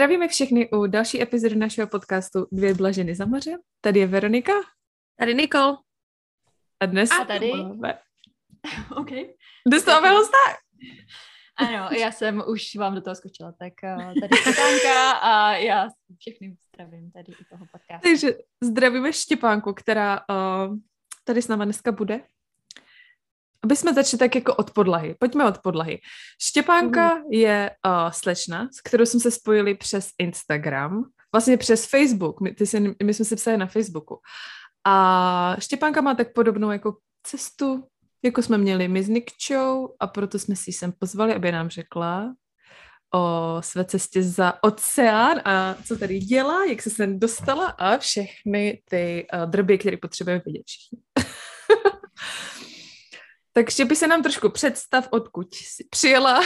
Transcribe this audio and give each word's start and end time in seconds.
Zdravíme 0.00 0.28
všechny 0.28 0.70
u 0.70 0.86
další 0.86 1.22
epizody 1.22 1.56
našeho 1.56 1.88
podcastu 1.88 2.46
Dvě 2.52 2.74
blaženy 2.74 3.14
za 3.14 3.26
moře. 3.26 3.50
Tady 3.80 4.00
je 4.00 4.06
Veronika. 4.06 4.52
Tady 5.18 5.34
Nikol. 5.34 5.76
A 6.80 6.86
dnes 6.86 7.10
A 7.10 7.24
tady? 7.24 7.52
máme 7.52 7.98
OK. 8.96 9.10
dostáváme 9.66 10.10
hosta. 10.10 10.36
Ano, 11.56 11.88
já 11.98 12.12
jsem 12.12 12.42
už 12.48 12.76
vám 12.76 12.94
do 12.94 13.00
toho 13.00 13.14
skočila, 13.14 13.52
tak 13.52 13.72
uh, 13.96 14.14
tady 14.20 14.36
Štěpánka 14.36 15.10
a 15.10 15.52
já 15.52 15.88
všechny 16.18 16.56
zdravím 16.68 17.10
tady 17.10 17.32
u 17.32 17.44
toho 17.50 17.66
podcastu. 17.72 18.08
Takže 18.08 18.34
zdravíme 18.62 19.12
Štěpánku, 19.12 19.74
která 19.74 20.20
uh, 20.20 20.76
tady 21.24 21.42
s 21.42 21.48
náma 21.48 21.64
dneska 21.64 21.92
bude. 21.92 22.20
Aby 23.64 23.76
jsme 23.76 23.94
začali 23.94 24.18
tak 24.18 24.34
jako 24.34 24.54
od 24.54 24.70
podlahy. 24.70 25.14
Pojďme 25.18 25.48
od 25.48 25.58
podlahy. 25.58 26.00
Štěpánka 26.42 27.14
mm. 27.14 27.22
je 27.30 27.70
uh, 27.86 28.10
slečna, 28.10 28.68
s 28.72 28.80
kterou 28.80 29.06
jsme 29.06 29.20
se 29.20 29.30
spojili 29.30 29.74
přes 29.74 30.08
Instagram, 30.18 31.04
vlastně 31.32 31.56
přes 31.56 31.86
Facebook. 31.86 32.40
My, 32.40 32.54
ty 32.54 32.66
jsi, 32.66 32.94
my 33.02 33.14
jsme 33.14 33.24
se 33.24 33.36
psali 33.36 33.56
na 33.56 33.66
Facebooku. 33.66 34.18
A 34.86 35.56
Štěpánka 35.58 36.00
má 36.00 36.14
tak 36.14 36.32
podobnou 36.32 36.70
jako 36.70 36.96
cestu, 37.22 37.84
jako 38.22 38.42
jsme 38.42 38.58
měli 38.58 38.88
my 38.88 39.02
s 39.02 39.08
Nikčou 39.08 39.94
a 40.00 40.06
proto 40.06 40.38
jsme 40.38 40.56
si 40.56 40.70
ji 40.70 40.74
sem 40.74 40.92
pozvali, 40.98 41.34
aby 41.34 41.52
nám 41.52 41.68
řekla 41.68 42.34
o 43.14 43.56
své 43.60 43.84
cestě 43.84 44.22
za 44.22 44.64
oceán 44.64 45.40
a 45.44 45.74
co 45.86 45.96
tady 45.98 46.18
dělá, 46.18 46.64
jak 46.64 46.82
se 46.82 46.90
sem 46.90 47.18
dostala 47.20 47.66
a 47.66 47.98
všechny 47.98 48.82
ty 48.90 49.26
uh, 49.34 49.50
drby, 49.50 49.78
které 49.78 49.96
potřebujeme 49.96 50.42
vidět 50.46 50.62
všichni. 50.66 50.98
Takže 53.52 53.84
by 53.84 53.96
se 53.96 54.06
nám 54.06 54.22
trošku 54.22 54.50
představ, 54.50 55.08
odkud 55.10 55.54
jsi 55.54 55.84
přijela. 55.90 56.40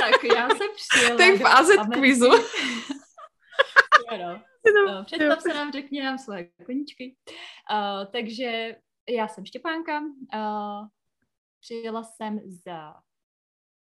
tak 0.00 0.24
já 0.36 0.48
jsem 0.48 0.68
přijela. 0.76 1.16
Tak 1.16 1.34
v 1.40 1.46
AZ 1.46 1.68
kvizu. 1.94 2.30
ano. 4.08 4.42
No, 4.86 5.04
představ 5.04 5.42
se 5.42 5.54
nám, 5.54 5.72
řekni 5.72 6.02
nám 6.02 6.18
svoje 6.18 6.50
koníčky. 6.66 7.16
Uh, 7.72 8.12
takže 8.12 8.76
já 9.08 9.28
jsem 9.28 9.46
Štěpánka. 9.46 10.00
Uh, 10.00 10.86
přijela 11.60 12.02
jsem 12.02 12.40
za 12.64 12.94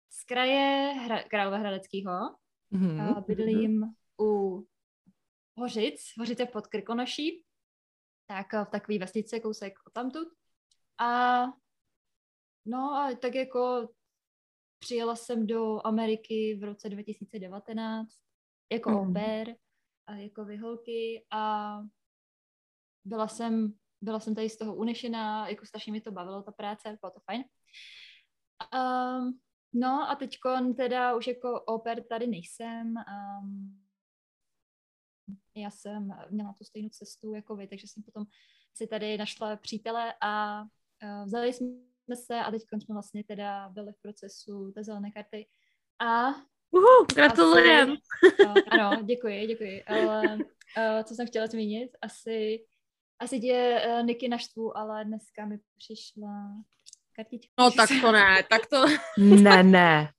z 0.10 0.24
kraje 0.24 0.94
Hra, 0.94 1.24
Královéhradeckého. 1.24 2.36
Mm-hmm. 2.74 3.18
Uh, 3.18 3.26
bydlím 3.28 3.84
u 4.22 4.64
Hořic, 5.58 6.02
Hořice 6.18 6.46
pod 6.46 6.68
Krkonoší, 6.68 7.46
tak 8.28 8.54
v 8.54 8.70
takové 8.72 8.98
vesnice 8.98 9.40
kousek 9.40 9.74
od 9.88 9.94
tamtud. 9.94 10.28
A 11.04 11.46
no 12.66 12.94
a 12.94 13.16
tak 13.16 13.36
jako 13.36 13.90
přijela 14.80 15.16
jsem 15.16 15.48
do 15.48 15.88
Ameriky 15.88 16.58
v 16.60 16.64
roce 16.64 16.90
2019 16.90 18.10
jako 18.72 18.90
mm. 18.90 18.96
au 18.96 19.14
pair, 19.14 19.56
a 20.08 20.16
jako 20.16 20.46
vyholky 20.46 21.26
a 21.32 21.78
byla 23.06 23.28
jsem, 23.28 23.74
byla 24.02 24.20
jsem 24.20 24.36
tady 24.36 24.50
z 24.50 24.58
toho 24.58 24.76
unešená, 24.76 25.50
jako 25.50 25.66
strašně 25.66 25.92
mi 25.92 26.02
to 26.02 26.12
bavilo, 26.12 26.44
ta 26.44 26.52
práce, 26.52 26.98
bylo 27.02 27.12
to 27.12 27.20
fajn. 27.20 27.44
Um, 28.74 29.40
no 29.74 30.10
a 30.10 30.16
teď 30.16 30.38
teda 30.78 31.16
už 31.16 31.28
jako 31.28 31.62
au 31.62 31.80
pair 31.80 32.04
tady 32.04 32.28
nejsem. 32.28 32.94
Um, 32.98 33.84
já 35.56 35.72
jsem 35.72 36.14
měla 36.30 36.54
tu 36.54 36.64
stejnou 36.64 36.90
cestu 36.90 37.34
jako 37.34 37.56
vy, 37.56 37.68
takže 37.68 37.88
jsem 37.88 38.04
potom 38.04 38.26
si 38.74 38.88
tady 38.88 39.18
našla 39.18 39.56
přítele 39.56 40.14
a 40.22 40.64
vzali 41.26 41.54
jsme 41.54 42.16
se 42.16 42.36
a 42.36 42.52
teď 42.52 42.62
jsme 42.62 42.94
vlastně 42.94 43.24
teda 43.24 43.70
byli 43.70 43.92
v 43.92 44.02
procesu 44.02 44.72
té 44.72 44.84
zelené 44.84 45.12
karty. 45.12 45.48
A 46.00 46.28
Uhu, 46.72 47.06
gratulujem. 47.16 47.90
uh, 48.46 48.56
ano, 48.72 49.04
děkuji, 49.04 49.48
děkuji. 49.48 49.84
Ale 49.84 50.22
uh, 50.36 51.04
co 51.04 51.16
jsem 51.16 51.28
chtěla 51.28 51.48
zmínit, 51.48 51.92
asi, 52.02 52.66
asi 53.20 53.40
tě 53.40 53.82
uh, 53.88 54.06
Niky 54.06 54.28
naštvu, 54.28 54.78
ale 54.78 55.06
dneska 55.06 55.46
mi 55.46 55.60
přišla 55.78 56.64
kartička. 57.16 57.54
No 57.60 57.72
tak 57.72 57.90
to 58.02 58.12
ne, 58.12 58.44
tak 58.50 58.62
to... 58.68 58.86
ne, 59.18 59.64
ne. 59.64 60.10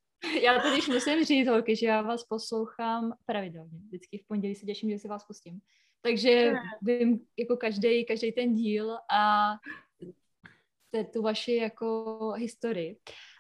Já 0.43 0.61
totiž 0.63 0.89
musím 0.89 1.25
říct, 1.25 1.49
holky, 1.49 1.77
že 1.77 1.87
já 1.87 2.03
vás 2.03 2.25
poslouchám 2.25 3.13
pravidelně. 3.27 3.79
Vždycky 3.79 4.19
v 4.19 4.27
pondělí 4.27 4.55
se 4.55 4.67
těším, 4.67 4.91
že 4.91 4.99
si 4.99 5.09
vás 5.09 5.25
pustím. 5.25 5.61
Takže 6.03 6.53
vím 6.83 7.21
jako 7.39 7.57
každý, 7.57 8.05
každý 8.05 8.33
ten 8.33 8.55
díl 8.55 8.97
a 9.13 9.53
tu 11.05 11.23
vaši 11.23 11.55
jako 11.55 12.33
historii. 12.37 12.97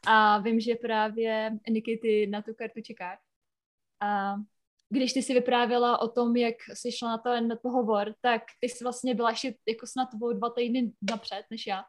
A 0.06 0.38
vím, 0.38 0.60
že 0.60 0.74
právě 0.74 1.50
Niky, 1.68 1.98
ty 2.02 2.26
na 2.26 2.42
tu 2.42 2.54
kartu 2.54 2.80
čekáš. 2.80 3.18
A 4.00 4.34
když 4.88 5.12
ty 5.12 5.22
si 5.22 5.34
vyprávěla 5.34 6.00
o 6.00 6.08
tom, 6.08 6.36
jak 6.36 6.54
jsi 6.74 6.92
šla 6.92 7.08
na 7.08 7.18
ten 7.18 7.58
pohovor, 7.62 8.14
tak 8.20 8.42
ty 8.60 8.68
jsi 8.68 8.84
vlastně 8.84 9.14
byla 9.14 9.30
ještě 9.30 9.54
jako 9.68 9.86
snad 9.86 10.08
o 10.22 10.32
dva 10.32 10.50
týdny 10.50 10.92
napřed 11.10 11.42
než 11.50 11.66
já. 11.66 11.84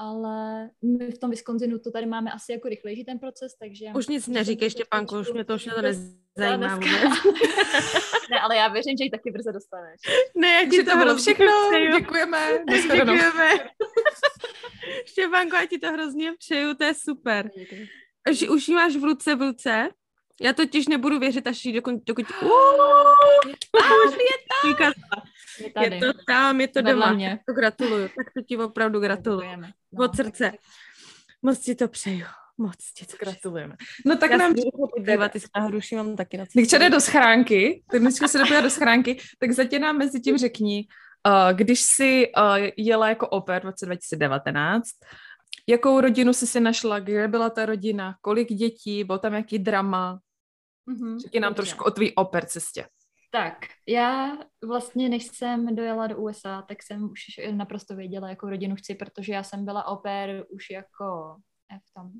Ale 0.00 0.70
my 0.84 1.10
v 1.10 1.18
tom 1.18 1.30
Wisconsinu 1.30 1.78
to 1.78 1.90
tady 1.90 2.06
máme 2.06 2.32
asi 2.32 2.52
jako 2.52 2.68
rychlejší 2.68 3.04
ten 3.04 3.18
proces, 3.18 3.52
takže... 3.60 3.86
Už 3.96 4.08
nic 4.08 4.26
neříkej, 4.26 4.70
Štěpánko, 4.70 5.20
už 5.20 5.32
mě 5.32 5.44
to 5.44 5.54
už 5.54 5.64
mě 5.64 5.74
to 5.74 5.82
nezajímá 5.82 6.78
ne, 8.30 8.40
ale 8.42 8.56
já 8.56 8.68
věřím, 8.68 8.96
že 8.98 9.04
ji 9.04 9.10
taky 9.10 9.30
brzo 9.30 9.52
dostaneš. 9.52 10.00
Ne, 10.34 10.48
jak 10.48 10.70
ti 10.70 10.84
to 10.84 10.96
bylo 10.96 11.16
všechno, 11.16 11.52
děkujeme. 11.98 12.64
Děkujeme. 12.70 13.18
Štěpánko, 15.06 15.56
já 15.56 15.66
ti 15.66 15.78
to 15.78 15.92
hrozně 15.92 16.32
přeju, 16.38 16.74
to 16.74 16.84
je 16.84 16.94
super. 16.94 17.50
Už, 18.30 18.48
už 18.48 18.68
ji 18.68 18.74
máš 18.74 18.96
v 18.96 19.04
ruce, 19.04 19.34
v 19.34 19.42
ruce. 19.42 19.88
Já 20.40 20.52
totiž 20.52 20.88
nebudu 20.88 21.18
věřit, 21.18 21.46
až 21.46 21.64
ji 21.64 21.72
dokud... 21.72 21.94
dokud... 22.06 22.26
Uh, 22.42 22.48
už 24.08 24.14
je 24.14 24.74
tam. 24.74 24.92
Je, 25.82 25.94
je 25.94 26.00
to 26.00 26.12
tam, 26.26 26.60
je 26.60 26.68
to 26.68 26.82
doma. 26.82 27.12
Mě. 27.12 27.38
To 27.46 27.52
gratuluju, 27.52 28.08
tak 28.08 28.26
to 28.36 28.42
ti 28.42 28.56
opravdu 28.56 29.00
gratuluju. 29.00 29.56
No, 29.56 30.04
Od 30.04 30.16
srdce. 30.16 30.52
Moc 31.42 31.58
ti 31.58 31.74
to 31.74 31.88
přeju. 31.88 32.24
Moc 32.58 32.76
ti 32.94 33.06
to 33.06 33.16
gratulujeme. 33.20 33.76
No 34.06 34.16
tak 34.16 34.30
Já 34.30 34.36
nám... 34.36 34.54
Dívat, 34.54 35.32
ty 35.32 35.38
hruši 35.54 35.96
mám 35.96 36.16
taky 36.16 36.36
na 36.36 36.44
Když 36.52 36.68
jde 36.68 36.90
do 36.90 37.00
schránky, 37.00 37.82
tak 37.90 38.00
dneska 38.00 38.28
se 38.28 38.38
dopojila 38.38 38.60
do 38.60 38.70
schránky, 38.70 39.18
tak 39.38 39.52
zatím 39.52 39.80
nám 39.80 39.98
mezi 39.98 40.20
tím 40.20 40.38
řekni, 40.38 40.88
uh, 41.26 41.56
když 41.56 41.80
jsi 41.80 42.32
uh, 42.36 42.68
jela 42.76 43.08
jako 43.08 43.28
oper 43.28 43.62
v 43.62 43.64
roce 43.64 43.86
2019, 43.86 44.88
jakou 45.68 46.00
rodinu 46.00 46.32
jsi 46.32 46.46
si 46.46 46.60
našla, 46.60 47.00
kde 47.00 47.28
byla 47.28 47.50
ta 47.50 47.66
rodina, 47.66 48.14
kolik 48.20 48.48
dětí, 48.52 49.04
byl 49.04 49.18
tam 49.18 49.34
jaký 49.34 49.58
drama, 49.58 50.20
mm-hmm. 50.88 51.18
řekni 51.18 51.40
nám 51.40 51.54
trošku 51.54 51.84
o 51.84 51.90
tvý 51.90 52.14
oper 52.14 52.46
cestě. 52.46 52.86
Tak, 53.30 53.54
já 53.88 54.38
vlastně, 54.64 55.08
než 55.08 55.26
jsem 55.26 55.76
dojela 55.76 56.06
do 56.06 56.16
USA, 56.16 56.62
tak 56.62 56.82
jsem 56.82 57.04
už 57.04 57.20
naprosto 57.50 57.96
věděla, 57.96 58.28
jakou 58.28 58.48
rodinu 58.48 58.76
chci, 58.76 58.94
protože 58.94 59.32
já 59.32 59.42
jsem 59.42 59.64
byla 59.64 59.86
oper 59.86 60.44
už 60.48 60.70
jako 60.70 61.36
v 61.70 61.94
tom, 61.94 62.10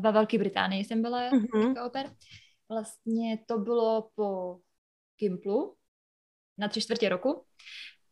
ve 0.00 0.12
Velké 0.12 0.38
Británii 0.38 0.84
jsem 0.84 1.02
byla 1.02 1.30
mm-hmm. 1.30 1.68
jako 1.68 1.86
oper. 1.86 2.10
Vlastně 2.68 3.38
to 3.48 3.58
bylo 3.58 4.08
po 4.14 4.58
Gimplu 5.20 5.75
na 6.58 6.68
tři 6.68 6.80
čtvrtě 6.80 7.08
roku. 7.08 7.44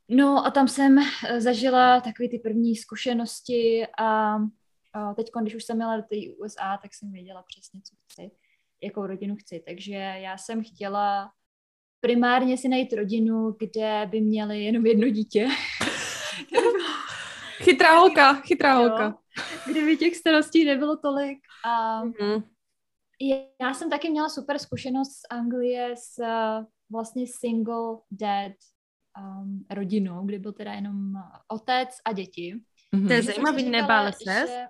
No 0.08 0.46
a 0.46 0.50
tam 0.50 0.68
jsem 0.68 0.98
zažila 1.38 2.00
takové 2.00 2.28
ty 2.28 2.38
první 2.38 2.76
zkušenosti 2.76 3.86
a, 3.98 4.36
teď, 5.16 5.30
když 5.42 5.54
už 5.54 5.64
jsem 5.64 5.76
měla 5.76 5.96
do 5.96 6.02
té 6.02 6.16
USA, 6.38 6.78
tak 6.82 6.94
jsem 6.94 7.12
věděla 7.12 7.44
přesně, 7.48 7.80
co 7.80 7.96
chci 8.04 8.30
jakou 8.82 9.06
rodinu 9.06 9.36
chci. 9.36 9.62
Takže 9.66 9.94
já 9.94 10.38
jsem 10.38 10.64
chtěla 10.64 11.30
primárně 12.00 12.58
si 12.58 12.68
najít 12.68 12.92
rodinu, 12.92 13.56
kde 13.58 14.08
by 14.10 14.20
měli 14.20 14.64
jenom 14.64 14.86
jedno 14.86 15.08
dítě. 15.08 15.48
chytrá 17.56 17.98
holka, 17.98 18.34
chytrá 18.34 18.74
holka. 18.74 19.18
Kdyby 19.66 19.96
těch 19.96 20.16
starostí 20.16 20.64
nebylo 20.64 20.96
tolik. 20.96 21.38
A 21.64 22.04
mm-hmm. 22.04 22.42
já 23.60 23.74
jsem 23.74 23.90
taky 23.90 24.10
měla 24.10 24.28
super 24.28 24.58
zkušenost 24.58 25.12
z 25.12 25.22
Anglie 25.30 25.94
s 25.96 26.22
vlastně 26.90 27.26
single 27.26 27.96
dad 28.10 28.52
um, 29.18 29.66
rodinou, 29.70 30.26
kde 30.26 30.38
byl 30.38 30.52
teda 30.52 30.72
jenom 30.72 31.12
otec 31.48 31.88
a 32.04 32.12
děti. 32.12 32.54
Mm-hmm. 32.94 33.06
To 33.06 33.12
je 33.12 33.22
zajímavý, 33.22 33.70
nebále 33.70 34.12
se? 34.12 34.46
Že, 34.46 34.66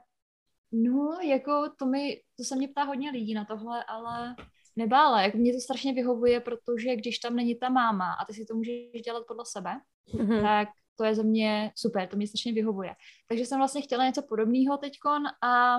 No, 0.76 1.18
jako 1.22 1.70
to 1.78 1.86
mi, 1.86 2.20
to 2.36 2.44
se 2.44 2.56
mě 2.56 2.68
ptá 2.68 2.82
hodně 2.82 3.10
lidí 3.10 3.34
na 3.34 3.44
tohle, 3.44 3.84
ale 3.84 4.36
nebála, 4.76 5.22
jako 5.22 5.38
mě 5.38 5.52
to 5.52 5.60
strašně 5.60 5.92
vyhovuje, 5.92 6.40
protože 6.40 6.96
když 6.96 7.18
tam 7.18 7.36
není 7.36 7.54
ta 7.54 7.68
máma 7.68 8.12
a 8.12 8.24
ty 8.24 8.34
si 8.34 8.44
to 8.44 8.54
můžeš 8.54 9.02
dělat 9.04 9.24
podle 9.28 9.44
sebe, 9.46 9.80
mm-hmm. 10.14 10.42
tak 10.42 10.68
to 10.96 11.04
je 11.04 11.14
za 11.14 11.22
mě 11.22 11.72
super, 11.76 12.08
to 12.08 12.16
mě 12.16 12.26
strašně 12.26 12.52
vyhovuje. 12.52 12.94
Takže 13.28 13.46
jsem 13.46 13.58
vlastně 13.58 13.82
chtěla 13.82 14.06
něco 14.06 14.22
podobného 14.22 14.76
teďkon 14.76 15.22
a 15.42 15.78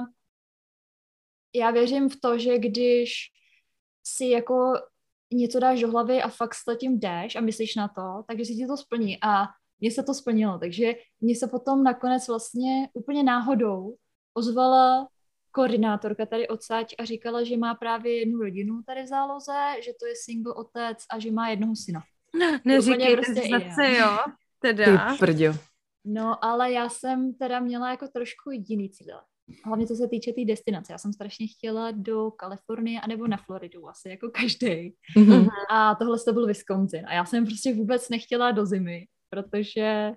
já 1.56 1.72
věřím 1.72 2.10
v 2.10 2.16
to, 2.22 2.38
že 2.38 2.60
když 2.60 3.14
si 4.04 4.26
jako 4.26 4.74
něco 5.33 5.60
dáš 5.60 5.81
do 5.81 5.92
hlavy 5.92 6.22
a 6.22 6.30
fakt 6.30 6.54
s 6.54 6.77
tím 6.80 7.00
jdeš 7.00 7.36
a 7.36 7.42
myslíš 7.42 7.75
na 7.75 7.88
to, 7.88 8.24
takže 8.27 8.45
si 8.45 8.56
ti 8.56 8.68
to 8.68 8.77
splní 8.77 9.18
a 9.22 9.45
mně 9.80 9.92
se 9.92 10.04
to 10.04 10.13
splnilo, 10.13 10.60
takže 10.60 10.94
mně 11.22 11.36
se 11.36 11.48
potom 11.48 11.83
nakonec 11.83 12.27
vlastně 12.27 12.89
úplně 12.94 13.24
náhodou 13.24 13.95
ozvala 14.33 15.07
koordinátorka 15.51 16.25
tady 16.25 16.48
odsaď 16.48 16.95
a 17.00 17.06
říkala, 17.06 17.44
že 17.44 17.57
má 17.57 17.75
právě 17.75 18.19
jednu 18.19 18.39
rodinu 18.39 18.81
tady 18.86 19.04
v 19.04 19.07
záloze, 19.07 19.75
že 19.86 19.92
to 20.00 20.06
je 20.06 20.13
single 20.16 20.54
otec 20.54 20.98
a 21.12 21.19
že 21.19 21.31
má 21.31 21.50
jednoho 21.50 21.75
syna. 21.75 22.04
Neříkej, 22.66 23.16
prostě 23.16 23.42
jo. 24.00 24.18
Teda. 24.60 25.12
Ty. 25.12 25.18
No, 26.06 26.45
ale 26.45 26.72
já 26.72 26.89
jsem 26.89 27.33
teda 27.33 27.60
měla 27.60 27.89
jako 27.89 28.07
trošku 28.07 28.51
jiný 28.51 28.89
cíle. 28.89 29.22
Hlavně 29.66 29.88
co 29.88 29.96
se 29.96 30.08
týče 30.08 30.32
té 30.32 30.36
tý 30.36 30.46
destinace. 30.46 30.94
Já 30.94 30.98
jsem 30.98 31.14
strašně 31.14 31.48
chtěla 31.48 31.92
do 31.92 32.32
Kalifornie 32.32 33.02
anebo 33.02 33.28
na 33.28 33.38
Floridu, 33.38 33.90
asi 33.90 34.10
jako 34.10 34.30
každý. 34.30 34.96
Mm-hmm. 35.18 35.48
A 35.72 35.96
tohle 35.96 36.18
to 36.26 36.34
byl 36.34 36.48
Wisconsin. 36.48 37.06
A 37.08 37.14
já 37.14 37.26
jsem 37.26 37.46
prostě 37.46 37.74
vůbec 37.74 38.10
nechtěla 38.10 38.52
do 38.52 38.66
zimy, 38.66 39.08
protože 39.30 40.12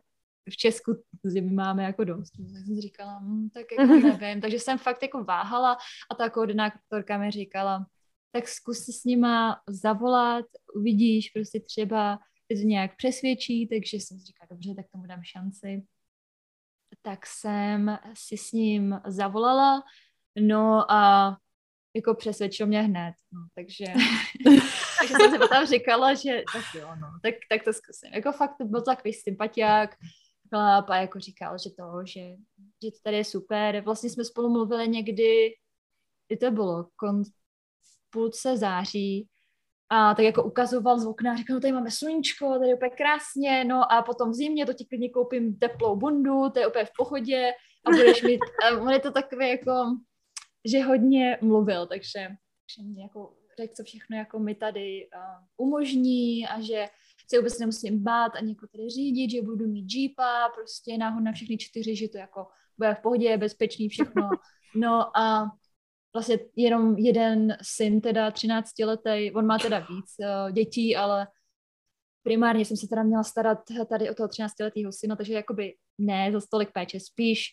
v 0.51 0.57
Česku 0.57 0.93
zimy 1.25 1.51
máme 1.51 1.83
jako 1.85 2.05
dost. 2.05 2.31
Tak 2.31 2.47
jsem 2.67 2.81
říkala, 2.81 3.19
hm, 3.19 3.49
tak 3.55 3.67
jako 3.79 3.93
nevím. 3.95 4.41
Takže 4.41 4.59
jsem 4.59 4.79
fakt 4.79 5.03
jako 5.03 5.25
váhala 5.25 5.77
a 6.11 6.15
ta 6.15 6.31
koordinátorka 6.31 7.19
mi 7.19 7.31
říkala, 7.31 7.87
tak 8.33 8.49
zkus 8.49 8.79
si 8.79 8.93
s 8.93 9.05
nima 9.05 9.61
zavolat, 9.69 10.45
uvidíš, 10.75 11.31
prostě 11.31 11.61
třeba 11.61 12.19
to 12.51 12.55
nějak 12.55 12.97
přesvědčí, 12.97 13.69
takže 13.69 13.97
jsem 13.97 14.19
říkala, 14.19 14.49
dobře, 14.51 14.75
tak 14.75 14.87
tomu 14.93 15.07
dám 15.07 15.23
šanci. 15.23 15.83
Tak 17.03 17.27
jsem 17.27 17.99
si 18.15 18.37
s 18.37 18.53
ním 18.53 19.01
zavolala, 19.07 19.83
no 20.41 20.93
a 20.93 21.37
jako 21.95 22.15
přesvědčil 22.15 22.67
mě 22.67 22.83
hned, 22.83 23.15
no, 23.33 23.41
takže, 23.55 23.85
takže 24.99 25.15
jsem 25.15 25.31
si 25.31 25.39
potom 25.39 25.67
říkala, 25.67 26.15
že 26.15 26.43
tak 26.53 26.65
jo, 26.75 26.89
no, 27.01 27.09
tak, 27.23 27.35
tak 27.51 27.65
to 27.65 27.73
zkusím. 27.73 28.15
Jako 28.15 28.33
fakt 28.33 28.57
to 28.59 28.65
byl 28.65 28.83
takový 28.83 29.13
sympatiák, 29.15 29.97
chlap 30.49 30.91
a 30.91 30.97
jako 30.97 31.21
říkal, 31.21 31.59
že 31.59 31.71
to, 31.71 32.05
že, 32.05 32.21
že 32.85 32.91
to 32.91 32.99
tady 33.03 33.17
je 33.17 33.25
super. 33.25 33.81
Vlastně 33.81 34.11
jsme 34.11 34.25
spolu 34.25 34.51
mluvili 34.51 34.89
někdy, 34.89 35.55
kdy 36.29 36.37
to 36.37 36.51
bylo, 36.51 36.89
kon, 36.97 37.23
půlce 38.11 38.57
září, 38.57 39.29
a 39.91 40.15
tak 40.15 40.25
jako 40.25 40.45
ukazoval 40.45 40.99
z 40.99 41.07
okna, 41.07 41.37
říkal, 41.37 41.55
no 41.55 41.61
tady 41.61 41.73
máme 41.73 41.91
sluníčko, 41.91 42.53
tady 42.59 42.69
je 42.69 42.75
úplně 42.75 42.91
krásně, 42.91 43.65
no 43.65 43.93
a 43.93 44.03
potom 44.03 44.31
v 44.31 44.35
zimě 44.35 44.67
to 44.67 44.73
ti 44.73 44.85
klidně 44.85 45.11
koupím 45.11 45.57
teplou 45.57 45.97
bundu, 45.97 46.51
to 46.51 46.59
je 46.59 46.67
úplně 46.67 46.85
v 46.85 46.93
pohodě 46.97 47.53
a 47.87 47.91
budeš 47.91 48.23
mít, 48.23 48.41
a 48.65 48.77
on 48.81 48.91
je 48.91 49.01
to 49.01 49.11
takové 49.13 49.49
jako, 49.49 49.73
že 50.65 50.83
hodně 50.83 51.39
mluvil, 51.41 51.87
takže, 51.87 52.21
takže 52.21 52.89
mě 52.89 53.03
jako 53.03 53.35
řekl, 53.61 53.75
co 53.77 53.85
všechno 53.85 54.17
jako 54.17 54.39
mi 54.39 54.55
tady 54.55 55.09
uh, 55.17 55.67
umožní 55.67 56.47
a 56.47 56.61
že 56.61 56.87
se 57.31 57.39
vůbec 57.39 57.59
nemusím 57.59 58.03
bát 58.03 58.37
ani 58.37 58.53
jako 58.53 58.67
tady 58.67 58.91
řídit, 58.91 59.31
že 59.31 59.43
budu 59.43 59.67
mít 59.67 59.95
jeepa, 59.95 60.49
prostě 60.55 60.99
náhod 60.99 61.21
na 61.21 61.33
všechny 61.33 61.59
čtyři, 61.59 61.97
že 61.97 62.09
to 62.09 62.19
jako 62.19 62.47
bude 62.79 62.95
v 62.95 63.01
pohodě, 63.01 63.37
bezpečný, 63.37 63.89
všechno. 63.89 64.31
No 64.75 65.17
a 65.17 65.51
vlastně 66.19 66.39
jenom 66.57 66.99
jeden 66.99 67.57
syn, 67.63 68.01
teda 68.01 68.31
13 68.31 68.79
letý, 68.79 69.33
on 69.33 69.47
má 69.47 69.59
teda 69.59 69.79
víc 69.79 70.15
uh, 70.19 70.53
dětí, 70.53 70.97
ale 70.97 71.27
primárně 72.23 72.65
jsem 72.65 72.77
se 72.77 72.89
teda 72.89 73.03
měla 73.03 73.23
starat 73.23 73.59
tady 73.89 74.11
o 74.11 74.15
toho 74.15 74.29
13 74.29 74.53
letého 74.61 74.93
syna, 74.93 75.17
takže 75.17 75.35
jakoby 75.35 75.75
ne 75.99 76.33
za 76.33 76.41
stolik 76.41 76.73
péče, 76.73 77.01
spíš 77.01 77.45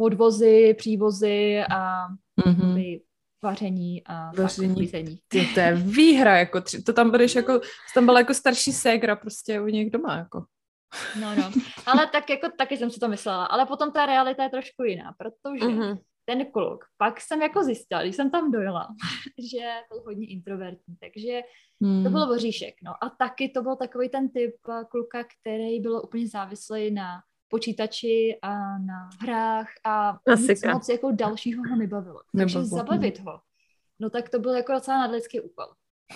odvozy, 0.00 0.74
přívozy 0.78 1.60
a 1.70 2.08
mm-hmm. 2.40 3.00
vaření 3.42 4.02
a 4.06 4.30
vaření. 4.36 5.18
Ty, 5.28 5.46
to 5.54 5.60
je 5.60 5.74
výhra, 5.74 6.38
jako 6.38 6.60
tři, 6.60 6.82
to 6.82 6.92
tam 6.92 7.10
budeš 7.10 7.34
jako, 7.34 7.60
tam 7.94 8.04
byla 8.04 8.18
jako 8.18 8.34
starší 8.34 8.72
ségra 8.72 9.16
prostě 9.16 9.60
u 9.60 9.66
něch 9.66 9.90
doma, 9.90 10.16
jako. 10.16 10.44
No, 11.20 11.34
no, 11.34 11.50
ale 11.86 12.06
tak 12.06 12.30
jako 12.30 12.48
taky 12.58 12.76
jsem 12.76 12.90
si 12.90 13.00
to 13.00 13.08
myslela, 13.08 13.44
ale 13.44 13.66
potom 13.66 13.92
ta 13.92 14.06
realita 14.06 14.42
je 14.42 14.50
trošku 14.50 14.82
jiná, 14.82 15.14
protože 15.18 15.66
mm-hmm 15.66 15.98
ten 16.24 16.46
kluk. 16.52 16.84
Pak 16.96 17.20
jsem 17.20 17.42
jako 17.42 17.64
zjistila, 17.64 18.02
když 18.02 18.16
jsem 18.16 18.30
tam 18.30 18.50
dojela, 18.50 18.88
že 19.52 19.70
byl 19.88 20.02
hodně 20.04 20.26
introvertní, 20.26 20.96
takže 21.00 21.40
hmm. 21.82 22.04
to 22.04 22.10
bylo 22.10 22.26
voříšek. 22.26 22.74
No 22.82 23.04
a 23.04 23.10
taky 23.18 23.48
to 23.48 23.62
byl 23.62 23.76
takový 23.76 24.08
ten 24.08 24.28
typ 24.28 24.54
eh, 24.68 24.84
kluka, 24.90 25.24
který 25.24 25.80
byl 25.80 26.02
úplně 26.04 26.28
závislý 26.28 26.90
na 26.90 27.22
počítači 27.48 28.38
a 28.42 28.78
na 28.78 29.08
hrách 29.20 29.68
a 29.84 30.18
nic 30.36 30.64
moc 30.64 30.88
jako 30.88 31.10
dalšího 31.12 31.62
ho 31.70 31.76
nebavilo. 31.76 32.20
Takže 32.36 32.58
Nebavilo. 32.58 32.76
zabavit 32.76 33.20
ho, 33.20 33.40
no 34.00 34.10
tak 34.10 34.28
to 34.28 34.38
byl 34.38 34.54
jako 34.54 34.72
docela 34.72 34.98
nadlidský 34.98 35.40
úkol. 35.40 35.66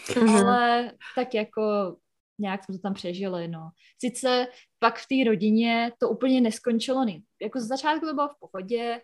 Mm-hmm. 0.07 0.47
Ale 0.47 0.93
tak 1.15 1.35
jako 1.35 1.97
nějak 2.39 2.65
jsme 2.65 2.75
to 2.75 2.83
tam 2.83 2.95
přežili, 2.95 3.49
no. 3.49 3.71
Sice 4.01 4.47
pak 4.79 4.99
v 4.99 5.07
té 5.07 5.31
rodině 5.31 5.93
to 5.99 6.09
úplně 6.09 6.41
neskončilo, 6.41 7.05
ne. 7.05 7.19
Jako 7.43 7.61
z 7.61 7.65
začátku 7.65 8.07
to 8.07 8.15
bylo 8.15 8.29
v 8.29 8.39
pohodě, 8.41 9.01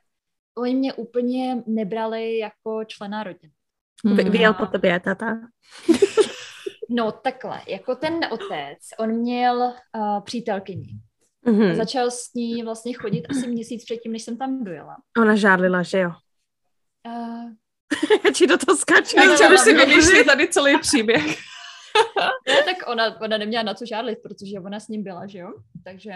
oni 0.59 0.75
mě 0.75 0.93
úplně 0.93 1.62
nebrali 1.67 2.39
jako 2.39 2.85
člena 2.85 3.23
rodiny. 3.23 3.53
Hmm. 4.05 4.17
Vyjel 4.17 4.55
po 4.55 4.67
tobě 4.67 5.01
tata? 5.01 5.41
no 6.89 7.12
takhle, 7.12 7.61
jako 7.69 7.95
ten 7.95 8.21
otec, 8.31 8.79
on 8.99 9.12
měl 9.12 9.56
uh, 9.56 10.21
přítelkyni. 10.25 10.89
Mm-hmm. 11.47 11.75
Začal 11.75 12.11
s 12.11 12.35
ní 12.35 12.62
vlastně 12.62 12.95
chodit 12.95 13.27
asi 13.31 13.49
měsíc 13.49 13.85
předtím, 13.85 14.12
než 14.12 14.23
jsem 14.23 14.39
tam 14.39 14.65
dojela. 14.65 14.97
Ona 15.19 15.37
žádlila, 15.37 15.83
že 15.83 15.99
jo? 15.99 16.11
Uh, 17.07 17.50
Já 18.25 18.31
ti 18.31 18.47
do 18.47 18.59
toho 18.59 18.77
skáču. 18.77 19.17
Nechci, 19.17 19.45
aby 19.45 19.59
si 19.59 19.75
vymýšleli 19.75 20.25
tady 20.25 20.49
celý 20.49 20.79
příběh. 20.79 21.27
ne, 22.49 22.62
tak 22.65 22.77
ona, 22.87 23.21
ona 23.21 23.39
neměla 23.39 23.62
na 23.62 23.75
co 23.75 23.87
žádlit, 23.87 24.19
protože 24.23 24.61
ona 24.61 24.81
s 24.81 24.89
ním 24.89 25.03
byla, 25.03 25.27
že 25.27 25.39
jo? 25.39 25.53
Takže 25.85 26.12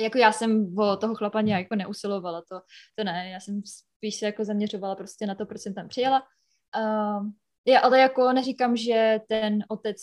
jako 0.00 0.18
já 0.18 0.32
jsem 0.32 0.78
o 0.78 0.96
toho 0.96 1.14
chlapa 1.14 1.40
nějak 1.40 1.62
jako 1.62 1.74
neusilovala, 1.74 2.42
to, 2.48 2.60
to 2.94 3.04
ne, 3.04 3.30
já 3.30 3.40
jsem 3.40 3.62
spíš 3.64 4.16
se 4.16 4.26
jako 4.26 4.44
zaměřovala 4.44 4.94
prostě 4.94 5.26
na 5.26 5.34
to, 5.34 5.46
proč 5.46 5.60
jsem 5.60 5.74
tam 5.74 5.88
přijela. 5.88 6.22
Uh, 6.76 7.26
já, 7.66 7.80
ale 7.80 8.00
jako 8.00 8.32
neříkám, 8.32 8.76
že 8.76 9.20
ten 9.28 9.64
otec 9.68 9.96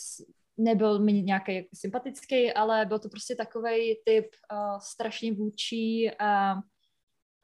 nebyl 0.56 0.98
mi 0.98 1.12
nějaký 1.12 1.54
jako 1.54 1.68
sympatický, 1.74 2.52
ale 2.52 2.86
byl 2.86 2.98
to 2.98 3.08
prostě 3.08 3.34
takový 3.34 3.96
typ 4.04 4.26
uh, 4.52 4.78
strašně 4.78 5.32
vůči 5.32 6.10
a 6.18 6.54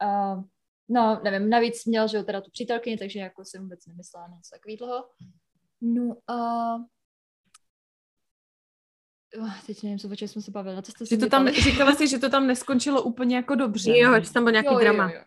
uh, 0.03 0.43
no, 0.89 1.21
nevím, 1.23 1.49
navíc 1.49 1.85
měl, 1.85 2.07
že 2.07 2.17
jo, 2.17 2.23
teda 2.23 2.41
tu 2.41 2.51
přítelkyni, 2.51 2.97
takže 2.97 3.19
jako 3.19 3.45
jsem 3.45 3.61
vůbec 3.61 3.85
nemyslela 3.85 4.27
na 4.27 4.35
něco 4.35 4.55
takového. 4.55 5.05
No 5.81 6.15
a 6.27 6.75
uh, 6.75 6.81
Oh, 9.39 9.53
teď 9.67 9.83
nevím, 9.83 9.99
co 9.99 10.07
o 10.07 10.11
jsme 10.11 10.41
se 10.41 10.51
bavili. 10.51 10.83
Co 10.83 10.91
jste 10.91 11.05
že 11.05 11.17
to 11.17 11.29
tam, 11.29 11.49
říkala 11.49 11.95
jsi, 11.95 12.07
že 12.07 12.19
to 12.19 12.29
tam 12.29 12.47
neskončilo 12.47 13.03
úplně 13.03 13.35
jako 13.35 13.55
dobře. 13.55 13.97
Jo, 13.97 14.23
že 14.23 14.33
tam 14.33 14.43
byl 14.43 14.51
nějaký 14.51 14.73
jo, 14.73 14.79
drama. 14.79 15.11
Jo, 15.11 15.21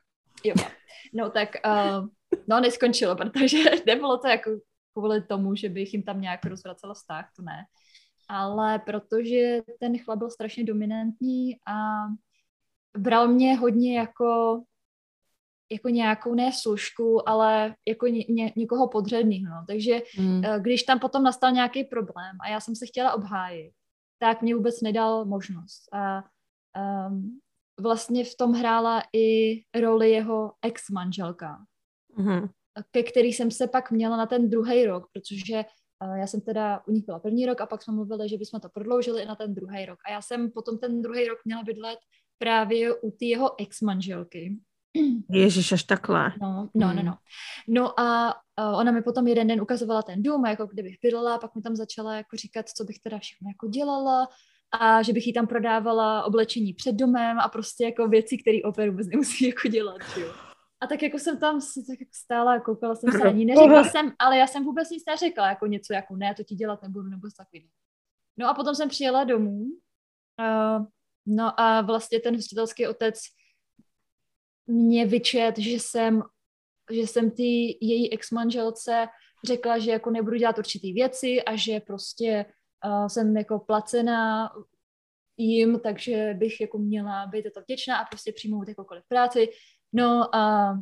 jo. 0.45 0.55
jo. 0.59 0.65
No 1.15 1.31
tak, 1.31 1.49
uh, 1.67 2.09
no 2.49 2.61
neskončilo, 2.61 3.17
protože 3.17 3.59
nebylo 3.87 4.19
to 4.19 4.29
jako 4.29 4.51
kvůli 4.93 5.23
tomu, 5.23 5.55
že 5.55 5.69
bych 5.69 5.93
jim 5.93 6.03
tam 6.03 6.21
nějak 6.21 6.45
rozvracela 6.45 6.95
vztah, 6.95 7.31
to 7.37 7.43
ne. 7.43 7.65
Ale 8.29 8.79
protože 8.79 9.63
ten 9.81 9.99
chlap 9.99 10.19
byl 10.19 10.31
strašně 10.31 10.65
dominantní 10.65 11.57
a 11.67 11.75
bral 12.99 13.29
mě 13.29 13.57
hodně 13.57 13.99
jako 13.99 14.63
jako 15.73 15.89
nějakou 15.89 16.35
ne 16.35 16.53
služku, 16.53 17.29
ale 17.29 17.75
jako 17.89 18.07
ně, 18.07 18.25
ně, 18.29 18.53
někoho 18.57 18.89
podředného. 18.89 19.55
No. 19.55 19.65
Takže 19.67 20.03
mm. 20.19 20.43
když 20.59 20.83
tam 20.83 20.99
potom 20.99 21.23
nastal 21.23 21.53
nějaký 21.53 21.85
problém 21.85 22.37
a 22.41 22.49
já 22.49 22.61
jsem 22.61 22.77
se 22.77 22.87
chtěla 22.87 23.13
obhájit, 23.13 23.73
tak 24.25 24.43
mě 24.43 24.55
vůbec 24.55 24.81
nedal 24.81 25.25
možnost. 25.25 25.89
A 25.93 26.25
um, 27.09 27.41
vlastně 27.81 28.25
v 28.25 28.37
tom 28.37 28.53
hrála 28.53 29.03
i 29.13 29.61
roli 29.81 30.11
jeho 30.11 30.53
ex-manželka, 30.63 31.59
mm-hmm. 32.19 32.49
ke 32.91 33.03
který 33.03 33.33
jsem 33.33 33.51
se 33.51 33.67
pak 33.67 33.91
měla 33.91 34.17
na 34.17 34.27
ten 34.27 34.51
druhý 34.51 34.87
rok, 34.87 35.09
protože 35.13 35.65
uh, 36.05 36.15
já 36.15 36.27
jsem 36.27 36.41
teda 36.41 36.83
u 36.87 36.93
nich 36.93 37.05
byla 37.05 37.19
první 37.19 37.47
rok 37.47 37.61
a 37.61 37.67
pak 37.67 37.83
jsme 37.83 37.95
mluvili, 37.95 38.29
že 38.29 38.39
bychom 38.39 38.61
to 38.61 38.69
prodloužili 38.69 39.23
i 39.23 39.27
na 39.27 39.35
ten 39.35 39.55
druhý 39.55 39.87
rok. 39.87 39.99
A 40.07 40.13
já 40.13 40.23
jsem 40.23 40.51
potom 40.51 40.79
ten 40.79 41.03
druhý 41.03 41.25
rok 41.25 41.39
měla 41.45 41.63
bydlet 41.63 41.99
právě 42.39 42.95
u 42.95 43.11
té 43.11 43.25
jeho 43.25 43.61
ex-manželky. 43.61 44.57
Ježíš, 45.31 45.73
až 45.73 45.83
takhle. 45.83 46.33
No, 46.43 46.71
no, 46.75 46.95
no, 46.95 47.03
no. 47.03 47.15
No 47.69 48.01
a 48.01 48.35
uh, 48.35 48.79
ona 48.79 48.93
mi 48.93 49.03
potom 49.03 49.27
jeden 49.27 49.47
den 49.47 49.61
ukazovala 49.61 50.03
ten 50.03 50.23
dům, 50.23 50.47
jako 50.47 50.67
kdybych 50.67 50.97
bydlela, 51.03 51.39
pak 51.39 51.55
mi 51.55 51.63
tam 51.63 51.77
začala 51.77 52.15
jako 52.15 52.37
říkat, 52.37 52.69
co 52.69 52.85
bych 52.85 52.99
teda 52.99 53.19
všechno 53.19 53.49
jako 53.51 53.69
dělala 53.69 54.29
a 54.81 55.03
že 55.03 55.13
bych 55.13 55.27
jí 55.27 55.33
tam 55.33 55.47
prodávala 55.47 56.25
oblečení 56.25 56.73
před 56.73 56.93
domem 56.93 57.39
a 57.39 57.49
prostě 57.49 57.85
jako 57.85 58.09
věci, 58.09 58.39
které 58.39 58.59
opět 58.65 58.91
vůbec 58.91 59.07
nemusí 59.07 59.49
jako 59.49 59.69
dělat, 59.69 60.01
jo. 60.21 60.33
A 60.81 60.87
tak 60.87 61.03
jako 61.03 61.19
jsem 61.19 61.39
tam 61.39 61.61
tak 61.61 62.01
jako 62.01 62.13
stála, 62.15 62.61
koukala 62.61 62.95
jsem 62.95 63.13
se 63.13 63.19
na 63.19 63.31
ní, 63.31 63.45
neřekla 63.45 63.85
jsem, 63.85 64.13
ale 64.19 64.39
já 64.39 64.47
jsem 64.47 64.65
vůbec 64.65 64.91
nic 64.91 65.03
neřekla, 65.07 65.49
jako 65.49 65.67
něco 65.67 65.93
jako 65.93 66.17
ne, 66.17 66.35
to 66.35 66.43
ti 66.43 66.55
dělat 66.55 66.83
nebudu, 66.83 67.09
nebo 67.09 67.29
takový. 67.37 67.71
No 68.37 68.49
a 68.49 68.55
potom 68.55 68.75
jsem 68.75 68.89
přijela 68.89 69.25
domů, 69.25 69.65
uh, 70.41 70.87
no 71.27 71.61
a 71.61 71.81
vlastně 71.81 72.21
ten 72.21 72.37
hostitelský 72.37 72.87
otec 72.87 73.15
mě 74.67 75.07
vyčet, 75.07 75.59
že 75.59 75.71
jsem, 75.71 76.23
že 76.93 77.01
jsem 77.01 77.31
ty 77.31 77.79
její 77.81 78.13
ex-manželce 78.13 79.07
řekla, 79.47 79.79
že 79.79 79.91
jako 79.91 80.11
nebudu 80.11 80.37
dělat 80.37 80.59
určitý 80.59 80.93
věci 80.93 81.43
a 81.43 81.57
že 81.57 81.81
prostě 81.81 82.47
uh, 82.85 83.07
jsem 83.07 83.37
jako 83.37 83.59
placená 83.59 84.51
jim, 85.37 85.81
takže 85.81 86.35
bych 86.39 86.61
jako 86.61 86.79
měla 86.79 87.27
být 87.27 87.47
to 87.55 87.61
vděčná 87.61 87.99
a 87.99 88.05
prostě 88.05 88.33
přijmout 88.33 88.69
jakoukoliv 88.69 89.05
práci. 89.09 89.49
No 89.93 90.35
a 90.35 90.75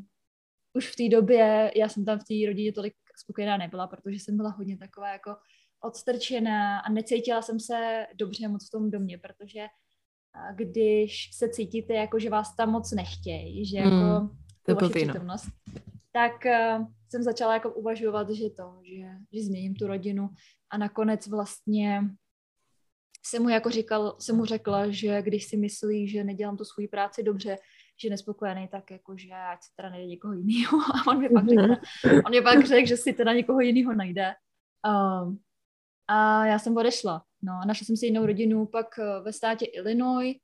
už 0.75 0.93
v 0.93 0.97
té 0.97 1.09
době, 1.09 1.73
já 1.77 1.89
jsem 1.89 2.05
tam 2.05 2.19
v 2.19 2.25
té 2.25 2.47
rodině 2.47 2.73
tolik 2.73 2.95
spokojená 3.17 3.57
nebyla, 3.57 3.87
protože 3.87 4.17
jsem 4.17 4.37
byla 4.37 4.51
hodně 4.51 4.79
taková 4.79 5.13
jako 5.13 5.37
odstrčená 5.81 6.81
a 6.81 6.91
necítila 6.91 7.43
jsem 7.43 7.61
se 7.61 8.07
dobře 8.15 8.49
moc 8.49 8.69
v 8.69 8.71
tom 8.71 8.91
domě, 8.91 9.19
protože 9.19 9.67
když 10.55 11.31
se 11.33 11.49
cítíte 11.49 11.95
jako, 11.95 12.19
že 12.19 12.31
vás 12.31 12.57
tam 12.57 12.71
moc 12.71 12.93
nechtějí, 12.93 13.67
že 13.67 13.77
jako 13.77 13.91
mm, 13.91 14.29
to 14.67 14.75
vaše 14.75 14.95
přítomnost, 14.95 15.49
tak 16.13 16.33
uh, 16.47 16.87
jsem 17.09 17.23
začala 17.23 17.55
jako 17.55 17.71
uvažovat, 17.71 18.31
že 18.31 18.51
to, 18.51 18.81
že, 18.83 19.09
že 19.33 19.45
změním 19.45 19.75
tu 19.75 19.87
rodinu 19.87 20.31
a 20.71 20.79
nakonec 20.79 21.27
vlastně 21.27 22.03
jsem 23.27 23.43
mu 23.43 23.49
jako 23.49 23.71
říkal, 23.71 24.17
jsem 24.19 24.37
mu 24.37 24.45
řekla, 24.45 24.91
že 24.91 25.23
když 25.23 25.45
si 25.45 25.57
myslí, 25.57 26.09
že 26.09 26.25
nedělám 26.25 26.57
tu 26.57 26.65
svou 26.65 26.89
práci 26.91 27.23
dobře, 27.23 27.59
že 28.03 28.11
nespokojený, 28.11 28.69
tak 28.69 28.91
jako, 28.91 29.17
že 29.17 29.29
ať 29.53 29.63
se 29.63 29.71
teda 29.77 29.91
najde 29.91 30.07
někoho 30.07 30.35
jiného. 30.35 30.79
A 30.95 31.11
on 31.11 31.19
mi 31.19 31.29
pak 31.29 31.49
řekl, 31.49 31.63
mhm. 31.63 32.23
on 32.27 32.31
mi 32.31 32.43
pak 32.43 32.67
řekl, 32.67 32.89
že 32.89 32.97
si 32.97 33.13
teda 33.13 33.33
někoho 33.33 33.61
jiného 33.61 33.95
najde. 33.95 34.35
Um, 34.87 35.39
a 36.09 36.47
já 36.47 36.59
jsem 36.59 36.77
odešla. 36.77 37.25
No, 37.43 37.61
našla 37.67 37.85
jsem 37.85 37.97
si 37.97 38.07
jinou 38.07 38.27
rodinu 38.27 38.67
pak 38.67 38.99
eh, 38.99 39.21
ve 39.21 39.33
státě 39.33 39.65
Illinois, 39.65 40.37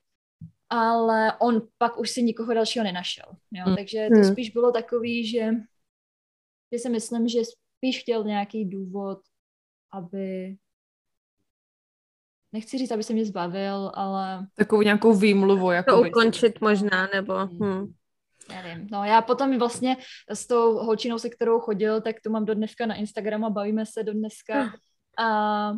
ale 0.68 1.32
on 1.38 1.62
pak 1.78 1.98
už 1.98 2.10
si 2.10 2.22
nikoho 2.22 2.54
dalšího 2.54 2.84
nenašel. 2.84 3.26
Jo? 3.50 3.64
Mm. 3.68 3.76
Takže 3.76 4.08
to 4.08 4.20
hmm. 4.20 4.32
spíš 4.32 4.50
bylo 4.50 4.72
takový, 4.72 5.26
že, 5.26 5.50
že 6.72 6.78
si 6.78 6.88
myslím, 6.88 7.28
že 7.28 7.40
spíš 7.44 8.00
chtěl 8.00 8.24
nějaký 8.24 8.64
důvod, 8.64 9.18
aby 9.92 10.56
nechci 12.52 12.78
říct, 12.78 12.90
aby 12.90 13.02
se 13.02 13.12
mě 13.12 13.24
zbavil, 13.24 13.92
ale... 13.94 14.46
Takovou 14.56 14.82
nějakou 14.82 15.14
výmluvu. 15.14 15.70
Jako 15.70 15.90
to 15.90 16.08
ukončit 16.08 16.60
možná, 16.60 17.08
nebo... 17.14 17.34
Hmm. 17.34 17.58
hmm. 17.60 17.92
Nevím. 18.48 18.88
No 18.90 19.04
já 19.04 19.22
potom 19.22 19.58
vlastně 19.58 19.96
s 20.30 20.46
tou 20.46 20.74
holčinou, 20.74 21.18
se 21.18 21.30
kterou 21.30 21.60
chodil, 21.60 22.00
tak 22.00 22.16
to 22.24 22.30
mám 22.30 22.44
do 22.44 22.54
dneska 22.54 22.86
na 22.86 22.94
Instagramu 22.94 23.46
a 23.46 23.50
bavíme 23.50 23.86
se 23.86 24.02
do 24.02 24.12
dneska. 24.12 24.72
A, 25.18 25.72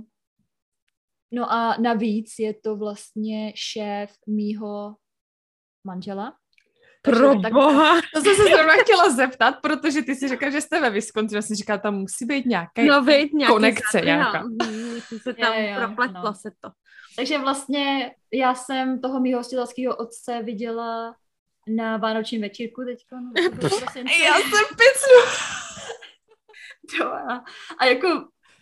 no 1.33 1.53
a 1.53 1.77
navíc 1.81 2.35
je 2.39 2.55
to 2.55 2.77
vlastně 2.77 3.53
šéf 3.57 4.11
mýho 4.27 4.97
manžela. 5.85 6.35
Pro 7.03 7.41
tak, 7.41 7.53
boha. 7.53 8.01
To 8.15 8.21
jsem 8.21 8.37
se 8.37 8.43
zrovna 8.43 8.73
chtěla 8.83 9.11
zeptat, 9.11 9.55
protože 9.63 10.03
ty 10.03 10.15
si 10.15 10.29
říkal, 10.29 10.51
že 10.51 10.61
jste 10.61 10.81
ve 10.81 10.91
Wisconsin, 10.91 11.37
já 11.37 11.43
jsem 11.43 11.57
říkala, 11.57 11.79
tam 11.79 11.95
musí 11.95 12.25
být 12.25 12.47
nějaké 12.47 12.85
no, 12.85 13.03
být 13.03 13.33
nějaký 13.33 13.53
konekce 13.53 13.83
základ, 13.93 14.05
nějaká. 14.05 14.43
Mhm, 14.43 15.01
se 15.23 15.35
tam 15.41 15.55
je, 15.55 15.77
propletlo 15.77 16.23
no. 16.25 16.35
se 16.35 16.51
to. 16.61 16.71
Takže 17.17 17.39
vlastně 17.39 18.15
já 18.33 18.55
jsem 18.55 19.01
toho 19.01 19.21
mýho 19.21 19.41
hostitelského 19.41 19.97
otce 19.97 20.43
viděla 20.43 21.15
na 21.69 21.97
vánočním 21.97 22.41
večírku 22.41 22.85
teďko. 22.85 23.17
No, 23.17 23.33
já 24.25 24.35
jsem 24.39 24.67
picnu. 24.69 25.21
a, 27.07 27.45
a 27.79 27.85
jako 27.85 28.09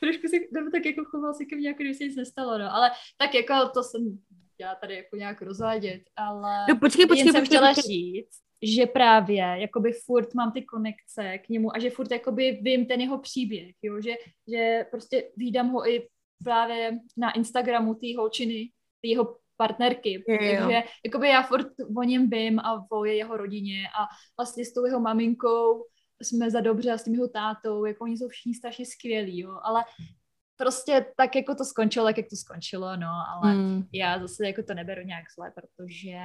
trošku 0.00 0.28
si, 0.28 0.48
nebo 0.52 0.70
tak 0.70 0.86
jako 0.86 1.04
choval 1.04 1.34
si 1.34 1.46
ke 1.46 1.56
mně, 1.56 1.68
jako 1.68 1.82
kdyby 1.82 1.94
se 1.94 2.04
nic 2.04 2.16
nestalo, 2.16 2.58
no, 2.58 2.74
ale 2.74 2.90
tak 3.18 3.34
jako 3.34 3.54
to 3.74 3.82
jsem 3.82 4.18
já 4.60 4.74
tady 4.74 4.94
jako 4.94 5.16
nějak 5.16 5.42
rozvádět, 5.42 6.02
ale 6.16 6.66
no, 6.68 6.76
počkej, 6.76 7.06
počkej, 7.06 7.26
jen 7.26 7.32
jsem 7.32 7.42
počkej, 7.42 7.56
chtěla 7.56 7.74
počkej. 7.74 7.82
říct, 7.82 8.40
že 8.62 8.86
právě 8.86 9.44
jakoby 9.56 9.92
furt 9.92 10.34
mám 10.34 10.52
ty 10.52 10.62
konekce 10.62 11.38
k 11.38 11.48
němu 11.48 11.76
a 11.76 11.78
že 11.78 11.90
furt 11.90 12.10
jakoby 12.10 12.58
vím 12.62 12.86
ten 12.86 13.00
jeho 13.00 13.18
příběh, 13.18 13.74
jo, 13.82 14.00
že, 14.00 14.14
že 14.48 14.86
prostě 14.90 15.30
vídám 15.36 15.68
ho 15.68 15.90
i 15.90 16.08
právě 16.44 16.98
na 17.16 17.32
Instagramu 17.32 17.94
té 17.94 18.06
holčiny, 18.16 18.70
té 19.02 19.08
jeho 19.08 19.36
partnerky, 19.56 20.24
je, 20.28 20.58
takže 20.58 20.82
jakoby 21.04 21.28
já 21.28 21.42
furt 21.42 21.66
o 21.96 22.02
něm 22.02 22.30
vím 22.30 22.58
a 22.58 22.86
o 22.90 23.04
jeho 23.04 23.36
rodině 23.36 23.88
a 23.88 24.06
vlastně 24.38 24.64
s 24.64 24.72
tou 24.72 24.86
jeho 24.86 25.00
maminkou 25.00 25.84
jsme 26.22 26.50
za 26.50 26.60
dobře 26.60 26.92
a 26.92 26.98
s 26.98 27.04
tím 27.04 27.14
jeho 27.14 27.28
tátou, 27.28 27.84
jako 27.84 28.04
oni 28.04 28.16
jsou 28.16 28.28
všichni 28.28 28.54
strašně 28.54 28.86
skvělí, 28.86 29.38
jo, 29.38 29.58
ale 29.62 29.84
prostě 30.56 31.06
tak 31.16 31.36
jako 31.36 31.54
to 31.54 31.64
skončilo, 31.64 32.06
tak 32.06 32.16
jak 32.16 32.26
to 32.30 32.36
skončilo, 32.36 32.96
no, 32.96 33.12
ale 33.36 33.54
mm. 33.54 33.82
já 33.92 34.18
zase 34.18 34.46
jako 34.46 34.62
to 34.62 34.74
neberu 34.74 35.02
nějak 35.02 35.24
zle, 35.34 35.52
protože 35.54 36.18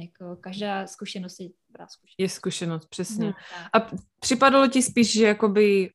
jako 0.00 0.36
každá 0.40 0.86
zkušenost 0.86 1.40
je 1.40 1.48
dobrá 1.68 1.86
zkušenost. 1.86 2.14
Je 2.18 2.28
zkušenost, 2.28 2.86
přesně. 2.86 3.26
Mm. 3.26 3.32
A 3.72 3.90
připadalo 4.20 4.68
ti 4.68 4.82
spíš, 4.82 5.12
že 5.12 5.26
jakoby 5.26 5.90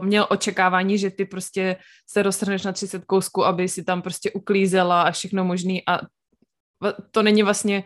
měl 0.00 0.26
očekávání, 0.30 0.98
že 0.98 1.10
ty 1.10 1.24
prostě 1.24 1.76
se 2.06 2.22
rozhrneš 2.22 2.62
na 2.62 2.72
30 2.72 3.04
kousků, 3.04 3.44
aby 3.44 3.68
si 3.68 3.84
tam 3.84 4.02
prostě 4.02 4.30
uklízela 4.32 5.02
a 5.02 5.10
všechno 5.10 5.44
možný 5.44 5.82
a 5.88 6.00
to 7.10 7.22
není 7.22 7.42
vlastně 7.42 7.84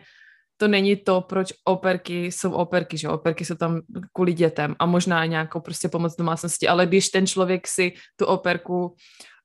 to 0.61 0.69
není 0.69 0.97
to, 0.97 1.21
proč 1.21 1.53
operky 1.65 2.27
jsou 2.27 2.53
operky, 2.53 2.99
že 2.99 3.09
operky 3.09 3.45
jsou 3.45 3.55
tam 3.55 3.81
kvůli 4.13 4.33
dětem 4.33 4.77
a 4.79 4.87
možná 4.87 5.27
nějakou 5.27 5.61
prostě 5.61 5.89
pomoc 5.89 6.17
domácnosti, 6.17 6.69
ale 6.69 6.87
když 6.87 7.09
ten 7.09 7.27
člověk 7.27 7.69
si 7.69 7.93
tu 8.17 8.27
operku 8.27 8.95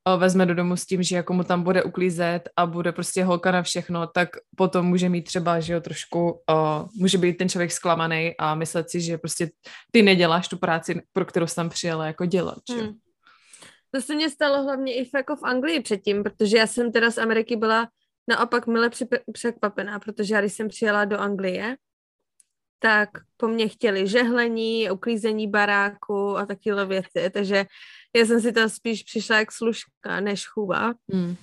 eh, 0.08 0.18
vezme 0.18 0.46
do 0.46 0.56
domu 0.56 0.78
s 0.78 0.86
tím, 0.86 1.04
že 1.04 1.16
jako 1.16 1.34
mu 1.34 1.44
tam 1.44 1.64
bude 1.64 1.84
uklízet 1.84 2.50
a 2.58 2.66
bude 2.66 2.92
prostě 2.92 3.24
holka 3.24 3.52
na 3.52 3.62
všechno, 3.64 4.08
tak 4.08 4.30
potom 4.56 4.86
může 4.86 5.10
mít 5.10 5.24
třeba, 5.24 5.60
že 5.60 5.74
jo, 5.74 5.82
trošku, 5.82 6.32
uh, 6.32 6.88
může 6.96 7.18
být 7.18 7.38
ten 7.38 7.50
člověk 7.50 7.72
zklamaný 7.72 8.34
a 8.40 8.56
myslet 8.56 8.90
si, 8.90 9.02
že 9.02 9.18
prostě 9.18 9.50
ty 9.92 10.02
neděláš 10.02 10.48
tu 10.48 10.58
práci, 10.58 11.02
pro 11.14 11.26
kterou 11.26 11.48
jsem 11.48 11.56
tam 11.56 11.70
přijela 11.70 12.06
jako 12.06 12.26
dělat, 12.26 12.58
že 12.70 12.82
hmm. 12.82 12.94
To 13.96 14.02
se 14.02 14.16
mně 14.16 14.30
stalo 14.30 14.64
hlavně 14.64 14.96
i 14.96 15.10
jako 15.16 15.36
v 15.36 15.44
Anglii 15.44 15.82
předtím, 15.82 16.24
protože 16.24 16.58
já 16.58 16.68
jsem 16.68 16.92
teda 16.92 17.12
z 17.12 17.18
Ameriky 17.18 17.56
byla 17.56 17.88
naopak 18.28 18.68
mile 18.68 18.90
překvapená, 19.34 20.00
protože 20.00 20.34
já 20.34 20.42
když 20.42 20.54
jsem 20.54 20.68
přijela 20.68 21.06
do 21.06 21.20
Anglie, 21.20 21.78
tak 22.80 23.10
po 23.38 23.48
mně 23.48 23.68
chtěli 23.68 24.08
žehlení, 24.08 24.92
uklízení 24.92 25.48
baráku 25.48 26.38
a 26.38 26.46
takové 26.46 26.86
věci, 26.86 27.30
takže 27.30 27.66
já 28.16 28.26
jsem 28.26 28.42
si 28.42 28.52
tam 28.52 28.70
spíš 28.70 29.04
přišla 29.04 29.40
jak 29.40 29.52
služka 29.52 30.20
než 30.20 30.48
chůva, 30.48 30.94
hmm. 31.14 31.36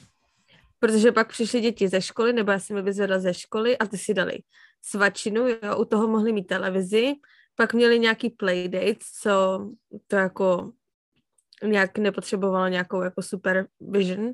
protože 0.79 1.13
pak 1.13 1.29
přišly 1.29 1.61
děti 1.61 1.89
ze 1.89 2.01
školy, 2.01 2.33
nebo 2.33 2.53
já 2.53 2.59
jsem 2.59 2.77
je 2.77 2.83
vyzvedla 2.83 3.19
ze 3.19 3.35
školy 3.35 3.79
a 3.79 3.87
ty 3.87 3.99
si 3.99 4.15
dali 4.15 4.39
svačinu, 4.83 5.49
jo, 5.49 5.77
u 5.79 5.85
toho 5.85 6.09
mohli 6.09 6.33
mít 6.33 6.47
televizi, 6.47 7.13
pak 7.55 7.75
měli 7.75 7.99
nějaký 7.99 8.31
playdates, 8.31 9.07
co 9.23 9.67
to 10.07 10.17
jako 10.17 10.73
nějak 11.63 11.99
nepotřebovalo 11.99 12.69
nějakou 12.69 13.03
jako 13.03 13.23
supervision, 13.23 14.33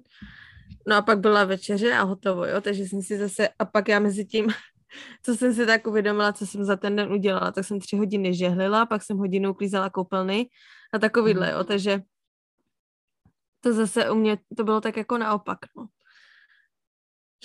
No 0.87 0.97
a 0.97 1.03
pak 1.03 1.19
byla 1.19 1.45
večeře 1.45 1.93
a 1.93 2.03
hotovo, 2.03 2.47
jo, 2.47 2.61
takže 2.61 2.83
jsem 2.85 3.03
si 3.03 3.19
zase, 3.19 3.49
a 3.59 3.65
pak 3.65 3.89
já 3.89 4.01
mezi 4.01 4.25
tím, 4.25 4.47
co 5.23 5.35
jsem 5.35 5.55
si 5.55 5.67
tak 5.67 5.87
uvědomila, 5.87 6.33
co 6.33 6.47
jsem 6.47 6.65
za 6.65 6.77
ten 6.77 6.97
den 6.97 7.13
udělala, 7.13 7.53
tak 7.53 7.65
jsem 7.65 7.81
tři 7.81 7.97
hodiny 7.97 8.35
žehlila, 8.35 8.87
pak 8.87 9.03
jsem 9.03 9.17
hodinu 9.17 9.51
uklízela 9.51 9.91
koupelny 9.91 10.49
a 10.93 10.99
takovýhle, 10.99 11.51
jo, 11.53 11.65
takže 11.65 12.03
to 13.61 13.73
zase 13.73 14.11
u 14.11 14.15
mě, 14.15 14.39
to 14.57 14.65
bylo 14.65 14.81
tak 14.81 14.97
jako 14.97 15.19
naopak, 15.19 15.59
no. 15.77 15.87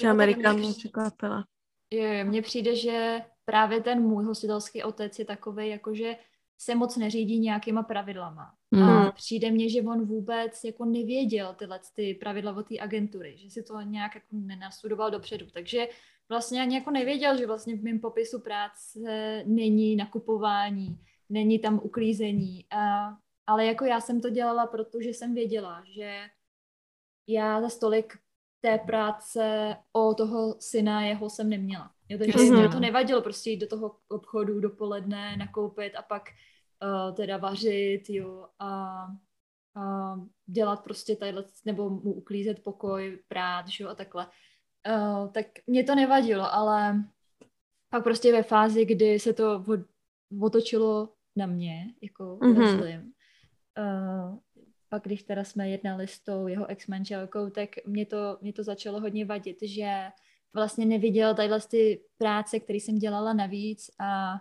Že 0.02 0.08
Amerika 0.08 0.54
mě 0.54 0.74
překvapila. 0.74 1.46
Jo, 1.92 2.26
mně 2.26 2.42
přijde, 2.42 2.76
že 2.76 3.22
právě 3.46 3.82
ten 3.82 4.02
můj 4.02 4.26
hostitelský 4.26 4.84
otec 4.84 5.20
je 5.20 5.26
takový, 5.26 5.70
jakože 5.70 6.16
se 6.58 6.76
moc 6.76 6.98
neřídí 6.98 7.40
nějakýma 7.40 7.84
pravidlama. 7.84 8.54
Mm. 8.72 8.84
A 8.84 9.04
mhm. 9.04 9.12
přijde 9.12 9.52
mně, 9.52 9.70
že 9.70 9.82
on 9.82 10.06
vůbec 10.06 10.64
jako 10.64 10.86
nevěděl 10.86 11.56
tyhle 11.60 11.80
ty 11.96 12.14
pravidla 12.14 12.56
od 12.58 12.68
té 12.68 12.80
agentury, 12.80 13.38
že 13.38 13.50
si 13.50 13.64
to 13.64 13.82
nějak 13.82 14.16
jako 14.16 14.28
nenastudoval 14.32 15.12
dopředu. 15.12 15.46
Takže 15.54 15.88
vlastně 16.30 16.62
ani 16.62 16.76
jako 16.76 16.92
nevěděl, 16.92 17.38
že 17.38 17.48
vlastně 17.48 17.76
v 17.76 17.84
mém 17.84 18.00
popisu 18.00 18.40
práce 18.40 19.00
není 19.46 19.96
nakupování, 19.96 21.00
není 21.30 21.60
tam 21.60 21.80
uklízení. 21.84 22.66
A, 22.72 23.18
ale 23.48 23.66
jako 23.66 23.86
já 23.86 24.02
jsem 24.02 24.22
to 24.22 24.30
dělala, 24.30 24.68
protože 24.68 25.10
jsem 25.10 25.34
věděla, 25.34 25.84
že 25.86 26.22
já 27.28 27.62
za 27.62 27.70
stolik 27.70 28.18
té 28.62 28.78
práce 28.78 29.76
o 29.94 30.14
toho 30.14 30.56
syna 30.60 31.02
jeho 31.02 31.30
jsem 31.30 31.50
neměla. 31.50 31.92
Jo, 32.10 32.18
takže 32.18 32.38
mm-hmm. 32.38 32.60
mě 32.60 32.70
to 32.70 32.80
nevadilo 32.80 33.22
prostě 33.22 33.50
jít 33.50 33.58
do 33.58 33.68
toho 33.68 33.96
obchodu 34.08 34.60
dopoledne, 34.60 35.38
nakoupit 35.38 35.96
a 35.96 36.02
pak 36.02 36.24
uh, 36.84 37.16
teda 37.16 37.38
vařit, 37.38 38.10
jo, 38.10 38.48
a, 38.60 39.06
a 39.76 40.16
dělat 40.46 40.84
prostě 40.84 41.16
tadyhle, 41.16 41.44
nebo 41.66 41.90
mu 41.90 42.14
uklízet 42.14 42.64
pokoj, 42.64 43.20
prát, 43.28 43.66
jo, 43.80 43.90
a 43.90 43.96
takhle. 43.96 44.28
Uh, 44.88 45.32
tak 45.32 45.46
mě 45.68 45.84
to 45.84 45.96
nevadilo, 45.96 46.54
ale 46.54 47.04
pak 47.90 48.04
prostě 48.04 48.32
ve 48.32 48.44
fázi, 48.44 48.86
kdy 48.86 49.20
se 49.20 49.34
to 49.34 49.64
od, 49.68 49.80
otočilo 50.42 51.14
na 51.36 51.46
mě, 51.46 51.94
jako 52.02 52.24
mm-hmm. 52.24 52.58
myslím, 52.58 53.14
uh, 53.78 54.40
pak 54.90 55.04
když 55.04 55.24
teda 55.24 55.44
jsme 55.44 55.70
jednali 55.70 56.08
s 56.08 56.20
tou 56.20 56.48
jeho 56.48 56.68
ex-manželkou, 56.68 57.50
tak 57.50 57.70
mě 57.86 58.06
to, 58.06 58.38
mě 58.42 58.54
to 58.54 58.64
začalo 58.64 59.00
hodně 59.00 59.26
vadit, 59.26 59.58
že 59.62 60.12
vlastně 60.54 60.86
neviděl 60.86 61.36
tadyhle 61.36 61.60
ty 61.60 62.04
práce, 62.18 62.60
které 62.60 62.78
jsem 62.78 63.00
dělala 63.00 63.34
navíc 63.34 63.92
a 64.00 64.34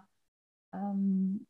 um, 0.75 1.47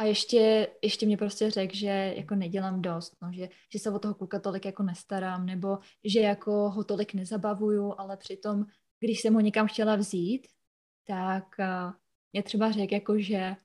a 0.00 0.04
ještě, 0.04 0.68
ještě 0.82 1.06
mě 1.06 1.16
prostě 1.16 1.50
řekl, 1.50 1.76
že 1.76 2.14
jako 2.16 2.34
nedělám 2.34 2.82
dost, 2.82 3.16
no, 3.22 3.32
že, 3.32 3.48
že 3.72 3.78
se 3.78 3.90
o 3.90 3.98
toho 3.98 4.14
kluka 4.14 4.40
tolik 4.40 4.64
jako 4.64 4.82
nestarám, 4.82 5.46
nebo 5.46 5.78
že 6.04 6.20
jako 6.20 6.70
ho 6.70 6.84
tolik 6.84 7.14
nezabavuju, 7.14 7.94
ale 7.98 8.16
přitom, 8.16 8.64
když 9.00 9.20
jsem 9.20 9.34
ho 9.34 9.40
někam 9.40 9.66
chtěla 9.66 9.96
vzít, 9.96 10.48
tak 11.06 11.44
uh, 11.58 11.92
mě 12.32 12.42
třeba 12.42 12.72
řekl, 12.72 12.94
jako, 12.94 13.18
že 13.18 13.56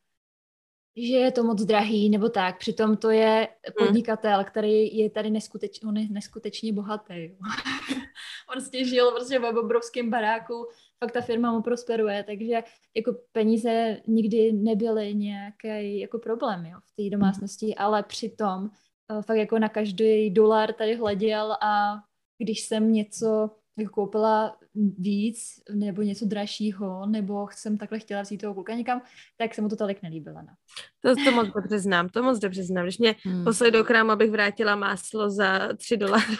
že 0.98 1.13
je 1.13 1.32
to 1.32 1.44
moc 1.44 1.62
drahý 1.62 2.10
nebo 2.10 2.30
tak. 2.30 2.58
Přitom 2.58 2.98
to 2.98 3.10
je 3.10 3.48
podnikatel, 3.77 4.44
který 4.44 4.98
je 4.98 5.10
tady 5.10 5.30
neskuteč, 5.30 5.84
on 5.84 5.98
je 5.98 6.08
neskutečně 6.10 6.74
bohatý. 6.74 7.13
on 8.50 8.54
prostě 8.54 8.86
žil 8.86 9.12
prostě 9.12 9.39
ve 9.39 9.50
obrovském 9.50 10.10
baráku, 10.10 10.68
fakt 11.05 11.13
ta 11.13 11.21
firma 11.21 11.51
mu 11.51 11.62
prosperuje, 11.62 12.24
takže 12.24 12.53
jako 12.95 13.15
peníze 13.31 13.97
nikdy 14.07 14.53
nebyly 14.53 15.15
nějaký 15.15 16.00
jako 16.00 16.19
problém 16.19 16.65
jo, 16.65 16.77
v 16.83 16.95
té 16.95 17.15
domácnosti, 17.15 17.75
ale 17.75 18.03
přitom 18.03 18.63
uh, 18.63 19.21
fakt 19.21 19.38
jako 19.38 19.59
na 19.59 19.69
každý 19.69 20.29
dolar 20.29 20.74
tady 20.74 20.95
hleděl 20.95 21.57
a 21.62 21.95
když 22.38 22.62
jsem 22.62 22.93
něco 22.93 23.50
jako 23.77 23.93
koupila 23.93 24.57
víc 24.97 25.39
nebo 25.74 26.01
něco 26.01 26.25
dražšího, 26.25 27.05
nebo 27.05 27.47
jsem 27.51 27.77
takhle 27.77 28.00
chtěla 28.00 28.21
vzít 28.21 28.38
toho 28.38 28.53
kluka 28.53 28.74
někam, 28.74 29.01
tak 29.38 29.55
se 29.55 29.62
mu 29.62 29.69
to 29.69 29.75
tolik 29.75 30.01
nelíbilo. 30.01 30.35
No. 30.35 30.53
To, 31.01 31.24
to 31.24 31.31
moc 31.31 31.47
dobře 31.47 31.79
znám, 31.79 32.09
to 32.09 32.24
moc 32.24 32.39
dobře 32.39 32.63
znám. 32.63 32.85
Když 32.85 32.97
mě 32.97 33.15
hmm. 33.24 33.43
poslali 33.43 33.71
do 33.71 33.83
krámu, 33.83 34.12
abych 34.12 34.31
vrátila 34.31 34.75
máslo 34.75 35.29
za 35.29 35.74
tři 35.77 35.97
dolary. 35.97 36.38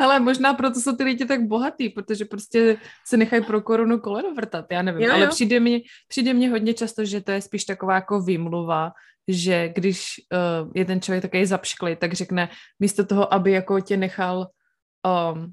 Ale 0.00 0.20
možná 0.20 0.54
proto 0.54 0.80
jsou 0.80 0.96
ty 0.96 1.04
lidi 1.04 1.24
tak 1.24 1.42
bohatý, 1.42 1.88
protože 1.88 2.24
prostě 2.24 2.76
se 3.06 3.16
nechají 3.16 3.44
pro 3.44 3.60
korunu 3.60 3.98
koleno 3.98 4.34
vrtat, 4.34 4.66
já 4.70 4.82
nevím. 4.82 5.02
Jo, 5.02 5.08
jo. 5.08 5.14
Ale 5.14 5.28
přijde 5.28 5.60
mi, 5.60 5.82
přijde 6.08 6.48
hodně 6.48 6.74
často, 6.74 7.04
že 7.04 7.20
to 7.20 7.30
je 7.30 7.42
spíš 7.42 7.64
taková 7.64 7.94
jako 7.94 8.20
výmluva, 8.20 8.92
že 9.28 9.68
když 9.68 10.14
uh, 10.32 10.70
je 10.74 10.84
ten 10.84 11.00
člověk 11.00 11.22
takový 11.22 11.46
zapšklý, 11.46 11.96
tak 11.96 12.12
řekne 12.12 12.48
místo 12.80 13.04
toho, 13.04 13.34
aby 13.34 13.52
jako 13.52 13.80
tě 13.80 13.96
nechal 13.96 14.46
um, 15.34 15.52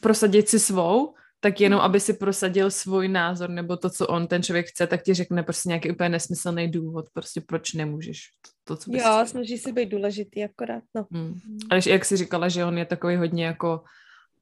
prosadit 0.00 0.48
si 0.48 0.60
svou, 0.60 1.14
tak 1.40 1.60
jenom, 1.60 1.80
aby 1.80 2.00
si 2.00 2.12
prosadil 2.12 2.70
svůj 2.70 3.08
názor 3.08 3.50
nebo 3.50 3.76
to, 3.76 3.90
co 3.90 4.06
on, 4.06 4.26
ten 4.26 4.42
člověk 4.42 4.66
chce, 4.66 4.86
tak 4.86 5.02
ti 5.02 5.14
řekne 5.14 5.42
prostě 5.42 5.68
nějaký 5.68 5.90
úplně 5.90 6.08
nesmyslný 6.08 6.70
důvod, 6.70 7.06
prostě 7.12 7.40
proč 7.40 7.72
nemůžeš 7.72 8.30
to, 8.64 8.76
co 8.76 8.90
bys 8.90 9.02
Jo, 9.02 9.10
chtěl. 9.10 9.26
snaží 9.26 9.58
se 9.58 9.72
být 9.72 9.88
důležitý 9.88 10.44
akorát, 10.44 10.82
no. 10.94 11.06
Hmm. 11.10 11.40
Ale 11.70 11.80
jak 11.86 12.04
jsi 12.04 12.16
říkala, 12.16 12.48
že 12.48 12.64
on 12.64 12.78
je 12.78 12.84
takový 12.84 13.16
hodně 13.16 13.46
jako 13.46 13.84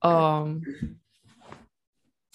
um, 0.04 0.60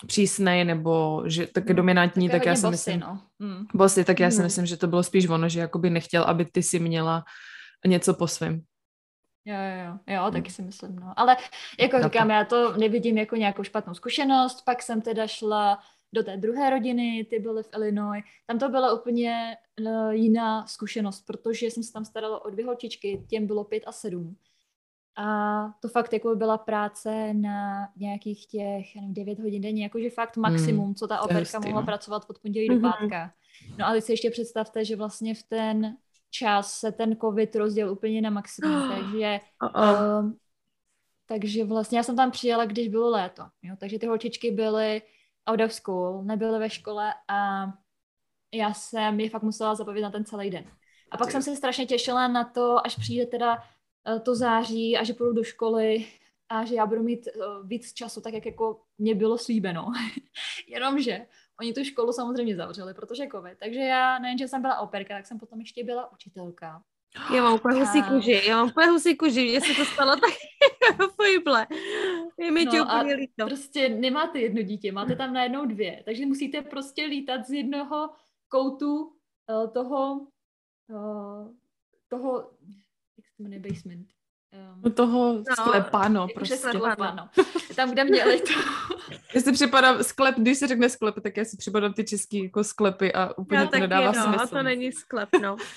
přísnej 0.08 0.66
nebo 0.66 1.24
že 1.26 1.48
taky 1.48 1.74
dominantní, 1.74 2.30
tak 2.30 2.46
já 2.46 2.56
si 2.56 2.68
myslím, 2.68 3.00
no. 3.00 3.22
mm. 3.40 3.66
bossy, 3.74 4.04
tak 4.04 4.20
já 4.20 4.32
si 4.32 4.38
mm. 4.38 4.44
myslím, 4.44 4.66
že 4.66 4.78
to 4.78 4.88
bylo 4.88 5.04
spíš 5.04 5.28
ono, 5.28 5.50
že 5.50 5.60
jakoby 5.60 5.90
nechtěl, 5.90 6.24
aby 6.24 6.46
ty 6.46 6.64
si 6.64 6.80
měla 6.80 7.24
něco 7.88 8.14
po 8.14 8.28
svém. 8.28 8.62
Jo, 9.46 9.56
jo, 9.56 9.98
jo, 10.08 10.24
hmm. 10.24 10.34
taky 10.34 10.52
si 10.52 10.62
myslím, 10.62 10.96
no. 10.96 11.14
Ale 11.16 11.38
jako 11.80 11.98
Chápu. 11.98 12.04
říkám, 12.04 12.30
já 12.30 12.46
to 12.46 12.78
nevidím 12.78 13.18
jako 13.18 13.36
nějakou 13.36 13.64
špatnou 13.64 13.94
zkušenost, 13.94 14.66
pak 14.66 14.82
jsem 14.82 15.02
teda 15.02 15.28
šla 15.28 15.80
do 16.14 16.24
té 16.24 16.38
druhé 16.38 16.70
rodiny, 16.70 17.28
ty 17.30 17.40
byly 17.40 17.64
v 17.64 17.70
Illinois. 17.74 18.24
Tam 18.46 18.60
to 18.60 18.70
byla 18.70 18.94
úplně 18.94 19.58
uh, 19.82 20.10
jiná 20.10 20.68
zkušenost, 20.68 21.26
protože 21.26 21.66
jsem 21.66 21.84
se 21.84 21.94
tam 21.94 22.06
starala 22.06 22.46
o 22.46 22.50
dvě 22.50 22.66
holčičky, 22.66 23.26
těm 23.30 23.48
bylo 23.48 23.64
pět 23.64 23.84
a 23.88 23.92
sedm. 23.92 24.36
A 25.18 25.70
to 25.80 25.88
fakt 25.88 26.14
jako 26.14 26.36
byla 26.36 26.58
práce 26.58 27.34
na 27.34 27.88
nějakých 27.98 28.46
těch 28.46 28.96
nevím, 28.96 29.14
9 29.14 29.40
hodin 29.40 29.62
denně, 29.62 29.84
jakože 29.84 30.10
fakt 30.10 30.38
hmm, 30.38 30.42
maximum, 30.42 30.86
hmm, 30.86 30.96
co 30.96 31.08
ta 31.08 31.22
operka 31.22 31.60
mohla 31.60 31.82
no. 31.82 31.86
pracovat 31.86 32.26
od 32.30 32.40
pondělí 32.40 32.70
mm-hmm. 32.70 32.82
do 32.82 32.90
pátka. 32.90 33.34
No 33.78 33.86
a 33.86 33.92
teď 33.92 34.04
si 34.04 34.12
ještě 34.12 34.30
představte, 34.30 34.86
že 34.86 34.96
vlastně 34.96 35.36
v 35.36 35.44
ten 35.44 35.98
čas 36.30 36.74
se 36.74 36.92
ten 36.92 37.18
covid 37.18 37.56
rozděl 37.56 37.92
úplně 37.92 38.22
na 38.22 38.30
maximum, 38.30 38.90
takže 38.96 39.40
uh, 39.76 40.32
takže 41.26 41.64
vlastně 41.64 41.98
já 41.98 42.04
jsem 42.04 42.16
tam 42.16 42.32
přijela, 42.32 42.66
když 42.66 42.88
bylo 42.88 43.10
léto, 43.10 43.44
jo, 43.62 43.76
takže 43.80 44.00
ty 44.00 44.06
holčičky 44.06 44.52
byly 44.52 45.02
out 45.50 45.62
of 45.62 45.74
school, 45.74 46.24
nebyly 46.24 46.60
ve 46.60 46.70
škole 46.70 47.14
a 47.28 47.68
já 48.54 48.74
jsem 48.74 49.20
je 49.20 49.30
fakt 49.30 49.44
musela 49.44 49.76
zapovědět 49.76 50.04
na 50.04 50.12
ten 50.12 50.26
celý 50.26 50.50
den. 50.50 50.66
A 51.12 51.18
pak 51.18 51.32
jsem 51.32 51.42
se 51.42 51.56
strašně 51.56 51.86
těšila 51.86 52.28
na 52.28 52.44
to, 52.44 52.86
až 52.86 52.96
přijde 52.96 53.26
teda 53.26 53.56
uh, 53.56 54.20
to 54.20 54.36
září 54.36 54.98
a 54.98 55.04
že 55.04 55.14
půjdu 55.14 55.34
do 55.34 55.44
školy 55.44 56.06
a 56.50 56.66
že 56.66 56.76
já 56.76 56.86
budu 56.86 57.04
mít 57.04 57.28
uh, 57.36 57.68
víc 57.68 57.94
času, 57.94 58.22
tak 58.22 58.34
jak 58.34 58.46
jako 58.46 58.82
mě 58.98 59.16
bylo 59.16 59.38
slíbeno. 59.38 59.92
Jenomže 60.68 61.26
Oni 61.60 61.74
tu 61.74 61.84
školu 61.84 62.14
samozřejmě 62.14 62.56
zavřeli, 62.56 62.94
protože 62.94 63.28
covid. 63.28 63.58
Takže 63.60 63.80
já 63.80 64.20
nejen, 64.20 64.38
že 64.38 64.48
jsem 64.48 64.62
byla 64.62 64.80
operka, 64.80 65.16
tak 65.16 65.26
jsem 65.26 65.40
potom 65.40 65.60
ještě 65.60 65.84
byla 65.84 66.12
učitelka. 66.12 66.84
Já 67.36 67.44
mám 67.44 67.54
úplně 67.54 67.80
husí 67.80 68.04
kůži, 68.04 68.42
já 68.48 68.58
mám 68.58 68.68
úplně 68.68 68.88
husí 68.88 69.18
kůži, 69.18 69.50
mně 69.50 69.62
se 69.62 69.74
to 69.74 69.86
stalo 69.86 70.16
tak 70.16 70.30
pojble. 71.16 71.68
Je 72.38 72.52
mi 72.52 72.66
no 72.66 72.84
úplně 72.84 73.14
líto. 73.14 73.46
prostě 73.46 73.90
nemáte 73.90 74.40
jedno 74.40 74.62
dítě, 74.62 74.92
máte 74.92 75.16
tam 75.16 75.34
najednou 75.34 75.66
dvě, 75.66 76.02
takže 76.06 76.26
musíte 76.26 76.62
prostě 76.62 77.06
lítat 77.06 77.46
z 77.46 77.52
jednoho 77.52 78.10
koutu 78.48 79.02
uh, 79.02 79.72
toho, 79.74 80.28
uh, 80.88 81.56
toho, 82.08 82.52
jak 83.18 83.28
se 83.28 83.38
to 83.38 83.44
jmenuje, 83.44 83.60
basement, 83.60 84.08
Um, 84.84 84.92
toho 84.92 85.34
no, 85.34 85.44
sklepa, 85.54 86.08
no, 86.08 86.28
prostě. 86.36 86.58
Sklepa, 86.58 87.16
no. 87.16 87.30
Tam, 87.76 87.92
kde 87.92 88.04
měli 88.04 88.42
to. 88.42 88.54
já 89.36 89.42
si 89.42 89.52
připadám, 89.52 90.04
sklep, 90.04 90.36
když 90.38 90.58
se 90.58 90.68
řekne 90.68 90.90
sklep, 90.90 91.16
tak 91.24 91.38
já 91.38 91.46
si 91.46 91.58
připadám 91.58 91.94
ty 91.94 92.04
český 92.04 92.44
jako 92.44 92.64
sklepy 92.64 93.14
a 93.14 93.38
úplně 93.38 93.68
to 93.68 93.80
nedává 93.80 94.12
no, 94.12 94.24
smysl. 94.24 94.42
a 94.42 94.48
to 94.48 94.64
není 94.64 94.92
sklep, 94.92 95.30
no. 95.42 95.58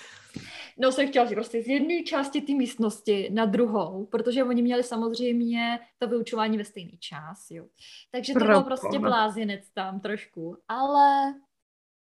No, 0.78 0.92
jsem 0.92 1.08
chtěla 1.08 1.26
říct, 1.26 1.34
prostě 1.34 1.62
z 1.62 1.68
jedné 1.68 2.02
části 2.02 2.40
té 2.40 2.52
místnosti 2.52 3.30
na 3.32 3.44
druhou, 3.44 4.06
protože 4.06 4.44
oni 4.44 4.62
měli 4.62 4.82
samozřejmě 4.82 5.80
to 5.98 6.08
vyučování 6.08 6.58
ve 6.58 6.64
stejný 6.64 6.98
čas, 6.98 7.46
jo. 7.50 7.66
Takže 8.10 8.32
to 8.32 8.44
bylo 8.44 8.62
prostě 8.62 8.98
blázinec 8.98 9.70
tam 9.70 10.00
trošku, 10.00 10.56
ale 10.68 11.34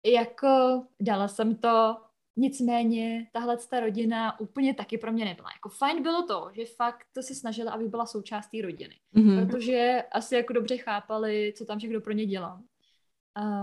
jako 0.06 0.84
dala 1.02 1.28
jsem 1.28 1.56
to, 1.56 1.98
Nicméně 2.36 3.28
tahle 3.32 3.58
ta 3.70 3.80
rodina 3.80 4.40
úplně 4.40 4.74
taky 4.74 4.98
pro 4.98 5.12
mě 5.12 5.26
nebyla. 5.26 5.50
Jako 5.56 5.70
fajn 5.70 6.04
bylo 6.04 6.24
to, 6.24 6.50
že 6.54 6.66
fakt 6.66 7.06
to 7.14 7.24
si 7.24 7.36
snažila, 7.36 7.72
aby 7.72 7.88
byla 7.88 8.06
součástí 8.06 8.62
rodiny. 8.62 8.96
Mm-hmm. 9.16 9.48
Protože 9.48 10.04
asi 10.12 10.36
jako 10.36 10.54
dobře 10.54 10.78
chápali, 10.78 11.54
co 11.58 11.66
tam 11.66 11.78
všechno 11.78 12.02
pro 12.02 12.14
ně 12.14 12.26
dělám. 12.26 12.64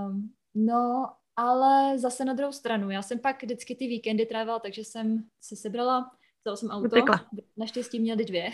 Um, 0.09 0.33
no, 0.55 1.13
ale 1.37 1.99
zase 1.99 2.25
na 2.25 2.33
druhou 2.33 2.53
stranu, 2.53 2.91
já 2.91 3.03
jsem 3.03 3.19
pak 3.19 3.43
vždycky 3.43 3.75
ty 3.75 3.87
víkendy 3.87 4.27
trávila, 4.27 4.59
takže 4.59 4.85
jsem 4.85 5.25
se 5.41 5.57
sebrala, 5.57 6.11
vzala 6.41 6.57
jsem 6.57 6.71
auto, 6.71 6.87
Utekla. 6.87 7.27
naštěstí 7.57 8.01
měli 8.01 8.25
dvě 8.25 8.51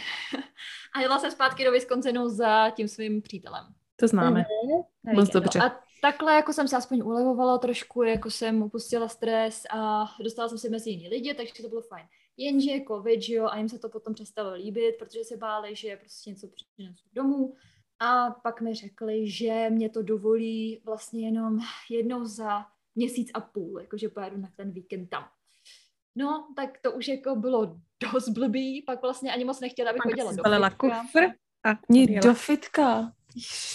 a 0.94 1.00
jela 1.00 1.18
jsem 1.18 1.30
zpátky 1.30 1.64
do 1.64 1.72
Wisconsinu 1.72 2.28
za 2.28 2.70
tím 2.70 2.88
svým 2.88 3.22
přítelem. 3.22 3.64
To 3.96 4.08
známe. 4.08 4.40
Mm-hmm. 4.40 5.14
Moc 5.14 5.28
dobře. 5.28 5.58
A 5.58 5.80
takhle 6.02 6.34
jako 6.34 6.52
jsem 6.52 6.68
se 6.68 6.76
aspoň 6.76 7.02
ulevovala 7.02 7.58
trošku, 7.58 8.02
jako 8.02 8.30
jsem 8.30 8.62
upustila 8.62 9.08
stres 9.08 9.62
a 9.70 10.04
dostala 10.20 10.48
jsem 10.48 10.58
se 10.58 10.68
mezi 10.68 10.90
jiný 10.90 11.08
lidi, 11.08 11.34
takže 11.34 11.52
to 11.62 11.68
bylo 11.68 11.82
fajn. 11.82 12.06
Jenže 12.36 12.80
covid, 12.88 13.22
že 13.22 13.34
jo, 13.34 13.46
a 13.46 13.58
jim 13.58 13.68
se 13.68 13.78
to 13.78 13.88
potom 13.88 14.14
přestalo 14.14 14.54
líbit, 14.54 14.96
protože 14.98 15.24
se 15.24 15.36
báli, 15.36 15.76
že 15.76 15.96
prostě 15.96 16.30
něco 16.30 16.48
přinesu 16.48 17.04
domů. 17.12 17.54
A 17.98 18.30
pak 18.30 18.60
mi 18.60 18.74
řekli, 18.74 19.30
že 19.30 19.70
mě 19.70 19.88
to 19.88 20.02
dovolí 20.02 20.82
vlastně 20.84 21.26
jenom 21.26 21.58
jednou 21.90 22.24
za 22.24 22.66
měsíc 22.94 23.30
a 23.34 23.40
půl, 23.40 23.80
jakože 23.80 24.08
pojedu 24.08 24.36
na 24.36 24.48
ten 24.56 24.70
víkend 24.70 25.06
tam. 25.06 25.28
No, 26.16 26.48
tak 26.56 26.78
to 26.82 26.92
už 26.92 27.08
jako 27.08 27.36
bylo 27.36 27.76
dost 28.12 28.28
blbý, 28.28 28.82
pak 28.82 29.02
vlastně 29.02 29.32
ani 29.32 29.44
moc 29.44 29.60
nechtěla, 29.60 29.90
abych 29.90 30.02
chodila 30.02 30.32
do 30.32 30.42
fitka. 30.42 31.02
kufr 31.02 31.24
a 31.64 31.78
Ní 31.88 32.06
do 32.06 32.34
fitka. 32.34 33.12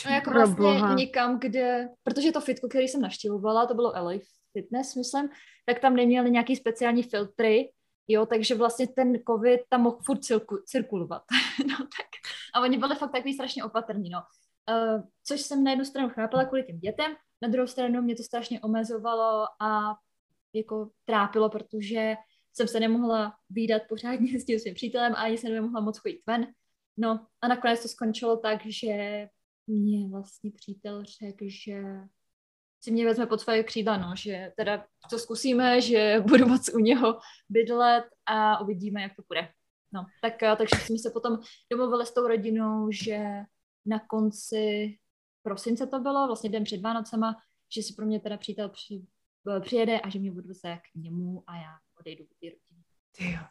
No 0.05 0.11
jako 0.11 0.31
vlastně 0.31 0.55
boha. 0.55 0.95
někam, 0.95 1.39
kde, 1.39 1.89
protože 2.03 2.31
to 2.31 2.41
fitko, 2.41 2.67
který 2.67 2.87
jsem 2.87 3.01
navštěvovala, 3.01 3.65
to 3.65 3.73
bylo 3.73 3.93
LA 3.95 4.13
Fitness, 4.53 4.95
myslím, 4.95 5.29
tak 5.65 5.79
tam 5.79 5.95
neměli 5.95 6.31
nějaký 6.31 6.55
speciální 6.55 7.03
filtry, 7.03 7.71
jo, 8.07 8.25
takže 8.25 8.55
vlastně 8.55 8.87
ten 8.87 9.13
covid 9.29 9.61
tam 9.69 9.81
mohl 9.81 9.97
furt 10.05 10.23
cirku, 10.23 10.57
cirkulovat. 10.65 11.21
no, 11.67 11.77
tak. 11.77 12.07
A 12.53 12.61
oni 12.61 12.77
byli 12.77 12.95
fakt 12.95 13.11
takový 13.11 13.33
strašně 13.33 13.63
opatrní, 13.63 14.09
no. 14.09 14.19
Uh, 14.69 15.01
což 15.23 15.41
jsem 15.41 15.63
na 15.63 15.71
jednu 15.71 15.85
stranu 15.85 16.09
chápala 16.09 16.45
kvůli 16.45 16.63
těm 16.63 16.79
dětem, 16.79 17.15
na 17.41 17.47
druhou 17.47 17.67
stranu 17.67 18.01
mě 18.01 18.15
to 18.15 18.23
strašně 18.23 18.61
omezovalo 18.61 19.45
a 19.61 19.95
jako 20.53 20.89
trápilo, 21.05 21.49
protože 21.49 22.15
jsem 22.53 22.67
se 22.67 22.79
nemohla 22.79 23.33
výdat 23.49 23.81
pořádně 23.89 24.39
s 24.39 24.45
tím 24.45 24.59
svým 24.59 24.73
přítelem 24.73 25.13
a 25.13 25.17
ani 25.17 25.37
se 25.37 25.49
nemohla 25.49 25.81
moc 25.81 25.97
chodit 25.97 26.21
ven. 26.27 26.47
No 26.97 27.25
a 27.41 27.47
nakonec 27.47 27.81
to 27.81 27.87
skončilo 27.87 28.37
tak, 28.37 28.65
že 28.65 29.27
mě 29.67 30.09
vlastně 30.09 30.51
přítel 30.51 31.03
řekl, 31.03 31.45
že 31.47 31.83
si 32.83 32.91
mě 32.91 33.05
vezme 33.05 33.25
pod 33.25 33.41
své 33.41 33.63
křídla, 33.63 33.97
no, 33.97 34.13
že 34.17 34.51
teda 34.57 34.85
to 35.09 35.19
zkusíme, 35.19 35.81
že 35.81 36.23
budu 36.27 36.47
moc 36.47 36.69
u 36.73 36.79
něho 36.79 37.19
bydlet 37.49 38.05
a 38.25 38.61
uvidíme, 38.61 39.01
jak 39.01 39.15
to 39.15 39.23
bude. 39.27 39.49
No, 39.93 40.05
tak, 40.21 40.43
eh, 40.43 40.55
takže 40.55 40.75
jsme 40.75 40.97
se 40.97 41.09
potom 41.11 41.39
domluvili 41.71 42.05
s 42.05 42.13
tou 42.13 42.27
rodinou, 42.27 42.91
že 42.91 43.19
na 43.85 43.99
konci 43.99 44.97
prosince 45.43 45.87
to 45.87 45.99
bylo, 45.99 46.27
vlastně 46.27 46.49
den 46.49 46.63
před 46.63 46.81
Vánocema, 46.81 47.35
že 47.75 47.83
si 47.83 47.93
pro 47.93 48.05
mě 48.05 48.19
teda 48.19 48.37
přítel 48.37 48.69
při, 48.69 49.05
eh, 49.57 49.59
přijede 49.59 49.99
a 49.99 50.09
že 50.09 50.19
mě 50.19 50.31
budu 50.31 50.53
se 50.53 50.77
k 50.77 50.95
němu 50.95 51.43
a 51.47 51.55
já 51.55 51.77
odejdu 51.99 52.23
do 52.23 52.35
té 52.39 52.45
rodiny. 52.45 52.83
Tyjo. 53.17 53.43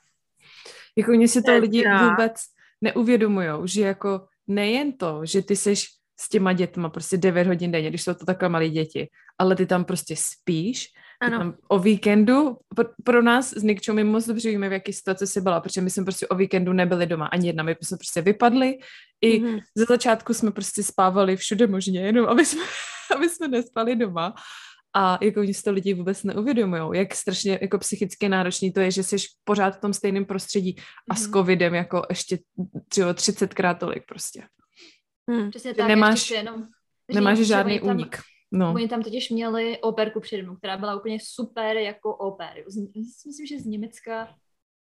Jako 0.96 1.10
mě 1.10 1.28
si 1.28 1.42
to 1.42 1.58
lidi 1.58 1.84
vůbec 2.08 2.36
neuvědomují, 2.80 3.48
že 3.64 3.80
jako 3.82 4.26
nejen 4.46 4.92
to, 4.92 5.26
že 5.26 5.42
ty 5.42 5.56
seš 5.56 5.86
s 6.20 6.28
těma 6.28 6.52
dětma 6.52 6.88
prostě 6.88 7.16
9 7.16 7.46
hodin 7.46 7.72
denně, 7.72 7.88
když 7.88 8.02
jsou 8.02 8.14
to 8.14 8.24
takové 8.26 8.48
malé 8.48 8.68
děti, 8.68 9.08
ale 9.38 9.56
ty 9.56 9.66
tam 9.66 9.84
prostě 9.84 10.16
spíš, 10.16 10.86
Ano. 11.20 11.54
O 11.68 11.78
víkendu, 11.78 12.56
pro, 12.76 12.84
pro 13.04 13.22
nás 13.22 13.52
s 13.52 13.62
Nikčou 13.62 13.92
my 13.92 14.04
moc 14.04 14.26
dobře 14.26 14.48
víme, 14.50 14.68
v 14.68 14.72
jaké 14.72 14.92
situaci 14.92 15.26
jsi 15.26 15.40
byla, 15.40 15.60
protože 15.60 15.80
my 15.80 15.90
jsme 15.90 16.04
prostě 16.04 16.26
o 16.28 16.34
víkendu 16.34 16.72
nebyli 16.72 17.06
doma 17.06 17.26
ani 17.26 17.46
jedna, 17.46 17.62
my 17.62 17.76
jsme 17.82 17.96
prostě 17.96 18.20
vypadli, 18.22 18.78
i 19.20 19.40
Mhm. 19.40 19.58
ze 19.76 19.84
začátku 19.84 20.34
jsme 20.34 20.50
prostě 20.50 20.82
spávali 20.82 21.36
všude 21.36 21.66
možně, 21.66 22.00
jenom 22.00 22.26
aby 22.26 22.44
jsme, 22.46 22.62
aby 23.16 23.28
jsme 23.28 23.48
nespali 23.48 23.96
doma. 23.96 24.34
A 24.96 25.18
jako 25.22 25.40
oni 25.40 25.54
si 25.54 25.62
to 25.62 25.72
lidi 25.72 25.94
vůbec 25.94 26.24
neuvědomují, 26.24 26.82
jak 26.98 27.14
strašně 27.14 27.58
jako 27.62 27.78
psychicky 27.78 28.28
náročný 28.28 28.72
to 28.72 28.80
je, 28.80 28.90
že 28.90 29.02
jsi 29.02 29.16
pořád 29.44 29.76
v 29.76 29.80
tom 29.80 29.92
stejném 29.92 30.24
prostředí 30.24 30.76
a 31.10 31.14
s 31.14 31.22
Mhm. 31.22 31.32
covidem 31.32 31.74
jako 31.74 32.02
ještě 32.10 32.38
třeba 32.88 33.14
30krát 33.14 33.78
tolik 33.78 34.02
prostě. 34.08 34.42
Hm. 35.30 35.50
Přesně 35.50 35.74
tak, 35.74 35.88
nemáš- 35.88 36.30
jenom 36.30 36.66
Nemáš 37.14 37.38
říct, 37.38 37.46
že 37.46 37.54
žádný 37.54 37.72
oni 37.72 37.88
tam- 37.88 37.96
únik. 37.96 38.16
No. 38.52 38.72
Oni 38.74 38.88
tam 38.88 39.02
totiž 39.02 39.30
měli 39.30 39.78
operku 39.80 40.20
přede 40.20 40.42
mnou, 40.42 40.56
která 40.56 40.76
byla 40.76 40.96
úplně 40.96 41.18
super 41.22 41.76
jako 41.76 42.16
oper. 42.16 42.64
Myslím, 42.96 43.46
že 43.46 43.58
z 43.58 43.66
Německa 43.66 44.34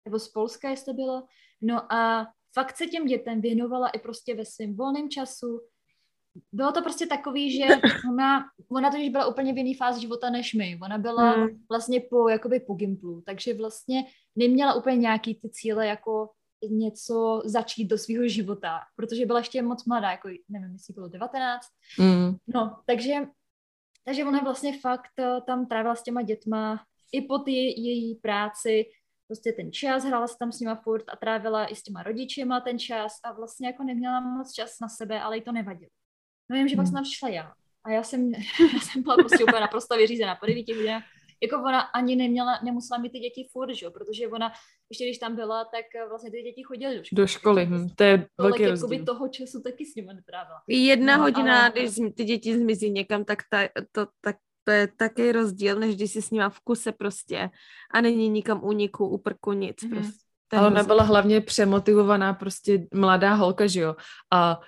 nebo 0.06 0.19
z 0.19 0.27
Polska, 0.29 0.69
jestli 0.69 0.86
to 0.86 0.93
bylo. 0.93 1.23
No 1.62 1.93
a 1.93 2.27
fakt 2.56 2.77
se 2.77 2.86
těm 2.88 3.06
dětem 3.06 3.41
věnovala 3.41 3.89
i 3.89 3.99
prostě 3.99 4.36
ve 4.36 4.45
svém 4.45 4.75
volném 4.75 5.10
času. 5.10 5.62
Bylo 6.51 6.71
to 6.71 6.82
prostě 6.82 7.06
takový, 7.08 7.51
že 7.58 7.65
ona, 8.13 8.45
ona 8.71 8.91
totiž 8.91 9.10
byla 9.10 9.25
úplně 9.27 9.53
v 9.53 9.58
jiný 9.58 9.73
fázi 9.75 10.01
života 10.01 10.29
než 10.29 10.53
my. 10.53 10.79
Ona 10.84 10.97
byla 10.97 11.32
Hmm. 11.32 11.47
vlastně 11.69 11.99
po, 11.99 12.29
jakoby 12.29 12.60
po 12.60 12.73
Gimplu, 12.73 13.21
takže 13.25 13.53
vlastně 13.53 14.03
neměla 14.36 14.73
úplně 14.73 14.97
nějaký 14.97 15.36
ty 15.36 15.49
cíle 15.49 15.88
jako 15.88 16.29
něco 16.69 17.41
začít 17.45 17.86
do 17.86 17.97
svého 17.97 18.28
života, 18.28 18.80
protože 18.95 19.26
byla 19.26 19.39
ještě 19.39 19.62
moc 19.62 19.86
mladá, 19.86 20.12
jako 20.12 20.30
nevím, 20.49 20.73
jestli 20.73 20.93
bylo 20.93 21.08
19, 21.08 21.67
Mm. 21.99 22.36
No, 22.47 22.78
takže, 22.86 23.13
takže 24.06 24.26
ona 24.26 24.39
vlastně 24.39 24.80
fakt 24.80 25.12
eh, 25.19 25.41
tam 25.47 25.65
trávila 25.65 25.95
s 25.95 26.04
těma 26.04 26.21
dětma 26.21 26.86
i 27.12 27.21
po 27.21 27.39
ty 27.39 27.52
její 27.52 28.15
práci, 28.15 28.86
prostě 29.28 29.52
ten 29.52 29.71
čas, 29.71 30.04
hrála 30.04 30.28
se 30.28 30.36
tam 30.39 30.52
s 30.52 30.60
nima 30.60 30.76
furt 30.76 31.04
a 31.08 31.15
trávila 31.15 31.67
i 31.67 31.76
s 31.76 31.84
těma 31.84 32.04
rodičema 32.04 32.60
ten 32.60 32.80
čas 32.80 33.13
a 33.23 33.34
vlastně 33.34 33.67
jako 33.67 33.84
neměla 33.84 34.19
moc 34.19 34.54
čas 34.54 34.80
na 34.82 34.89
sebe, 34.89 35.21
ale 35.21 35.36
jí 35.38 35.41
to 35.41 35.52
nevadilo. 35.52 35.89
No 36.49 36.58
vím, 36.58 36.67
že 36.67 36.76
pak 36.76 36.86
Hmm. 36.86 36.95
jsem 36.95 37.04
přišla 37.04 37.30
já 37.30 37.54
a 37.86 37.91
já 37.91 38.04
jsem, 38.04 38.32
já 38.73 38.80
jsem 38.82 39.04
byla 39.04 39.15
prostě 39.15 39.43
úplně 39.43 39.62
naprosto 39.62 39.97
vyřízená 39.97 40.36
po 40.36 40.45
devíti 40.45 40.73
hodinách. 40.73 41.04
Jako 41.43 41.56
ona 41.56 41.79
ani 41.79 42.15
neměla, 42.15 42.60
nemusela 42.63 43.01
mít 43.01 43.12
ty 43.12 43.19
děti 43.19 43.47
furt, 43.51 43.73
že 43.73 43.86
jo, 43.86 43.91
protože 43.91 44.27
ona, 44.27 44.51
ještě 44.89 45.06
když 45.06 45.17
tam 45.17 45.36
byla, 45.36 45.65
tak 45.65 45.86
eh, 45.95 46.10
vlastně 46.10 46.32
ty 46.32 46.41
děti 46.43 46.63
chodily 46.63 46.95
do 46.97 47.03
školy. 47.03 47.21
Do 47.21 47.27
školy, 47.27 47.65
takže 47.65 47.84
hm, 47.84 47.89
to 47.95 48.03
je 48.03 48.27
velký 48.38 48.62
jakoby 48.63 48.82
rozdíl. 48.82 49.06
toho 49.06 49.27
času 49.27 49.62
taky 49.62 49.86
s 49.86 49.95
nimi 49.95 50.13
netrávila. 50.13 50.62
Jedna 50.67 51.17
No, 51.17 51.23
hodina, 51.23 51.62
ale- 51.62 51.71
když 51.71 51.95
ty 52.15 52.23
děti 52.23 52.58
zmizí 52.58 52.89
někam, 52.91 53.25
tak, 53.25 53.39
ta, 53.49 53.58
to, 53.91 54.08
tak 54.21 54.36
to 54.63 54.71
je 54.71 54.88
taký 54.97 55.32
rozdíl, 55.32 55.79
než 55.79 55.95
když 55.95 56.12
jsi 56.12 56.21
s 56.21 56.32
nima 56.32 56.49
v 56.49 56.60
kuse 56.60 56.91
prostě 56.91 57.49
a 57.93 58.01
není 58.01 58.29
nikam 58.29 58.63
úniku, 58.63 59.08
úprku, 59.08 59.53
nic 59.53 59.84
Mhm. 59.84 59.91
prostě. 59.91 60.23
Ale 60.51 60.67
ona 60.67 60.84
byla 60.84 61.03
hlavně 61.03 61.41
přemotivovaná 61.41 62.34
prostě 62.34 62.88
mladá 62.93 63.34
holka, 63.34 63.67
že 63.67 63.79
jo. 63.82 63.95
A 64.34 64.60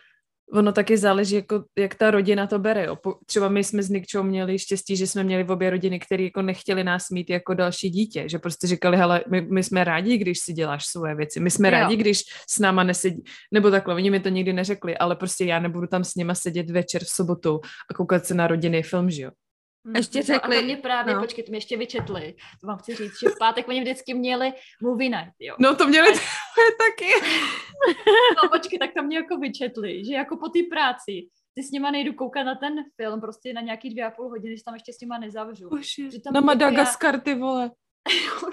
ono 0.53 0.71
taky 0.71 0.97
záleží, 0.97 1.35
jako, 1.35 1.63
jak 1.77 1.95
ta 1.95 2.11
rodina 2.11 2.47
to 2.47 2.59
bere, 2.59 2.85
jo. 2.85 2.97
Třeba 3.25 3.49
my 3.49 3.63
jsme 3.63 3.83
s 3.83 3.89
Nikčou 3.89 4.23
měli 4.23 4.59
štěstí, 4.59 4.95
že 4.95 5.07
jsme 5.07 5.23
měli 5.23 5.43
v 5.43 5.51
obě 5.51 5.69
rodiny, 5.69 5.99
které 5.99 6.23
jako 6.23 6.41
nechtěli 6.41 6.83
nás 6.83 7.09
mít 7.09 7.29
jako 7.29 7.53
další 7.53 7.89
dítě, 7.89 8.29
že 8.29 8.39
prostě 8.39 8.67
říkali, 8.67 8.97
hele, 8.97 9.23
my, 9.31 9.41
my 9.41 9.63
jsme 9.63 9.83
rádi, 9.83 10.17
když 10.17 10.39
si 10.39 10.53
děláš 10.53 10.85
svoje 10.85 11.15
věci, 11.15 11.39
my 11.39 11.51
jsme 11.51 11.67
Jo. 11.67 11.71
rádi, 11.71 11.95
když 11.95 12.21
s 12.49 12.59
náma 12.59 12.83
nesedí, 12.83 13.23
nebo 13.51 13.71
takhle, 13.71 13.95
oni 13.95 14.11
mi 14.11 14.19
to 14.19 14.29
nikdy 14.29 14.53
neřekli, 14.53 14.97
ale 14.97 15.15
prostě 15.15 15.45
já 15.45 15.59
nebudu 15.59 15.87
tam 15.87 16.03
s 16.03 16.15
nima 16.15 16.35
sedět 16.35 16.69
večer 16.69 17.03
v 17.03 17.09
sobotu 17.09 17.59
a 17.91 17.93
koukat 17.93 18.25
se 18.25 18.33
na 18.33 18.47
rodinný 18.47 18.83
film, 18.83 19.09
že 19.09 19.21
jo. 19.23 19.31
Ještě 19.95 20.17
No, 20.19 20.23
řekli- 20.23 20.57
A 20.57 20.59
to 20.59 20.65
mě 20.65 20.77
právě, 20.77 21.13
no. 21.15 21.21
počkej, 21.21 21.43
to 21.43 21.49
mě 21.51 21.57
ještě 21.57 21.77
vyčetli. 21.77 22.35
To 22.61 22.67
vám 22.67 22.77
chci 22.77 22.95
říct, 22.95 23.19
že 23.23 23.29
v 23.29 23.37
pátek 23.39 23.67
oni 23.67 23.81
vždycky 23.81 24.13
měli 24.13 24.53
movie 24.81 25.09
night, 25.09 25.35
jo. 25.39 25.55
No 25.59 25.75
to 25.75 25.87
měli 25.87 26.07
taky. 26.77 27.11
No 28.43 28.49
počkej, 28.49 28.79
tak 28.79 28.89
to 28.97 29.03
mě 29.03 29.17
jako 29.17 29.37
vyčetli, 29.37 30.05
že 30.05 30.13
jako 30.13 30.37
po 30.37 30.49
té 30.49 30.59
práci 30.69 31.27
ty 31.53 31.63
s 31.63 31.71
nima 31.71 31.91
nejdu 31.91 32.13
koukat 32.13 32.45
na 32.45 32.55
ten 32.55 32.75
film 33.01 33.21
prostě 33.21 33.53
na 33.53 33.61
nějaký 33.61 33.89
dvě 33.89 34.05
a 34.05 34.11
půl 34.11 34.29
hodiny, 34.29 34.57
že 34.57 34.63
tam 34.63 34.73
ještě 34.73 34.93
s 34.93 34.99
nima 35.01 35.17
nezavřu. 35.17 35.69
Bože, 35.69 36.11
Že 36.11 36.21
tam 36.21 36.33
na 36.33 36.41
Madagaskar, 36.41 37.19
ty 37.21 37.35
vole. 37.35 37.71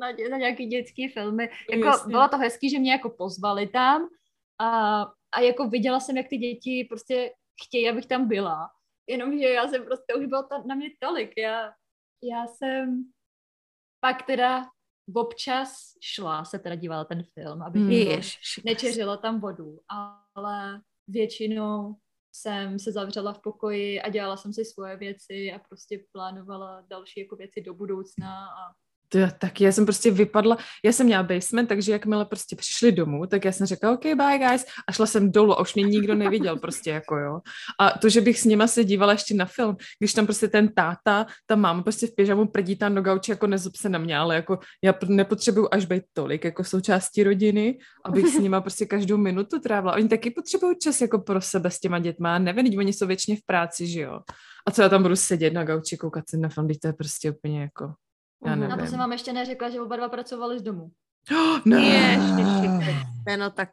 na, 0.00 0.06
na 0.30 0.36
nějaký 0.36 0.66
dětský 0.66 1.08
filmy. 1.08 1.48
Jako, 1.70 1.86
jasně. 1.86 2.10
bylo 2.10 2.28
to 2.28 2.38
hezký, 2.38 2.70
že 2.70 2.78
mě 2.78 2.92
jako 2.92 3.10
pozvali 3.10 3.66
tam 3.66 4.08
a, 4.60 5.00
a 5.36 5.40
jako 5.40 5.68
viděla 5.68 6.00
jsem, 6.00 6.16
jak 6.16 6.28
ty 6.28 6.36
děti 6.36 6.86
prostě 6.90 7.30
chtějí, 7.66 7.88
abych 7.90 8.06
tam 8.06 8.28
byla. 8.28 8.68
Jenomže 9.06 9.48
já 9.48 9.68
jsem 9.68 9.84
prostě, 9.84 10.14
už 10.14 10.26
bylo 10.26 10.42
to 10.42 10.62
na 10.66 10.74
mě 10.74 10.88
tolik. 11.00 11.32
Já, 11.36 11.72
já 12.22 12.46
jsem 12.46 13.04
pak 14.00 14.26
teda 14.26 14.64
občas 15.14 15.92
šla, 16.00 16.44
se 16.44 16.58
teda 16.58 16.74
dívala 16.74 17.04
ten 17.04 17.24
film, 17.34 17.62
abych 17.62 17.82
Hmm. 17.82 17.92
jako 17.92 18.22
nečeřila 18.64 19.16
tam 19.16 19.40
vodu, 19.40 19.80
ale 20.34 20.80
většinou 21.08 21.96
jsem 22.32 22.78
se 22.78 22.92
zavřela 22.92 23.32
v 23.32 23.40
pokoji 23.40 24.00
a 24.00 24.08
dělala 24.08 24.36
jsem 24.36 24.52
si 24.52 24.64
svoje 24.64 24.96
věci 24.96 25.52
a 25.52 25.58
prostě 25.58 26.04
plánovala 26.12 26.80
další 26.80 27.20
jako 27.20 27.36
věci 27.36 27.60
do 27.60 27.74
budoucna 27.74 28.46
a 28.46 28.74
To 29.14 29.18
já 29.18 29.30
taky, 29.30 29.64
já 29.64 29.72
jsem 29.72 29.84
prostě 29.84 30.10
vypadla, 30.10 30.56
já 30.84 30.92
jsem 30.92 31.06
měla 31.06 31.22
basement, 31.22 31.68
takže 31.68 31.92
jakmile 31.92 32.24
prostě 32.24 32.56
přišli 32.56 32.92
domů, 32.92 33.26
tak 33.26 33.44
já 33.44 33.52
jsem 33.52 33.66
řekla, 33.66 33.92
OK, 33.92 34.02
bye 34.02 34.38
guys, 34.38 34.64
a 34.88 34.92
šla 34.92 35.06
jsem 35.06 35.32
dolů 35.32 35.52
a 35.52 35.60
už 35.60 35.74
mě 35.74 35.84
nikdo 35.84 36.14
neviděl 36.14 36.58
prostě 36.58 36.90
jako 36.90 37.16
jo. 37.16 37.40
A 37.80 37.98
to, 37.98 38.08
že 38.08 38.20
bych 38.20 38.40
s 38.40 38.44
nima 38.44 38.66
se 38.66 38.84
dívala 38.84 39.12
ještě 39.12 39.34
na 39.34 39.44
film, 39.44 39.76
když 39.98 40.12
tam 40.14 40.26
prostě 40.26 40.48
ten 40.48 40.68
táta, 40.68 41.26
ta 41.46 41.56
máma 41.56 41.82
prostě 41.82 42.06
v 42.06 42.14
pyžamu 42.14 42.46
prdí 42.46 42.76
tam 42.76 42.94
do 42.94 43.02
gauči, 43.02 43.30
jako 43.30 43.46
nezob 43.46 43.76
se 43.76 43.88
na 43.88 43.98
mě, 43.98 44.18
ale 44.18 44.34
jako 44.34 44.58
já 44.84 44.94
nepotřebuju 45.06 45.68
až 45.70 45.84
být 45.84 46.02
tolik 46.12 46.44
jako 46.44 46.64
součástí 46.64 47.22
rodiny, 47.22 47.78
abych 48.04 48.26
s 48.26 48.38
nima 48.38 48.60
prostě 48.60 48.86
každou 48.86 49.16
minutu 49.16 49.58
trávila. 49.58 49.94
Oni 49.94 50.08
taky 50.08 50.30
potřebují 50.30 50.76
čas 50.82 51.00
jako 51.00 51.18
pro 51.18 51.40
sebe 51.40 51.70
s 51.70 51.80
těma 51.80 51.98
dětma, 51.98 52.38
nevím, 52.38 52.78
oni 52.78 52.92
jsou 52.92 53.06
většině 53.06 53.36
v 53.36 53.46
práci, 53.46 53.86
že 53.86 54.00
jo. 54.00 54.20
A 54.66 54.70
co 54.70 54.82
já 54.82 54.88
tam 54.88 55.02
budu 55.02 55.16
sedět 55.16 55.52
na 55.52 55.64
gauči, 55.64 55.96
koukat 55.96 56.24
se 56.30 56.36
na 56.36 56.48
film, 56.48 56.68
to 56.82 56.86
je 56.86 56.92
prostě 56.92 57.30
úplně 57.30 57.60
jako, 57.60 57.92
já 58.44 58.50
Mhm. 58.50 58.60
nevím. 58.60 58.76
Na 58.76 58.84
to 58.84 58.90
jsem 58.90 58.98
vám 58.98 59.12
ještě 59.12 59.32
neřekla, 59.32 59.70
že 59.70 59.80
oba 59.80 59.96
dva 59.96 60.08
pracovali 60.08 60.58
z 60.58 60.62
domu. 60.62 60.90
Oh, 61.32 61.60
ne. 61.66 61.76
Ježiši 61.78 62.84
Kriste, 62.84 63.36
no 63.36 63.50
tak 63.50 63.68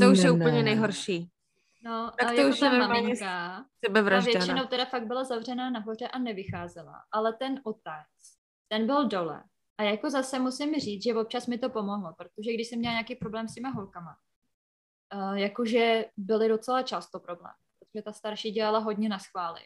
to 0.00 0.10
už 0.10 0.18
je 0.18 0.24
Ne, 0.24 0.30
úplně 0.30 0.52
ne. 0.56 0.62
nejhorší. 0.62 1.30
No, 1.84 2.10
Tak 2.18 2.28
a 2.28 2.30
to 2.30 2.36
jako 2.40 2.50
už 2.50 2.60
ta 2.60 2.72
je 2.72 2.78
maminka, 2.78 3.24
ta 3.24 3.64
Sebevražda. 3.86 4.32
většinou 4.32 4.56
no. 4.62 4.66
teda 4.66 4.84
fakt 4.84 5.06
byla 5.06 5.24
zavřená 5.24 5.70
nahoře 5.70 6.08
a 6.08 6.18
nevycházela, 6.18 6.94
ale 7.12 7.32
ten 7.32 7.60
otec, 7.64 8.06
ten 8.68 8.86
byl 8.86 9.08
dole. 9.08 9.42
A 9.78 9.82
jako 9.82 10.10
zase 10.10 10.38
musím 10.38 10.74
říct, 10.74 11.02
že 11.04 11.14
občas 11.14 11.46
mi 11.46 11.58
to 11.58 11.70
pomohlo, 11.70 12.14
protože 12.18 12.52
když 12.52 12.68
jsem 12.68 12.78
měla 12.78 12.92
nějaký 12.92 13.16
problém 13.16 13.48
s 13.48 13.54
těma 13.54 13.70
holkama, 13.70 14.16
uh, 15.14 15.32
jakože 15.34 16.04
byly 16.16 16.48
docela 16.48 16.82
často 16.82 17.20
problém, 17.20 17.52
protože 17.78 18.02
ta 18.02 18.12
starší 18.12 18.50
dělala 18.50 18.78
hodně 18.78 19.08
na 19.08 19.18
schvály, 19.18 19.60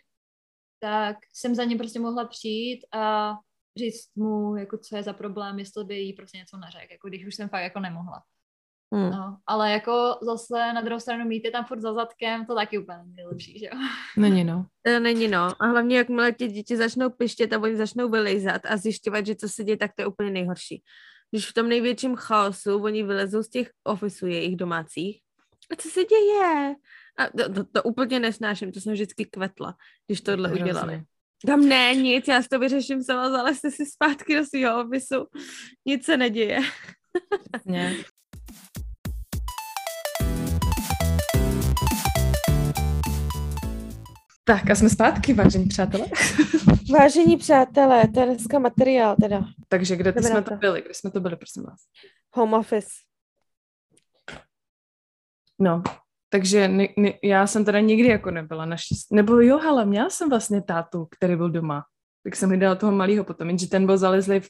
tak 0.81 1.17
jsem 1.33 1.55
za 1.55 1.65
ním 1.65 1.79
prostě 1.79 2.01
mohla 2.01 2.25
přijít 2.25 2.87
a 2.93 3.35
říct 3.77 4.17
mu, 4.17 4.57
jako 4.57 4.79
co 4.79 4.97
je 4.97 5.03
za 5.03 5.13
problém, 5.13 5.59
jestli 5.59 5.85
by 5.85 5.95
jí 5.95 6.13
prostě 6.13 6.39
něco 6.39 6.57
neřekl, 6.57 6.93
jako 6.93 7.09
když 7.09 7.27
už 7.27 7.35
jsem 7.35 7.49
fakt 7.49 7.63
jako 7.63 7.81
nemohla. 7.81 8.23
Hm. 8.95 9.11
No, 9.11 9.39
ale 9.47 9.73
jako 9.73 10.19
zase 10.23 10.73
na 10.73 10.81
druhou 10.81 11.01
stranu 11.01 11.25
mít 11.25 11.45
je 11.45 11.51
tam 11.51 11.65
furt 11.65 11.81
za 11.81 11.95
zadkem, 11.95 12.47
to 12.47 12.55
taky 12.55 12.79
úplně 12.79 12.99
není 12.99 13.15
nejlepší, 13.15 13.59
že 13.59 13.67
jo? 13.67 13.73
Není, 14.17 14.45
no. 14.45 14.67
To 14.83 15.01
není 15.01 15.29
no. 15.29 15.63
A 15.63 15.67
hlavně, 15.67 15.99
jakmile 15.99 16.33
ti 16.33 16.49
děti 16.49 16.77
začnou 16.77 17.11
pištět 17.11 17.53
a 17.53 17.59
oni 17.59 17.77
začnou 17.77 18.09
vylejzat 18.09 18.67
a 18.67 18.77
zjišťovat, 18.77 19.27
že 19.27 19.35
co 19.35 19.49
se 19.49 19.65
děje, 19.65 19.77
tak 19.77 19.91
to 19.97 20.03
je 20.03 20.07
úplně 20.07 20.31
nejhorší. 20.31 20.83
Když 21.31 21.51
v 21.51 21.55
tom 21.55 21.69
největším 21.69 22.17
chaosu 22.17 22.83
oni 22.83 23.03
vylezou 23.03 23.43
z 23.43 23.49
těch 23.49 23.71
ofisů 23.85 24.27
jejich 24.27 24.57
domácích. 24.57 25.21
A 25.73 25.77
co 25.77 25.89
se 25.89 26.05
děje? 26.05 26.75
A 27.19 27.27
to, 27.27 27.53
to, 27.53 27.65
to 27.65 27.83
úplně 27.83 28.21
nesnáším, 28.21 28.73
to 28.73 28.81
jsem 28.81 28.93
vždycky 28.93 29.25
kvetla, 29.25 29.77
když 30.07 30.21
tohle 30.21 30.53
udělali. 30.53 31.05
Tam 31.47 31.61
ne, 31.69 31.95
nic, 31.95 32.29
já 32.29 32.43
si 32.43 32.49
to 32.49 32.59
vyřeším 32.59 33.03
sama, 33.03 33.31
zalezte 33.31 33.71
si 33.71 33.87
zpátky 33.87 34.37
do 34.37 34.45
svého 34.45 34.85
ofisu. 34.85 35.27
Nic 35.87 36.05
se 36.05 36.17
neděje. 36.17 36.59
Přesně. 37.53 37.97
Tak 44.45 44.71
a 44.71 44.75
jsme 44.75 44.89
zpátky, 44.89 45.33
vážení 45.35 45.67
přátelé. 45.67 46.07
Vážení 46.99 47.37
přátelé, 47.37 48.09
to 48.15 48.21
je 48.21 48.27
dneska 48.27 48.59
materiál 48.59 49.17
teda. 49.21 49.45
Takže 49.69 49.97
kde 49.97 50.13
Jdeme 50.13 50.29
jsme 50.29 50.43
to 50.43 50.51
to. 50.51 50.57
byli? 50.57 50.83
Kde 50.83 50.95
jsme 50.95 51.11
to 51.11 51.21
byli, 51.21 51.37
prosím 51.37 51.63
vás? 51.63 51.81
Home 52.35 52.55
office. 52.55 52.89
No, 55.59 55.83
takže 56.35 56.69
ne, 56.69 56.89
ne, 56.97 57.13
já 57.23 57.47
jsem 57.47 57.65
teda 57.65 57.81
nikdy 57.81 58.09
jako 58.09 58.31
nebyla 58.31 58.65
naštěstí. 58.65 59.15
Nebo 59.15 59.41
jo, 59.41 59.59
hele, 59.59 59.85
měla 59.87 60.11
jsem 60.11 60.29
vlastně 60.29 60.63
tátu, 60.63 61.07
který 61.11 61.37
byl 61.37 61.51
doma. 61.51 61.85
Tak 62.25 62.37
jsem 62.37 62.49
hlídala 62.49 62.75
toho 62.75 62.93
malého 62.93 63.25
potom, 63.25 63.49
jenže 63.49 63.69
ten 63.69 63.87
byl 63.87 63.99
zalezlý 63.99 64.41
v 64.41 64.49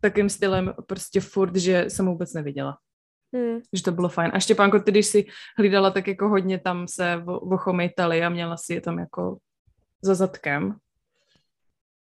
takým 0.00 0.28
stylem 0.28 0.74
prostě 0.86 1.20
furt, 1.20 1.56
že 1.56 1.84
jsem 1.88 2.06
ho 2.06 2.12
vůbec 2.12 2.32
neviděla. 2.32 2.78
Hmm. 3.34 3.60
že 3.72 3.82
to 3.82 3.92
bylo 3.92 4.08
fajn. 4.08 4.30
A 4.34 4.40
Štěpánko, 4.40 4.78
ty 4.78 4.90
když 4.90 5.06
si 5.06 5.26
hlídala, 5.58 5.90
tak 5.90 6.08
jako 6.08 6.28
hodně 6.28 6.58
tam 6.58 6.88
se 6.88 7.16
vo- 7.16 7.54
ochomejtali 7.54 8.24
a 8.24 8.28
měla 8.28 8.56
si 8.56 8.74
je 8.74 8.80
tam 8.80 8.98
jako 8.98 9.38
za 10.02 10.14
zadkem. 10.14 10.76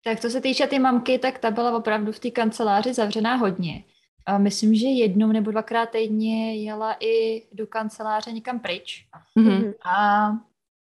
Tak 0.05 0.21
co 0.21 0.31
se 0.31 0.41
týče 0.41 0.67
ty 0.67 0.79
mamky, 0.79 1.19
tak 1.19 1.39
ta 1.39 1.51
byla 1.51 1.77
opravdu 1.77 2.13
v 2.13 2.19
té 2.19 2.31
kanceláři 2.31 2.95
zavřená 2.95 3.35
hodně. 3.35 3.85
A 4.29 4.39
myslím, 4.39 4.75
že 4.75 4.87
jednou 4.87 5.33
nebo 5.33 5.51
dvakrát 5.51 5.91
týdně 5.91 6.55
jela 6.65 6.97
i 7.01 7.47
do 7.53 7.67
kanceláře 7.67 8.33
někam 8.33 8.61
pryč. 8.61 9.07
Mhm. 9.35 9.73
A, 9.85 10.31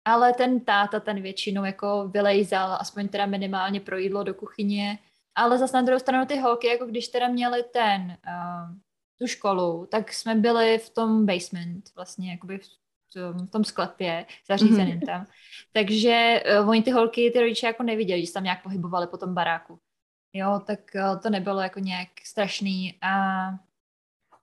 ale 0.05 0.33
ten 0.33 0.59
táta 0.59 0.99
ten 0.99 1.21
většinou 1.21 1.65
jako 1.65 2.07
vylejzal, 2.07 2.77
aspoň 2.79 3.07
teda 3.07 3.25
minimálně 3.25 3.79
pro 3.79 3.97
jídlo 3.97 4.23
do 4.23 4.33
kuchyně. 4.33 4.99
Ale 5.35 5.57
zase 5.57 5.77
na 5.77 5.81
druhou 5.81 5.99
stranu 5.99 6.25
ty 6.25 6.39
holky, 6.39 6.67
jako 6.67 6.85
když 6.85 7.07
teda 7.07 7.27
měly 7.27 7.63
ten, 7.63 8.01
uh, 8.27 8.75
tu 9.19 9.27
školu, 9.27 9.87
tak 9.91 10.13
jsme 10.13 10.35
byli 10.35 10.77
v 10.77 10.89
tom 10.89 11.25
basement, 11.25 11.89
vlastně 11.95 12.31
jakoby 12.31 12.57
v 12.57 12.67
tom, 13.13 13.47
v 13.47 13.51
tom 13.51 13.63
sklepě, 13.63 14.25
zařízeným 14.47 14.95
Mhm. 14.95 15.05
tam. 15.05 15.25
Takže 15.71 16.43
uh, 16.61 16.69
oni 16.69 16.83
ty 16.83 16.91
holky, 16.91 17.31
ty 17.31 17.39
rodiče 17.39 17.67
jako 17.67 17.83
neviděli, 17.83 18.21
že 18.21 18.27
se 18.27 18.33
tam 18.33 18.43
nějak 18.43 18.63
pohybovali 18.63 19.07
po 19.07 19.17
tom 19.17 19.33
baráku. 19.33 19.79
Jo, 20.37 20.61
tak 20.65 20.79
uh, 20.95 21.19
to 21.19 21.29
nebylo 21.29 21.61
jako 21.61 21.79
nějak 21.79 22.07
strašný 22.23 22.97
a 23.01 23.13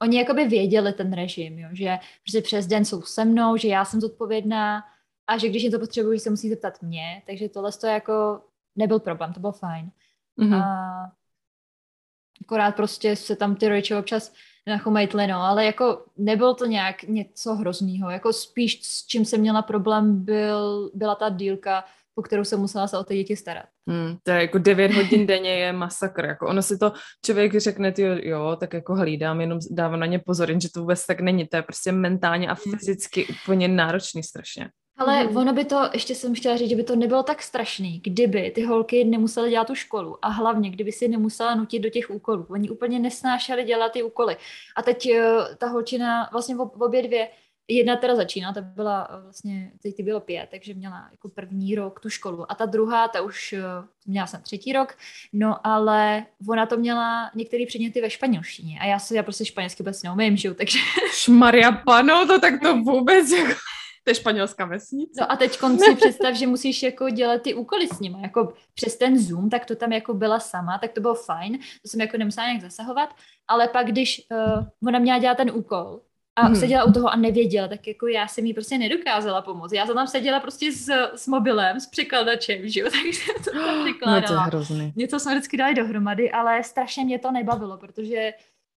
oni 0.03 0.19
jakoby 0.19 0.45
věděli 0.45 0.93
ten 0.93 1.13
režim, 1.13 1.59
jo, 1.59 1.69
že 1.73 1.99
prostě 2.23 2.41
přes 2.41 2.67
den 2.67 2.85
jsou 2.85 3.03
se 3.03 3.25
mnou, 3.25 3.57
že 3.57 3.69
já 3.69 3.85
jsem 3.85 4.01
zodpovědná 4.01 4.85
a 5.27 5.39
že 5.39 5.49
když 5.49 5.63
něco 5.63 5.79
potřebuji, 5.79 6.19
se 6.19 6.31
musí 6.31 6.49
zeptat 6.49 6.83
mě, 6.83 7.23
takže 7.27 7.49
tohle 7.49 7.73
to 7.73 7.87
jako 7.87 8.43
nebyl 8.77 9.01
problém, 9.01 9.33
to 9.33 9.41
bylo 9.41 9.53
fajn. 9.53 9.91
Mhm. 10.37 10.55
A 10.55 11.13
akorát 12.41 12.77
prostě 12.77 13.17
se 13.17 13.37
tam 13.37 13.57
ty 13.57 13.69
rodiče 13.69 13.97
občas 13.97 14.33
nachomejtli, 14.67 15.27
no, 15.27 15.41
ale 15.41 15.65
jako 15.65 16.05
nebylo 16.17 16.55
to 16.55 16.67
nějak 16.67 17.03
něco 17.03 17.55
hroznýho, 17.55 18.11
jako 18.11 18.33
spíš 18.33 18.83
s 18.83 19.07
čím 19.07 19.25
jsem 19.25 19.41
měla 19.41 19.63
problém 19.63 20.25
byl, 20.25 20.91
byla 20.95 21.15
ta 21.15 21.29
dílka, 21.29 21.85
po 22.15 22.23
kterou 22.23 22.45
jsem 22.45 22.61
musela 22.61 22.87
se 22.87 22.99
o 22.99 23.05
ty 23.05 23.15
děti 23.17 23.37
starat. 23.37 23.65
Hmm, 23.89 24.17
to 24.23 24.31
je 24.31 24.41
jako 24.41 24.59
9 24.59 24.93
hodin 24.93 25.27
denně 25.27 25.51
je 25.51 25.73
masakr. 25.73 26.25
Jako 26.25 26.47
ono 26.49 26.63
si 26.63 26.79
to 26.79 26.93
člověk 27.25 27.61
řekne, 27.61 27.93
ty 27.93 28.29
jo, 28.29 28.57
tak 28.61 28.73
jako 28.75 28.95
hlídám, 28.95 29.41
jenom 29.41 29.59
dávám 29.71 30.01
na 30.01 30.07
ně 30.07 30.19
pozor, 30.19 30.51
jenže 30.51 30.69
to 30.75 30.81
vůbec 30.81 31.07
tak 31.07 31.21
není. 31.21 31.47
To 31.49 31.57
je 31.57 31.63
prostě 31.63 31.93
mentálně 31.93 32.49
a 32.49 32.55
fyzicky 32.55 33.27
úplně 33.45 33.69
náročný 33.69 34.23
strašně. 34.23 34.69
Ale 34.99 35.25
Mhm. 35.25 35.37
ono 35.37 35.53
by 35.53 35.65
to, 35.65 35.91
ještě 35.93 36.15
jsem 36.15 36.35
chtěla 36.35 36.57
říct, 36.57 36.71
že 36.71 36.77
by 36.77 36.83
to 36.85 36.97
nebylo 36.97 37.23
tak 37.23 37.43
strašný, 37.43 38.01
kdyby 38.05 38.51
ty 38.51 38.63
holky 38.65 39.05
nemusely 39.05 39.51
dělat 39.51 39.67
tu 39.67 39.75
školu 39.75 40.25
a 40.25 40.29
hlavně, 40.29 40.71
kdyby 40.71 40.93
si 40.93 41.09
nemusela 41.09 41.55
nutit 41.55 41.83
do 41.83 41.91
těch 41.91 42.11
úkolů. 42.11 42.47
Oni 42.51 42.71
úplně 42.71 42.99
nesnášeli 42.99 43.65
dělat 43.65 43.93
ty 43.93 44.03
úkoly. 44.03 44.37
A 44.77 44.83
teď 44.83 45.07
eh, 45.07 45.25
ta 45.59 45.67
holčina, 45.67 46.29
vlastně 46.33 46.55
v 46.55 46.61
obě 46.61 47.03
dvě, 47.03 47.29
jedna 47.69 47.97
teda 47.97 48.17
začíná, 48.17 48.53
ta 48.53 48.61
byla 48.61 49.09
eh, 49.11 49.23
vlastně, 49.23 49.73
teď 49.83 49.97
ty 49.97 50.03
bylo 50.03 50.21
pět, 50.21 50.49
takže 50.51 50.75
měla 50.75 51.09
jako 51.11 51.29
první 51.29 51.75
rok 51.75 52.01
tu 52.01 52.11
školu. 52.11 52.53
A 52.53 52.55
ta 52.55 52.67
druhá, 52.67 53.09
ta 53.09 53.21
už 53.21 53.53
eh, 53.53 53.63
měla 54.07 54.27
jsem 54.27 54.43
třetí 54.43 54.73
rok, 54.73 54.97
no 55.33 55.67
ale 55.67 56.27
ona 56.49 56.67
to 56.67 56.77
měla 56.77 57.31
některé 57.35 57.65
předměty 57.67 58.01
ve 58.01 58.11
španělštině 58.11 58.79
a 58.81 58.87
já 58.87 58.99
se 58.99 59.17
já 59.17 59.23
prostě 59.23 59.45
španělsky 59.45 59.83
vůbec 59.83 60.03
neumím, 60.03 60.37
že 60.37 60.49
jo, 60.49 60.55
takže 60.55 60.79
Šmaria 61.13 61.73
pano, 61.73 62.27
to 62.27 62.41
tak 62.41 62.55
to 62.63 62.77
vůbec 62.77 63.31
jako... 63.31 63.53
To 64.05 64.11
je 64.11 64.15
španělská 64.15 64.65
vesnice. 64.65 65.21
No 65.21 65.33
a 65.33 65.37
teď 65.37 65.59
si 65.85 65.95
představ, 65.97 66.35
že 66.35 66.47
musíš 66.47 66.83
jako 66.83 67.11
dělat 67.11 67.43
ty 67.43 67.55
úkoly 67.55 67.89
s 67.89 68.01
nimi, 68.01 68.17
jako 68.23 68.53
přes 68.75 68.97
ten 68.97 69.19
Zoom, 69.19 69.51
tak 69.51 69.67
to 69.67 69.77
tam 69.77 69.93
jako 69.93 70.15
byla 70.15 70.41
sama, 70.41 70.79
tak 70.79 70.93
to 70.93 71.01
bylo 71.01 71.15
fajn, 71.15 71.59
to 71.83 71.89
jsem 71.89 72.01
jako 72.01 72.17
nemusela 72.17 72.47
nějak 72.47 72.63
zasahovat, 72.63 73.15
ale 73.49 73.69
pak 73.69 73.87
když 73.87 74.27
uh, 74.31 74.89
ona 74.89 74.99
měla 74.99 75.19
dělat 75.19 75.37
ten 75.37 75.51
úkol 75.51 76.01
a 76.37 76.47
Hmm. 76.47 76.57
seděla 76.57 76.85
u 76.85 76.93
toho 76.93 77.09
a 77.09 77.17
nevěděla, 77.17 77.69
tak 77.69 77.87
jako 77.87 78.07
já 78.07 78.29
jsem 78.29 78.47
jí 78.47 78.55
prostě 78.55 78.79
nedokázala 78.79 79.43
pomoct. 79.43 79.73
Já 79.73 79.87
jsem 79.87 79.95
tam 79.95 80.07
seděla 80.07 80.41
prostě 80.41 80.73
s, 80.73 80.89
s 81.15 81.27
mobilem, 81.27 81.81
s 81.81 81.87
překladačem, 81.87 82.69
že 82.69 82.81
jo, 82.81 82.89
takže 83.03 83.21
to 83.45 83.51
tam 83.51 83.61
No 83.61 83.83
to 83.83 83.87
je 83.89 83.93
překládala. 83.93 84.43
hrozný. 84.45 84.93
Něco 84.97 85.21
jsme 85.21 85.33
vždycky 85.35 85.57
dali 85.57 85.75
dohromady, 85.75 86.31
ale 86.31 86.63
strašně 86.65 87.05
mě 87.05 87.19
to 87.19 87.31
nebavilo, 87.33 87.79
protože 87.79 88.33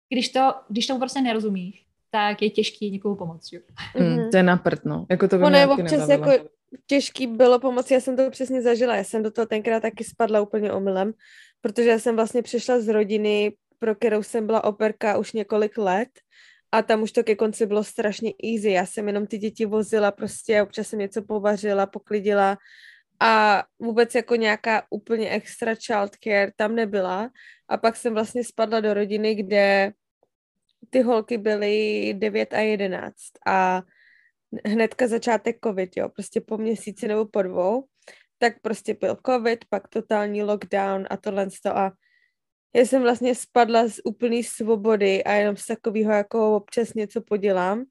když 0.09 0.29
to, 0.29 0.53
když 0.69 0.87
tomu 0.87 0.99
prostě 0.99 1.21
nerozumíš, 1.21 1.85
tak 2.11 2.41
je 2.41 2.49
těžký 2.49 2.91
někomu 2.91 3.15
pomoct, 3.15 3.51
jo. 3.53 3.59
Hmm, 3.95 4.29
to 4.31 4.37
je 4.37 4.43
na 4.43 4.57
prd, 4.57 4.85
no. 4.85 5.05
Jako 5.09 5.27
to 5.27 5.35
by 5.37 5.43
Ono 5.43 5.49
mě 5.49 5.59
je 5.59 5.67
občas 5.67 6.07
nebavilo. 6.07 6.31
jako 6.33 6.49
těžký 6.87 7.27
bylo 7.27 7.59
pomoci, 7.59 7.93
já 7.93 7.99
jsem 7.99 8.15
to 8.17 8.31
přesně 8.31 8.61
zažila, 8.61 8.95
já 8.95 9.03
jsem 9.03 9.23
do 9.23 9.31
toho 9.31 9.45
tenkrát 9.45 9.79
taky 9.79 10.03
spadla 10.03 10.41
úplně 10.41 10.71
omylem, 10.71 11.13
protože 11.61 11.89
já 11.89 11.99
jsem 11.99 12.15
vlastně 12.15 12.41
přišla 12.41 12.79
z 12.79 12.87
rodiny, 12.87 13.53
pro 13.79 13.95
kterou 13.95 14.23
jsem 14.23 14.45
byla 14.45 14.63
operka 14.63 15.17
už 15.17 15.33
několik 15.33 15.77
let 15.77 16.09
a 16.73 16.81
tam 16.81 17.01
už 17.01 17.11
to 17.11 17.23
ke 17.23 17.35
konci 17.35 17.65
bylo 17.65 17.83
strašně 17.83 18.33
easy, 18.43 18.69
já 18.69 18.85
jsem 18.85 19.07
jenom 19.07 19.27
ty 19.27 19.37
děti 19.37 19.65
vozila 19.65 20.11
prostě, 20.11 20.61
občas 20.61 20.87
jsem 20.87 20.99
něco 20.99 21.21
povařila, 21.21 21.85
poklidila 21.85 22.57
a 23.19 23.63
vůbec 23.79 24.15
jako 24.15 24.35
nějaká 24.35 24.83
úplně 24.89 25.29
extra 25.29 25.75
childcare 25.75 26.51
tam 26.55 26.75
nebyla. 26.75 27.29
A 27.67 27.77
pak 27.77 27.95
jsem 27.95 28.13
vlastně 28.13 28.43
spadla 28.43 28.79
do 28.79 28.93
rodiny, 28.93 29.35
kde 29.35 29.93
ty 30.89 31.01
holky 31.01 31.37
byly 31.37 32.13
9 32.17 32.53
a 32.53 32.59
11 32.59 33.13
a 33.47 33.81
hnedka 34.65 35.07
začátek 35.07 35.57
covid, 35.63 35.97
jo, 35.97 36.09
prostě 36.09 36.41
po 36.41 36.57
měsíci 36.57 37.07
nebo 37.07 37.25
po 37.25 37.41
dvou, 37.41 37.85
tak 38.37 38.53
prostě 38.61 38.93
byl 38.93 39.17
covid, 39.25 39.65
pak 39.69 39.87
totální 39.87 40.43
lockdown 40.43 41.07
a 41.09 41.17
tohle 41.17 41.47
to 41.63 41.77
a 41.77 41.91
já 42.75 42.81
jsem 42.85 43.01
vlastně 43.01 43.35
spadla 43.35 43.87
z 43.87 43.99
úplné 44.03 44.43
svobody 44.43 45.23
a 45.23 45.31
jenom 45.33 45.57
z 45.57 45.65
takového 45.65 46.11
jako 46.11 46.55
občas 46.55 46.93
něco 46.93 47.21
podělám, 47.21 47.83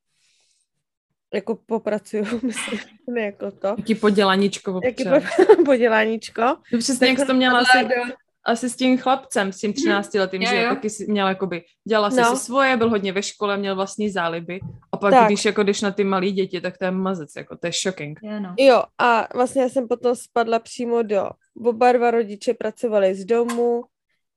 jako 1.34 1.58
popracuju, 1.66 2.24
myslím, 2.42 2.78
ne 3.10 3.20
jako 3.20 3.50
to, 3.50 3.68
Jaký 3.78 3.94
podělaníčko 3.94 4.80
jaký 4.84 5.04
občas. 5.08 5.24
po, 5.56 5.64
poděláníčko. 5.64 6.42
To 6.70 6.78
přesně, 6.78 7.08
jak 7.08 7.18
jsi 7.18 7.26
to 7.26 7.34
měla 7.34 7.58
asi, 7.58 7.84
do- 7.84 8.14
asi 8.44 8.70
s 8.70 8.76
tím 8.76 8.98
chlapcem, 8.98 9.52
s 9.52 9.58
tím 9.58 9.72
13 9.72 10.14
letým, 10.14 10.42
Jo, 10.42 10.48
že 10.50 10.62
jo. 10.62 10.68
taky 10.74 10.90
si 10.90 11.06
měla 11.10 11.28
jakoby, 11.28 11.62
dělala 11.88 12.10
si, 12.10 12.16
No. 12.20 12.36
si 12.36 12.44
svoje, 12.44 12.76
byl 12.76 12.90
hodně 12.90 13.12
ve 13.12 13.22
škole, 13.22 13.56
měl 13.56 13.76
vlastní 13.76 14.10
záliby 14.10 14.60
a 14.92 14.96
pak 14.96 15.10
Tak. 15.14 15.26
když 15.26 15.44
jako 15.44 15.62
jdeš 15.62 15.80
na 15.80 15.90
ty 15.90 16.04
malé 16.04 16.30
děti, 16.30 16.60
tak 16.60 16.78
to 16.78 16.84
je 16.84 16.90
mazec, 16.90 17.30
jako 17.36 17.56
to 17.56 17.66
je 17.66 17.72
shocking. 17.82 18.20
Jo, 18.22 18.40
no. 18.40 18.54
Jo, 18.58 18.82
a 18.98 19.28
vlastně 19.34 19.62
já 19.62 19.68
jsem 19.68 19.88
potom 19.88 20.16
spadla 20.16 20.58
přímo 20.58 21.02
do... 21.02 21.30
Oba 21.64 21.92
dva 21.92 22.10
rodiče 22.10 22.54
pracovali 22.54 23.14
z 23.14 23.24
domu, 23.24 23.84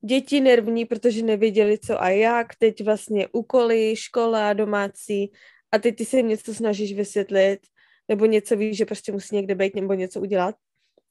děti 0.05 0.41
nervní, 0.41 0.85
protože 0.85 1.23
nevěděli 1.23 1.77
co 1.77 2.01
a 2.01 2.09
jak, 2.09 2.55
teď 2.55 2.83
vlastně 2.83 3.27
úkoly, 3.31 3.95
škola, 3.95 4.53
domácí 4.53 5.31
a 5.71 5.77
teď 5.79 5.95
ty 5.95 6.05
se 6.05 6.17
jim 6.17 6.27
něco 6.27 6.53
snažíš 6.53 6.93
vysvětlit, 6.93 7.59
nebo 8.07 8.25
něco 8.25 8.55
víš, 8.55 8.77
že 8.77 8.85
prostě 8.85 9.11
musí 9.11 9.35
někde 9.35 9.55
být 9.55 9.75
nebo 9.75 9.93
něco 9.93 10.21
udělat. 10.21 10.55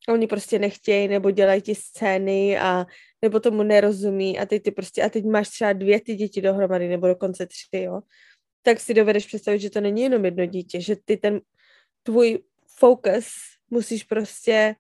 A 0.08 0.12
oni 0.12 0.26
prostě 0.26 0.58
nechtějí, 0.58 1.08
nebo 1.08 1.30
dělají 1.30 1.62
ti 1.62 1.74
scény 1.74 2.58
a 2.58 2.86
nebo 3.22 3.40
tomu 3.40 3.62
nerozumí 3.62 4.38
a 4.38 4.46
teď 4.46 4.62
ty 4.62 4.70
prostě, 4.70 5.02
a 5.02 5.08
teď 5.08 5.24
máš 5.24 5.48
třeba 5.48 5.72
dvě 5.72 6.00
ty 6.00 6.14
děti 6.14 6.40
dohromady, 6.40 6.88
nebo 6.88 7.06
dokonce 7.06 7.46
tři, 7.46 7.82
jo. 7.82 8.00
Tak 8.62 8.80
si 8.80 8.94
dovedeš 8.94 9.26
představit, 9.26 9.58
že 9.58 9.70
to 9.70 9.80
není 9.80 10.02
jenom 10.02 10.24
jedno 10.24 10.46
dítě, 10.46 10.80
že 10.80 10.96
ty 11.04 11.16
ten 11.16 11.40
tvůj 12.02 12.38
fokus 12.78 13.26
musíš 13.70 14.04
prostě 14.04 14.74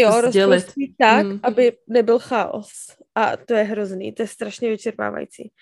jo, 0.00 0.20
rozprostřít 0.20 0.94
tak, 0.98 1.26
Mm. 1.26 1.40
aby 1.42 1.72
nebyl 1.88 2.18
chaos. 2.18 2.70
A 3.14 3.36
to 3.36 3.54
je 3.54 3.62
hrozný, 3.62 4.12
to 4.12 4.22
je 4.22 4.26
strašně 4.28 4.70
vyčerpávající. 4.70 5.52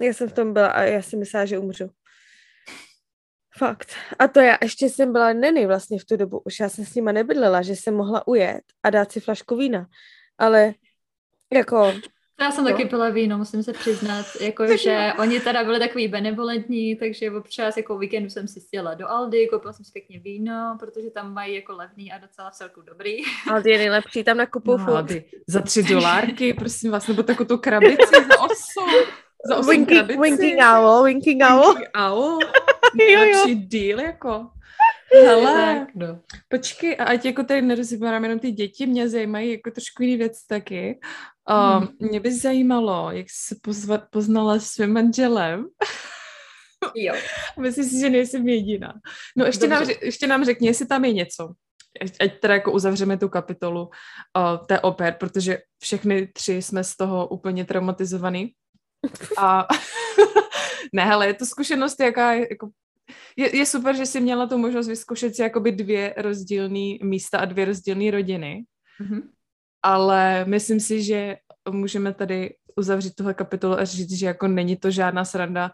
Já 0.00 0.12
jsem 0.12 0.28
v 0.28 0.32
tom 0.32 0.52
byla 0.52 0.68
a 0.68 0.82
já 0.82 1.02
si 1.02 1.16
myslela, 1.16 1.44
že 1.44 1.58
umřu. 1.58 1.90
Fakt. 3.58 3.92
A 4.18 4.28
to 4.28 4.40
já 4.40 4.58
ještě 4.62 4.88
jsem 4.90 5.12
byla 5.12 5.32
neny 5.32 5.66
vlastně 5.66 5.98
v 5.98 6.04
tu 6.04 6.16
dobu. 6.16 6.42
Už 6.44 6.60
já 6.60 6.68
jsem 6.68 6.84
s 6.84 6.94
nima 6.94 7.12
nebydlela, 7.12 7.62
že 7.62 7.76
jsem 7.76 7.94
mohla 7.94 8.28
ujet 8.28 8.62
a 8.82 8.90
dát 8.90 9.12
si 9.12 9.20
flašku 9.20 9.56
vína. 9.56 9.86
Ale 10.38 10.74
jako, 11.52 11.92
Já 12.40 12.50
jsem 12.50 12.66
Jo. 12.66 12.72
taky 12.72 12.84
pila 12.84 13.08
víno, 13.08 13.38
musím 13.38 13.62
se 13.62 13.72
přiznat, 13.72 14.26
jako, 14.40 14.76
že 14.76 15.12
oni 15.18 15.40
teda 15.40 15.64
byli 15.64 15.78
takový 15.78 16.08
benevolentní, 16.08 16.96
takže 16.96 17.30
občas 17.30 17.76
jako 17.76 17.98
víkendu 17.98 18.30
jsem 18.30 18.48
si 18.48 18.60
sjela 18.60 18.94
do 18.94 19.08
Aldy, 19.10 19.46
koupila 19.52 19.72
jsem 19.72 19.84
si 19.84 19.92
pěkně 19.92 20.18
víno, 20.18 20.76
protože 20.80 21.10
tam 21.10 21.34
mají 21.34 21.54
jako 21.54 21.72
levný 21.72 22.12
a 22.12 22.18
docela 22.18 22.50
v 22.50 22.54
celku 22.54 22.82
dobrý. 22.82 23.16
ty 23.62 23.70
je 23.70 23.78
nejlepší, 23.78 24.24
tam 24.24 24.36
nakupuju 24.36 24.78
No. 24.78 24.84
no, 24.84 24.90
Chlapi, 24.92 25.24
za 25.46 25.60
tři 25.60 25.82
dolárky, 25.82 26.54
prosím 26.54 26.90
vás, 26.90 27.06
nebo 27.08 27.22
takovou 27.22 27.48
tu 27.48 27.58
krabici 27.58 27.96
za 28.28 28.40
osm. 28.40 28.90
Za 29.48 29.56
osm 29.56 29.70
Winking, 29.70 29.98
krabici. 29.98 30.20
winking 30.20 30.58
owl, 30.76 31.02
winking 31.04 31.42
owl. 31.50 31.74
Winking 31.74 31.88
owl. 32.10 32.38
Jo, 33.00 33.20
jo. 33.22 33.38
Lepší 33.38 33.54
deal, 33.54 34.00
jako. 34.00 34.46
Hele, 35.14 35.52
Tak, 35.78 35.88
no. 35.94 36.20
počkej, 36.48 36.96
a 36.98 37.04
ať 37.04 37.24
jako 37.24 37.42
tady 37.44 37.62
nerozebírám 37.62 38.22
jenom 38.24 38.38
ty 38.38 38.52
děti, 38.52 38.86
mě 38.86 39.08
zajímají 39.08 39.50
jako 39.50 39.70
trošku 39.70 40.02
jiný 40.02 40.16
věc 40.16 40.46
taky. 40.46 41.00
Hmm. 41.50 41.82
Um, 41.82 41.96
mě 41.98 42.20
by 42.20 42.34
zajímalo, 42.34 43.10
jak 43.12 43.26
jsi 43.30 43.54
se 43.54 43.56
pozva, 43.62 43.98
poznala 44.10 44.58
s 44.58 44.66
svým 44.66 44.92
manželem. 44.92 45.66
Jo. 46.94 47.14
Myslím 47.60 47.84
si, 47.84 48.00
že 48.00 48.10
nejsem 48.10 48.48
jediná. 48.48 48.94
No 49.36 49.44
ještě 49.44 49.66
nám, 49.66 49.78
Dobře. 49.78 49.98
ještě 50.02 50.26
nám 50.26 50.44
řekni, 50.44 50.68
jestli 50.68 50.86
tam 50.86 51.04
je 51.04 51.12
něco. 51.12 51.52
Ať- 52.20 52.40
teda 52.40 52.54
jako 52.54 52.72
uzavřeme 52.72 53.18
tu 53.18 53.28
kapitolu 53.28 53.82
uh, 53.82 54.66
té 54.66 54.80
oper, 54.80 55.16
protože 55.20 55.58
všechny 55.82 56.26
tři 56.26 56.62
jsme 56.62 56.84
z 56.84 56.96
toho 56.96 57.28
úplně 57.28 57.64
traumatizovaný. 57.64 58.52
A 59.38 59.66
ne, 60.92 61.04
hele, 61.04 61.26
je 61.26 61.34
to 61.34 61.46
zkušenost, 61.46 62.00
jaká 62.00 62.32
je, 62.32 62.46
jako, 62.50 62.68
je, 63.36 63.56
je 63.56 63.66
super, 63.66 63.96
že 63.96 64.06
jsi 64.06 64.20
měla 64.20 64.46
tu 64.46 64.58
možnost 64.58 64.88
vyzkoušet 64.88 65.36
si 65.36 65.42
jakoby 65.42 65.72
dvě 65.72 66.14
rozdílné 66.16 66.98
místa 67.02 67.38
a 67.38 67.44
dvě 67.44 67.64
rozdílné 67.64 68.10
rodiny. 68.10 68.64
Mhm. 69.00 69.30
ale 69.82 70.44
myslím 70.44 70.80
si, 70.80 71.02
že 71.02 71.36
můžeme 71.70 72.14
tady 72.14 72.54
uzavřít 72.76 73.14
tuhle 73.14 73.34
kapitolu 73.34 73.78
a 73.78 73.84
říct, 73.84 74.12
že 74.12 74.26
jako 74.26 74.48
není 74.48 74.76
to 74.76 74.90
žádná 74.90 75.24
sranda. 75.24 75.70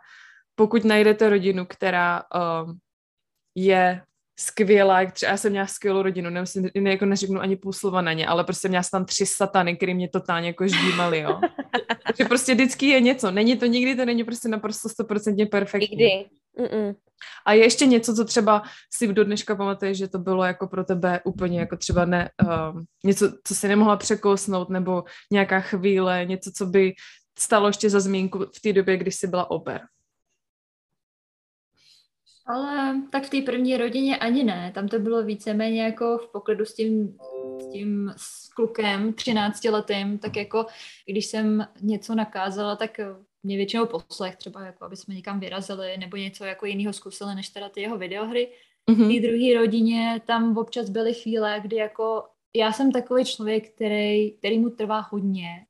Pokud 0.54 0.84
najdete 0.84 1.30
rodinu, 1.30 1.66
která 1.66 2.22
um, 2.22 2.78
je 3.54 4.02
skvělá, 4.40 5.00
jak 5.00 5.12
třeba 5.12 5.30
já 5.30 5.36
jsem 5.36 5.50
měla 5.50 5.66
skvělou 5.66 6.02
rodinu, 6.02 6.30
nemusím, 6.30 6.68
ne, 6.80 6.90
jako 6.90 7.06
neřeknu 7.06 7.40
ani 7.40 7.56
půl 7.56 7.72
slova 7.72 8.02
na 8.02 8.12
ně, 8.12 8.26
ale 8.26 8.44
prostě 8.44 8.68
měla 8.68 8.82
jsem 8.82 8.90
tam 8.90 9.04
tři 9.04 9.26
satany, 9.26 9.76
který 9.76 9.94
mě 9.94 10.08
totálně 10.08 10.46
jako 10.46 10.68
ždímali, 10.68 11.20
jo. 11.20 11.40
Takže 12.06 12.24
prostě 12.24 12.54
vždycky 12.54 12.86
je 12.86 13.00
něco, 13.00 13.30
není 13.30 13.56
to 13.56 13.66
nikdy, 13.66 13.96
to 13.96 14.04
není 14.04 14.24
prostě 14.24 14.48
naprosto 14.48 14.88
stoprocentně 14.88 15.46
perfektní. 15.46 15.96
Nikdy. 15.96 16.26
Mm-mm. 16.58 16.94
A 17.46 17.52
je 17.52 17.62
ještě 17.62 17.86
něco, 17.86 18.14
co 18.14 18.24
třeba 18.24 18.62
si 18.94 19.12
do 19.12 19.24
dneška 19.24 19.56
pamatuješ, 19.56 19.98
že 19.98 20.08
to 20.08 20.18
bylo 20.18 20.44
jako 20.44 20.66
pro 20.66 20.84
tebe 20.84 21.20
úplně 21.24 21.60
jako 21.60 21.76
třeba 21.76 22.04
ne, 22.04 22.30
uh, 22.42 22.82
něco, 23.04 23.32
co 23.44 23.54
si 23.54 23.68
nemohla 23.68 23.96
překousnout, 23.96 24.68
nebo 24.68 25.04
nějaká 25.32 25.60
chvíle, 25.60 26.24
něco, 26.24 26.50
co 26.56 26.66
by 26.66 26.92
stalo 27.38 27.66
ještě 27.66 27.90
za 27.90 28.00
zmínku 28.00 28.38
v 28.38 28.60
té 28.62 28.72
době, 28.72 28.96
když 28.96 29.14
jsi 29.14 29.26
byla 29.26 29.50
oper. 29.50 29.80
Ale 32.46 32.96
tak 33.10 33.24
v 33.24 33.30
té 33.30 33.42
první 33.42 33.76
rodině 33.76 34.16
ani 34.16 34.44
ne. 34.44 34.72
Tam 34.74 34.88
to 34.88 34.98
bylo 34.98 35.22
víceméně 35.22 35.82
jako 35.82 36.18
v 36.18 36.32
poklidu 36.32 36.64
s 36.64 36.74
tím, 36.74 37.18
s 37.62 37.72
tím 37.72 38.14
s 38.16 38.48
klukem 38.48 39.12
13 39.12 39.64
letým, 39.64 40.18
tak 40.18 40.36
jako 40.36 40.66
když 41.06 41.26
jsem 41.26 41.66
něco 41.80 42.14
nakázala, 42.14 42.76
tak 42.76 43.00
mě 43.42 43.56
většinou 43.56 43.86
poslech 43.86 44.36
třeba, 44.36 44.66
jako 44.66 44.84
aby 44.84 44.96
jsme 44.96 45.14
někam 45.14 45.40
vyrazili 45.40 45.96
nebo 45.96 46.16
něco 46.16 46.44
jako 46.44 46.66
jiného 46.66 46.92
zkusili, 46.92 47.34
než 47.34 47.48
teda 47.48 47.68
ty 47.68 47.80
jeho 47.80 47.98
videohry. 47.98 48.52
Mm-hmm. 48.90 49.04
V 49.04 49.14
té 49.14 49.28
druhé 49.28 49.54
rodině 49.54 50.20
tam 50.26 50.58
občas 50.58 50.90
byly 50.90 51.14
chvíle, 51.14 51.60
kdy 51.62 51.76
jako 51.76 52.24
já 52.56 52.72
jsem 52.72 52.92
takový 52.92 53.24
člověk, 53.24 53.74
který, 53.74 54.30
který 54.30 54.58
mu 54.58 54.70
trvá 54.70 55.00
hodně 55.00 55.66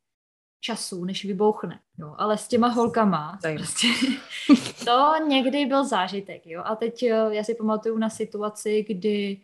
času, 0.60 1.04
než 1.04 1.24
vybouchne. 1.24 1.80
Jo. 1.98 2.14
Ale 2.18 2.38
s 2.38 2.48
těma 2.48 2.68
holkama 2.68 3.38
prostě, 3.56 3.86
to 4.84 5.14
někdy 5.28 5.66
byl 5.66 5.84
zážitek. 5.84 6.46
Jo. 6.46 6.62
A 6.64 6.76
teď 6.76 7.02
eh, 7.02 7.08
já 7.30 7.44
si 7.44 7.54
pamatuju 7.54 7.98
na 7.98 8.10
situaci, 8.10 8.84
kdy 8.88 9.40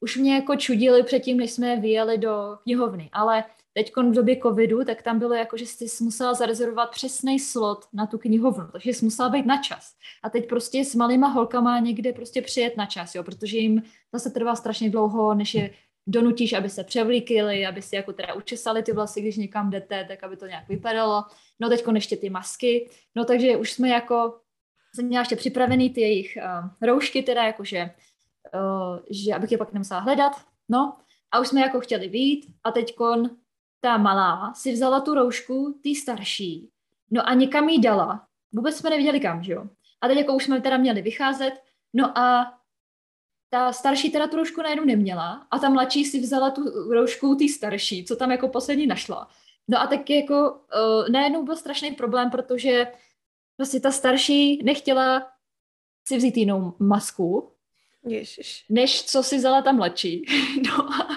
už 0.00 0.16
mě 0.16 0.34
jako 0.34 0.56
čudili 0.56 1.02
předtím, 1.02 1.36
než 1.36 1.50
jsme 1.50 1.76
vyjeli 1.76 2.18
do 2.18 2.58
knihovny, 2.62 3.10
ale 3.12 3.44
teď 3.72 3.92
v 3.96 4.12
době 4.12 4.36
covidu, 4.42 4.84
tak 4.84 5.02
tam 5.02 5.18
bylo 5.18 5.34
jako, 5.34 5.56
že 5.56 5.66
jsi 5.66 6.04
musela 6.04 6.34
zarezervovat 6.34 6.90
přesný 6.90 7.40
slot 7.40 7.84
na 7.92 8.06
tu 8.06 8.18
knihovnu, 8.18 8.68
takže 8.72 8.90
jsi 8.90 9.04
musela 9.04 9.28
být 9.28 9.46
na 9.46 9.62
čas. 9.62 9.92
A 10.22 10.30
teď 10.30 10.48
prostě 10.48 10.84
s 10.84 10.94
malýma 10.94 11.28
holkama 11.28 11.78
někde 11.78 12.12
prostě 12.12 12.42
přijet 12.42 12.76
na 12.76 12.86
čas, 12.86 13.14
jo, 13.14 13.22
protože 13.22 13.58
jim 13.58 13.82
zase 14.12 14.30
trvá 14.30 14.56
strašně 14.56 14.90
dlouho, 14.90 15.34
než 15.34 15.54
je 15.54 15.70
donutíš, 16.06 16.52
aby 16.52 16.70
se 16.70 16.84
převlíkili, 16.84 17.66
aby 17.66 17.82
si 17.82 17.96
jako 17.96 18.12
teda 18.12 18.34
učesali 18.34 18.82
ty 18.82 18.92
vlasy, 18.92 19.20
když 19.20 19.36
někam 19.36 19.70
jdete, 19.70 20.04
tak 20.08 20.24
aby 20.24 20.36
to 20.36 20.46
nějak 20.46 20.68
vypadalo. 20.68 21.24
No 21.60 21.68
teď 21.68 21.84
ještě 21.94 22.16
ty 22.16 22.30
masky. 22.30 22.90
No 23.14 23.24
takže 23.24 23.56
už 23.56 23.72
jsme 23.72 23.88
jako, 23.88 24.40
jsem 24.94 25.06
měla 25.06 25.20
ještě 25.20 25.36
připravený 25.36 25.90
ty 25.90 26.00
jejich 26.00 26.38
uh, 26.42 26.88
roušky, 26.88 27.22
teda 27.22 27.44
jakože, 27.44 27.90
uh, 28.54 28.98
že 29.10 29.34
abych 29.34 29.52
je 29.52 29.58
pak 29.58 29.72
nemusela 29.72 30.00
hledat. 30.00 30.32
No 30.68 30.96
a 31.32 31.40
už 31.40 31.48
jsme 31.48 31.60
jako 31.60 31.80
chtěli 31.80 32.08
vít 32.08 32.46
a 32.64 32.70
teď 32.70 32.94
ta 33.80 33.96
malá 33.96 34.54
si 34.54 34.72
vzala 34.72 35.00
tu 35.00 35.14
roušku, 35.14 35.80
ty 35.82 35.94
starší, 35.94 36.70
no 37.10 37.28
a 37.28 37.34
někam 37.34 37.68
jí 37.68 37.80
dala. 37.80 38.26
Vůbec 38.52 38.76
jsme 38.76 38.90
neviděli 38.90 39.20
kam, 39.20 39.42
že 39.42 39.52
jo. 39.52 39.68
A 40.00 40.08
teď 40.08 40.18
jako 40.18 40.34
už 40.34 40.44
jsme 40.44 40.60
teda 40.60 40.76
měli 40.76 41.02
vycházet, 41.02 41.52
no 41.94 42.18
a 42.18 42.54
ta 43.54 43.72
starší 43.72 44.10
teda 44.10 44.26
tu 44.26 44.36
roušku 44.36 44.62
najednou 44.62 44.84
neměla 44.84 45.46
a 45.50 45.58
ta 45.58 45.68
mladší 45.68 46.04
si 46.04 46.20
vzala 46.20 46.50
tu 46.50 46.62
roušku 46.92 47.34
ty 47.34 47.48
starší, 47.48 48.04
co 48.04 48.16
tam 48.16 48.30
jako 48.30 48.48
poslední 48.48 48.86
našla. 48.86 49.28
No 49.68 49.80
a 49.80 49.86
tak 49.86 50.10
jako 50.10 50.50
uh, 50.50 51.08
najednou 51.08 51.42
byl 51.44 51.56
strašný 51.56 51.90
problém, 51.90 52.30
protože 52.30 52.86
vlastně 53.58 53.80
ta 53.80 53.90
starší 53.90 54.64
nechtěla 54.64 55.30
si 56.08 56.16
vzít 56.16 56.36
jinou 56.36 56.74
masku, 56.78 57.52
Ježiš. 58.06 58.64
než 58.68 59.04
co 59.04 59.22
si 59.22 59.36
vzala 59.36 59.62
ta 59.62 59.72
mladší. 59.72 60.24
No 60.66 60.92
a, 60.92 61.08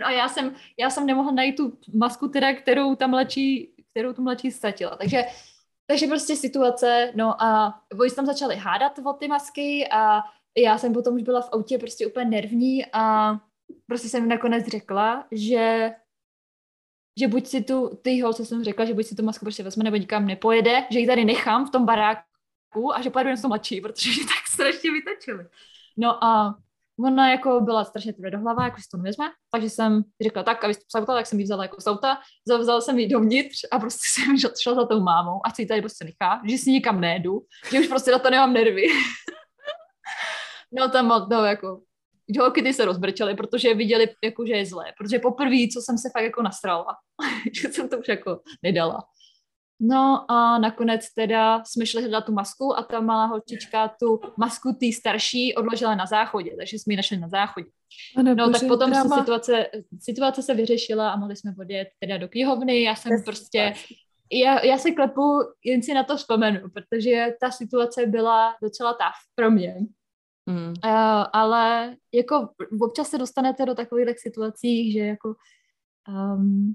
no 0.00 0.06
a 0.06 0.10
já, 0.10 0.28
jsem, 0.28 0.54
já 0.78 0.90
jsem 0.90 1.06
nemohla 1.06 1.32
najít 1.32 1.56
tu 1.56 1.78
masku, 1.92 2.28
teda, 2.28 2.54
kterou 2.54 2.94
ta 2.94 3.06
mladší, 3.06 3.74
kterou 3.90 4.12
tu 4.12 4.22
mladší 4.22 4.50
ztratila. 4.50 4.96
Takže, 4.96 5.24
takže 5.86 6.06
prostě 6.06 6.36
situace, 6.36 7.12
no 7.14 7.42
a 7.42 7.80
oni 8.00 8.10
tam 8.10 8.26
začali 8.26 8.56
hádat 8.56 8.98
o 9.04 9.12
ty 9.12 9.28
masky 9.28 9.88
a 9.90 10.22
já 10.58 10.78
jsem 10.78 10.92
potom 10.92 11.14
už 11.14 11.22
byla 11.22 11.40
v 11.40 11.48
autě 11.52 11.78
prostě 11.78 12.06
úplně 12.06 12.24
nervní 12.24 12.86
a 12.92 13.34
prostě 13.86 14.08
jsem 14.08 14.28
nakonec 14.28 14.66
řekla, 14.66 15.26
že 15.32 15.90
že 17.18 17.28
buď 17.28 17.46
si 17.46 17.62
tu, 17.62 17.98
ty 18.02 18.20
holce 18.20 18.44
jsem 18.44 18.64
řekla, 18.64 18.84
že 18.84 18.94
buď 18.94 19.06
si 19.06 19.14
tu 19.14 19.22
masku 19.22 19.44
prostě 19.44 19.62
vezme 19.62 19.84
nebo 19.84 19.96
nikam 19.96 20.26
nepojede, 20.26 20.84
že 20.90 20.98
ji 20.98 21.06
tady 21.06 21.24
nechám 21.24 21.66
v 21.66 21.70
tom 21.70 21.86
baráku 21.86 22.94
a 22.94 23.02
že 23.02 23.10
pojedu 23.10 23.28
jen 23.28 23.36
s 23.36 23.44
mladší, 23.44 23.80
protože 23.80 24.10
ji 24.10 24.16
tak 24.26 24.46
strašně 24.48 24.90
vytačili. 24.92 25.46
No 25.96 26.24
a 26.24 26.54
ona 26.98 27.30
jako 27.30 27.60
byla 27.60 27.84
strašně 27.84 28.12
tvrdohlavá, 28.12 28.64
jako 28.64 28.80
si 28.80 28.88
to 28.88 28.96
nevezme, 28.96 29.24
takže 29.50 29.70
jsem 29.70 30.02
řekla 30.22 30.42
tak, 30.42 30.64
aby 30.64 30.74
to 30.74 31.06
tak 31.06 31.26
jsem 31.26 31.38
ji 31.38 31.44
vzala 31.44 31.62
jako 31.62 31.80
z 31.80 31.86
auta, 31.86 32.18
vzala 32.58 32.80
jsem 32.80 32.98
ji 32.98 33.08
dovnitř 33.08 33.64
a 33.70 33.78
prostě 33.78 34.06
jsem 34.10 34.38
šla 34.62 34.74
za 34.74 34.86
tou 34.86 35.00
mámou 35.00 35.40
a 35.44 35.50
si 35.50 35.62
ji 35.62 35.66
tady 35.66 35.80
prostě 35.80 36.04
nechá, 36.04 36.42
že 36.48 36.58
si 36.58 36.70
nikam 36.70 37.00
nejdu, 37.00 37.42
že 37.70 37.80
už 37.80 37.86
prostě 37.86 38.10
na 38.10 38.18
to 38.18 38.30
nemám 38.30 38.52
nervy. 38.52 38.82
no 40.74 40.88
tam 40.88 41.28
no, 41.30 41.44
jako 41.44 41.80
holky 42.38 42.62
ty 42.62 42.72
se 42.72 42.84
rozbrčely, 42.84 43.34
protože 43.34 43.74
viděli, 43.74 44.08
jako, 44.24 44.46
že 44.46 44.52
je 44.52 44.66
zlé. 44.66 44.84
Protože 44.98 45.18
poprvé, 45.18 45.56
co 45.74 45.80
jsem 45.80 45.98
se 45.98 46.08
fakt 46.12 46.24
jako 46.24 46.42
nastrala, 46.42 46.86
že 47.62 47.68
jsem 47.68 47.88
to 47.88 47.98
už 47.98 48.08
jako 48.08 48.40
nedala. 48.62 49.00
No 49.80 50.30
a 50.30 50.58
nakonec 50.58 51.14
teda 51.14 51.62
jsme 51.64 51.86
šli 51.86 52.02
hledat 52.02 52.24
tu 52.24 52.32
masku 52.32 52.78
a 52.78 52.82
ta 52.82 53.00
malá 53.00 53.26
holčička 53.26 53.88
tu 54.00 54.20
masku 54.36 54.76
tý 54.80 54.92
starší 54.92 55.54
odložila 55.54 55.94
na 55.94 56.06
záchodě, 56.06 56.56
takže 56.58 56.78
jsme 56.78 56.92
ji 56.92 56.96
našli 56.96 57.16
na 57.16 57.28
záchodě. 57.28 57.70
Pane 58.14 58.34
no 58.34 58.46
bože, 58.46 58.60
tak 58.60 58.68
potom 58.68 58.94
se 58.94 59.08
situace, 59.18 59.66
situace 60.00 60.42
se 60.42 60.54
vyřešila 60.54 61.10
a 61.10 61.16
mohli 61.16 61.36
jsme 61.36 61.54
odjet 61.60 61.88
teda 62.00 62.18
do 62.18 62.28
knihovny. 62.28 62.82
Já 62.82 62.94
jsem 62.94 63.10
Bez 63.10 63.24
prostě, 63.24 63.74
já, 64.32 64.64
já 64.64 64.78
se 64.78 64.90
klepu, 64.90 65.38
jen 65.64 65.82
si 65.82 65.94
na 65.94 66.04
to 66.04 66.16
vzpomenu, 66.16 66.60
protože 66.70 67.26
ta 67.40 67.50
situace 67.50 68.06
byla 68.06 68.54
docela 68.62 68.92
tough 68.92 69.34
pro 69.34 69.50
mě. 69.50 69.76
Mm. 70.46 70.68
Uh, 70.68 71.24
ale 71.32 71.96
jako 72.12 72.48
občas 72.80 73.08
se 73.08 73.18
dostanete 73.18 73.66
do 73.66 73.74
takových 73.74 74.20
situací, 74.20 74.92
že 74.92 74.98
jako 75.00 75.34
um, 76.08 76.74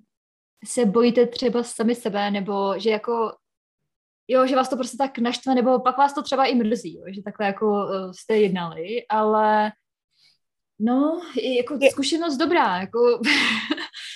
se 0.65 0.85
bojíte 0.85 1.27
třeba 1.27 1.63
sami 1.63 1.95
sebe, 1.95 2.31
nebo 2.31 2.79
že 2.79 2.89
jako 2.89 3.31
jo, 4.27 4.47
že 4.47 4.55
vás 4.55 4.69
to 4.69 4.75
prostě 4.75 4.97
tak 4.97 5.17
naštve, 5.17 5.55
nebo 5.55 5.79
pak 5.79 5.97
vás 5.97 6.13
to 6.13 6.23
třeba 6.23 6.45
i 6.45 6.55
mrzí, 6.55 6.95
jo, 6.95 7.03
že 7.15 7.21
takhle 7.21 7.45
jako 7.45 7.65
uh, 7.65 8.11
jste 8.11 8.37
jednali, 8.37 9.07
ale 9.09 9.71
no, 10.79 11.21
jako 11.57 11.77
je... 11.81 11.91
zkušenost 11.91 12.37
dobrá, 12.37 12.77
jako 12.77 12.99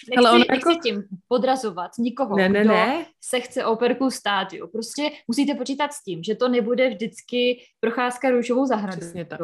nechci, 0.09 0.17
Ale 0.17 0.31
ono 0.31 0.39
jako... 0.39 0.69
nechci 0.69 0.81
tím 0.83 1.03
podrazovat 1.27 1.91
nikoho, 1.99 2.37
ne, 2.37 2.49
ne, 2.49 2.61
kdo 2.61 2.73
ne. 2.73 3.05
se 3.21 3.39
chce 3.39 3.65
operku 3.65 4.11
stát, 4.11 4.53
jo. 4.53 4.67
Prostě 4.67 5.11
musíte 5.27 5.55
počítat 5.55 5.93
s 5.93 6.03
tím, 6.03 6.23
že 6.23 6.35
to 6.35 6.49
nebude 6.49 6.89
vždycky 6.89 7.65
procházka 7.79 8.29
růžovou 8.29 8.65
zahradou. 8.65 8.99
Přesně 8.99 9.25
tak. 9.25 9.39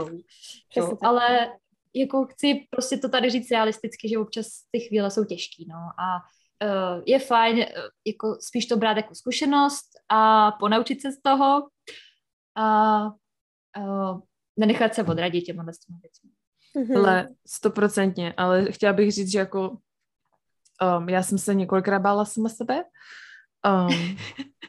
Přesně 0.70 0.90
tak. 0.90 1.04
Ale 1.04 1.52
jako 1.96 2.26
chci 2.26 2.68
prostě 2.70 2.98
to 2.98 3.10
tady 3.10 3.30
říct 3.30 3.52
realisticky, 3.52 4.10
že 4.10 4.18
občas 4.18 4.48
ty 4.72 4.80
chvíle 4.80 5.12
jsou 5.12 5.26
těžký, 5.26 5.68
no. 5.70 5.76
A 5.76 6.20
uh, 6.64 7.04
je 7.06 7.20
fajn 7.20 7.58
uh, 7.58 7.64
jako 8.08 8.38
spíš 8.42 8.66
to 8.66 8.78
brát 8.78 8.98
jako 8.98 9.16
zkušenost 9.16 9.90
a 10.10 10.52
ponaučit 10.52 11.02
se 11.02 11.12
z 11.12 11.22
toho 11.22 11.68
a 12.56 13.06
uh, 13.78 14.20
nenechat 14.60 14.96
se 14.96 15.04
odradit 15.04 15.42
těma 15.42 15.64
věcmi. 15.64 15.96
Ale 16.96 17.28
stoprocentně, 17.48 18.34
ale 18.38 18.72
chtěla 18.72 18.94
bych 18.94 19.12
říct, 19.12 19.32
že 19.32 19.40
jako 19.40 19.78
um, 21.00 21.10
já 21.10 21.24
jsem 21.24 21.38
se 21.38 21.56
několikrát 21.56 22.00
bála 22.00 22.26
sama 22.26 22.50
sebe. 22.50 22.84
Um, 23.68 24.18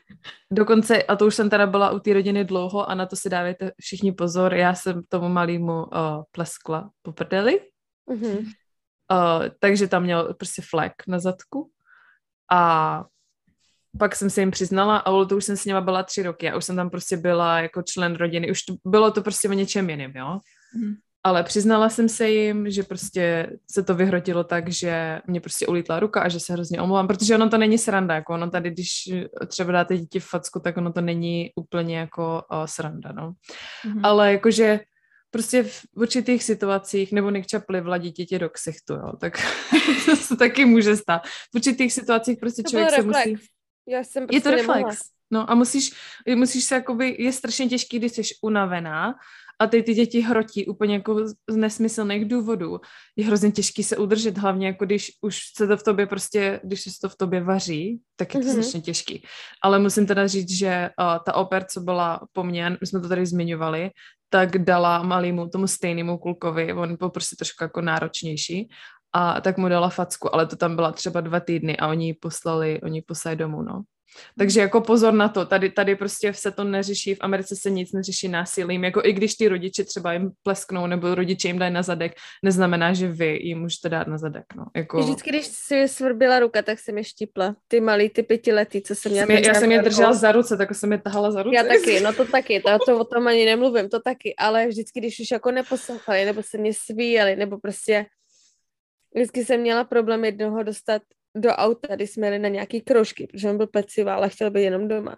dokonce, 0.52 1.02
a 1.02 1.16
to 1.16 1.26
už 1.26 1.34
jsem 1.34 1.50
teda 1.50 1.66
byla 1.66 1.90
u 1.90 1.98
té 1.98 2.12
rodiny 2.12 2.44
dlouho 2.44 2.90
a 2.90 2.94
na 2.94 3.06
to 3.06 3.16
si 3.16 3.28
dávejte 3.28 3.72
všichni 3.80 4.12
pozor, 4.12 4.54
já 4.54 4.74
jsem 4.74 5.02
tomu 5.08 5.28
malýmu 5.28 5.72
uh, 5.72 5.88
pleskla 6.30 6.90
po 7.02 7.12
prdeli. 7.12 7.60
Mm-hmm. 8.10 8.38
Uh, 8.38 9.48
takže 9.58 9.88
tam 9.88 10.02
měl 10.02 10.34
prostě 10.34 10.62
flek 10.70 10.92
na 11.08 11.18
zadku 11.18 11.70
a 12.52 13.04
pak 13.98 14.16
jsem 14.16 14.30
se 14.30 14.40
jim 14.40 14.50
přiznala 14.50 14.96
a 14.96 15.24
to 15.24 15.36
už 15.36 15.44
jsem 15.44 15.56
s 15.56 15.64
nima 15.64 15.80
byla 15.80 16.02
tři 16.02 16.22
roky 16.22 16.50
a 16.50 16.56
už 16.56 16.64
jsem 16.64 16.76
tam 16.76 16.90
prostě 16.90 17.16
byla 17.16 17.60
jako 17.60 17.82
člen 17.82 18.14
rodiny, 18.16 18.50
už 18.50 18.62
to, 18.62 18.74
bylo 18.86 19.10
to 19.10 19.22
prostě 19.22 19.48
o 19.48 19.52
něčem 19.52 19.90
jiném, 19.90 20.12
jo. 20.16 20.40
Mm. 20.74 20.94
Ale 21.24 21.42
přiznala 21.42 21.88
jsem 21.88 22.08
se 22.08 22.30
jim, 22.30 22.70
že 22.70 22.82
prostě 22.82 23.50
se 23.70 23.82
to 23.82 23.94
vyhrotilo 23.94 24.44
tak, 24.44 24.68
že 24.68 25.20
mě 25.26 25.40
prostě 25.40 25.66
ulítla 25.66 26.00
ruka 26.00 26.20
a 26.20 26.28
že 26.28 26.40
se 26.40 26.52
hrozně 26.52 26.80
omlouvám, 26.80 27.06
protože 27.06 27.34
ono 27.34 27.50
to 27.50 27.58
není 27.58 27.78
sranda, 27.78 28.14
jako 28.14 28.34
ono 28.34 28.50
tady, 28.50 28.70
když 28.70 28.88
třeba 29.46 29.72
dáte 29.72 29.96
dítě 29.98 30.20
v 30.20 30.24
facku, 30.26 30.60
tak 30.60 30.76
ono 30.76 30.92
to 30.92 31.00
není 31.00 31.50
úplně 31.56 31.98
jako 31.98 32.42
uh, 32.52 32.64
sranda, 32.64 33.12
no. 33.12 33.32
Mm-hmm. 33.86 34.00
Ale 34.02 34.32
jakože 34.32 34.80
prostě 35.30 35.62
v 35.62 35.82
určitých 35.96 36.44
situacích, 36.44 37.12
nebo 37.12 37.30
Nick 37.30 37.46
plivla 37.66 37.98
dítěti 37.98 38.38
do 38.38 38.50
ksichtu, 38.50 38.94
jo, 38.94 39.12
tak 39.20 39.38
to 40.06 40.16
se 40.16 40.36
taky 40.36 40.64
může 40.64 40.96
stát. 40.96 41.26
V 41.26 41.54
určitých 41.54 41.92
situacích 41.92 42.38
prostě 42.40 42.62
To 42.62 42.70
člověk 42.70 42.90
se 42.90 42.96
reflex. 42.96 43.26
musí... 43.26 43.46
Já 43.88 44.04
jsem 44.04 44.22
Je 44.22 44.26
prostě 44.26 44.40
to 44.42 44.50
nemohla. 44.56 44.76
reflex. 44.76 45.00
No 45.30 45.50
a 45.50 45.54
musíš, 45.54 45.92
musíš 46.34 46.64
se 46.64 46.74
jakoby, 46.74 47.16
je 47.18 47.32
strašně 47.32 47.68
těžký, 47.68 47.98
když 47.98 48.12
jsi 48.12 48.22
unavená 48.42 49.14
a 49.60 49.66
ty 49.66 49.82
ty 49.82 49.94
děti 49.94 50.20
hrotí 50.20 50.66
úplně 50.66 50.94
jako 50.94 51.26
z 51.48 51.56
nesmyslných 51.56 52.24
důvodů. 52.24 52.80
Je 53.16 53.26
hrozně 53.26 53.52
těžký 53.52 53.82
se 53.82 53.96
udržet, 53.96 54.38
hlavně 54.38 54.66
jako 54.66 54.84
když 54.84 55.12
už 55.20 55.38
se 55.56 55.66
to 55.66 55.76
v 55.76 55.82
tobě 55.82 56.06
prostě, 56.06 56.60
když 56.64 56.80
se 56.80 56.90
to 57.02 57.08
v 57.08 57.16
tobě 57.16 57.40
vaří, 57.44 58.00
tak 58.16 58.34
je 58.34 58.40
to 58.40 58.46
Mhm. 58.46 58.52
strašně 58.52 58.80
těžký. 58.80 59.22
Ale 59.62 59.78
musím 59.78 60.06
teda 60.06 60.26
říct, 60.26 60.50
že 60.50 60.90
uh, 61.00 61.18
ta 61.24 61.34
oper, 61.34 61.64
co 61.64 61.80
byla 61.80 62.20
po 62.32 62.44
mně, 62.44 62.70
my 62.80 62.86
jsme 62.86 63.00
to 63.00 63.08
tady 63.08 63.26
zmiňovali, 63.26 63.90
tak 64.28 64.58
dala 64.58 65.02
malýmu 65.02 65.48
tomu 65.48 65.66
stejnému 65.66 66.18
kulkovi, 66.18 66.72
on 66.72 66.96
byl 66.96 67.10
prostě 67.10 67.36
trošku 67.36 67.64
jako 67.64 67.80
náročnější, 67.80 68.68
a 69.12 69.40
tak 69.40 69.58
mu 69.58 69.68
dala 69.68 69.88
facku, 69.88 70.34
ale 70.34 70.46
to 70.46 70.56
tam 70.56 70.76
byla 70.76 70.92
třeba 70.92 71.20
dva 71.20 71.40
týdny 71.40 71.76
a 71.76 71.88
oni 71.88 72.06
ji 72.06 72.14
poslali, 72.14 72.80
oni 72.82 72.98
ji 72.98 73.02
poslali 73.02 73.36
domů, 73.36 73.62
no. 73.62 73.82
Takže 74.38 74.60
jako 74.60 74.80
pozor 74.80 75.14
na 75.14 75.28
to, 75.28 75.46
tady, 75.46 75.70
tady 75.70 75.96
prostě 75.96 76.34
se 76.34 76.50
to 76.50 76.64
neřeší, 76.64 77.14
v 77.14 77.18
Americe 77.20 77.56
se 77.56 77.70
nic 77.70 77.92
neřeší 77.92 78.28
násilím, 78.28 78.84
jako 78.84 79.00
i 79.04 79.12
když 79.12 79.34
ty 79.34 79.48
rodiče 79.48 79.84
třeba 79.84 80.12
jim 80.12 80.30
plesknou 80.42 80.86
nebo 80.86 81.14
rodiče 81.14 81.48
jim 81.48 81.58
dají 81.58 81.72
na 81.72 81.82
zadek, 81.82 82.12
neznamená, 82.44 82.92
že 82.92 83.08
vy 83.08 83.38
jim 83.42 83.60
můžete 83.60 83.88
dát 83.88 84.06
na 84.06 84.18
zadek, 84.18 84.44
no. 84.56 84.64
Jako, 84.76 85.00
Vždycky, 85.00 85.30
když 85.30 85.46
si 85.46 85.88
svrbila 85.88 86.38
ruka, 86.40 86.62
tak 86.62 86.78
se 86.78 86.92
mi 86.92 87.04
štipla. 87.04 87.56
Ty 87.68 87.80
malý, 87.80 88.08
ty 88.08 88.22
pětiletý, 88.22 88.82
co 88.82 88.94
jsem 88.94 89.12
měla. 89.12 89.26
jsem 89.26 89.36
je, 89.36 89.46
já 89.46 89.54
jsem 89.54 89.72
je 89.72 89.82
držela 89.82 90.12
za 90.12 90.32
ruce, 90.32 90.56
tak 90.56 90.74
jsem 90.74 90.92
je 90.92 90.98
tahala 90.98 91.30
za 91.30 91.42
ruce. 91.42 91.56
Já 91.56 91.64
taky, 91.64 92.00
no 92.00 92.12
to 92.12 92.24
taky, 92.24 92.60
to, 92.60 92.78
to 92.86 92.98
o 92.98 93.04
tom 93.04 93.26
ani 93.26 93.44
nemluvím, 93.44 93.88
to 93.88 94.00
taky, 94.00 94.34
ale 94.36 94.68
vždycky, 94.68 95.00
když 95.00 95.20
už 95.20 95.30
jako 95.30 95.50
neposlouchali, 95.50 96.24
nebo 96.24 96.42
se 96.42 96.58
mě 96.58 96.72
svíjeli, 96.74 97.36
nebo 97.36 97.58
prostě 97.58 98.06
vždycky 99.14 99.44
jsem 99.44 99.60
měla 99.60 99.84
problém 99.84 100.24
jednoho 100.24 100.62
dostat 100.62 101.02
do 101.36 101.48
auta, 101.50 101.94
když 101.96 102.10
jsme 102.10 102.26
jeli 102.26 102.38
na 102.38 102.48
nějaký 102.48 102.80
kroužky, 102.80 103.26
protože 103.26 103.50
on 103.50 103.56
byl 103.56 103.66
pecivá, 103.66 104.14
ale 104.14 104.28
chtěl 104.28 104.50
být 104.50 104.62
jenom 104.62 104.88
doma. 104.88 105.16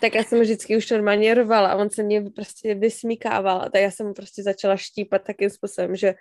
Tak 0.00 0.14
já 0.14 0.22
jsem 0.24 0.40
vždycky 0.40 0.76
už 0.76 0.90
normálně 0.90 1.34
rvala 1.34 1.68
a 1.68 1.76
on 1.76 1.90
se 1.90 2.02
mě 2.02 2.22
prostě 2.30 2.74
vysmíkával 2.74 3.62
a 3.62 3.68
tak 3.70 3.82
já 3.82 3.90
jsem 3.90 4.06
mu 4.06 4.14
prostě 4.14 4.42
začala 4.42 4.76
štípat 4.76 5.22
takým 5.24 5.50
způsobem, 5.50 5.96
že, 5.96 6.14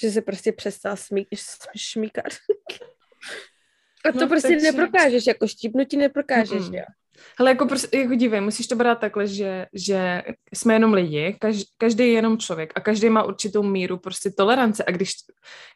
že 0.00 0.10
se 0.10 0.22
prostě 0.22 0.52
přestal 0.52 0.96
smí, 0.96 1.26
šmíkat. 1.76 2.24
A 4.08 4.12
to 4.12 4.18
No, 4.20 4.28
prostě 4.28 4.48
takže- 4.48 4.72
neprokážeš, 4.72 5.26
jako 5.26 5.46
štípnutí 5.48 5.96
neprokážeš, 5.96 6.60
Mm-mm. 6.62 6.74
jo. 6.78 6.84
Hele, 7.38 7.50
jako, 7.50 7.66
prostě, 7.66 7.98
jako 7.98 8.14
dívej, 8.14 8.40
musíš 8.40 8.66
to 8.66 8.76
brát 8.76 8.98
takhle, 8.98 9.26
že, 9.26 9.66
že 9.74 10.22
jsme 10.54 10.74
jenom 10.74 10.92
lidi, 10.92 11.36
každý, 11.40 11.64
každý 11.78 12.04
je 12.04 12.12
jenom 12.12 12.38
člověk 12.38 12.72
a 12.74 12.80
každý 12.80 13.10
má 13.10 13.22
určitou 13.22 13.62
míru 13.62 13.98
prostě 13.98 14.30
tolerance 14.30 14.84
a 14.84 14.90
když, 14.90 15.12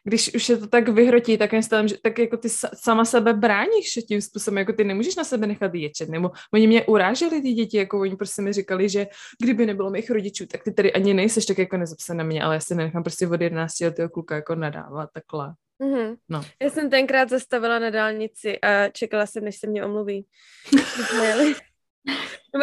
když 0.03 0.35
už 0.35 0.49
je 0.49 0.57
to 0.57 0.67
tak 0.67 0.89
vyhrotí 0.89 1.37
takým 1.37 1.63
stylem, 1.63 1.87
že 1.87 1.95
tak 2.03 2.19
jako 2.19 2.37
ty 2.37 2.49
sa, 2.49 2.69
sama 2.73 3.05
sebe 3.05 3.33
bráníš 3.33 3.99
tím 4.07 4.21
způsobem, 4.21 4.57
jako 4.57 4.73
ty 4.73 4.83
nemůžeš 4.83 5.15
na 5.15 5.23
sebe 5.23 5.47
nechat 5.47 5.75
ječet, 5.75 6.09
nebo 6.09 6.31
oni 6.53 6.67
mě 6.67 6.85
uráželi 6.85 7.41
ty 7.41 7.53
děti, 7.53 7.77
jako 7.77 7.99
oni 7.99 8.15
prostě 8.15 8.41
mi 8.41 8.53
říkali, 8.53 8.89
že 8.89 9.07
kdyby 9.41 9.65
nebylo 9.65 9.89
mých 9.89 10.09
rodičů, 10.09 10.45
tak 10.45 10.63
ty 10.63 10.71
tady 10.71 10.93
ani 10.93 11.13
nejseš, 11.13 11.45
tak 11.45 11.57
jako 11.57 11.77
nezap 11.77 11.99
se 11.99 12.13
na 12.13 12.23
mě, 12.23 12.43
ale 12.43 12.55
já 12.55 12.59
si 12.59 12.75
nenechám 12.75 13.03
prostě 13.03 13.27
od 13.27 13.41
11 13.41 13.79
letého 13.79 14.09
kluka 14.09 14.35
jako 14.35 14.55
nadávat 14.55 15.09
takhle. 15.13 15.53
Mm-hmm. 15.81 16.17
No. 16.29 16.41
Já 16.61 16.69
jsem 16.69 16.89
tenkrát 16.89 17.29
zastavila 17.29 17.79
na 17.79 17.89
dálnici 17.89 18.61
a 18.61 18.89
čekala 18.89 19.25
jsem, 19.25 19.43
než 19.43 19.57
se 19.57 19.67
mě 19.67 19.85
omluví. 19.85 20.27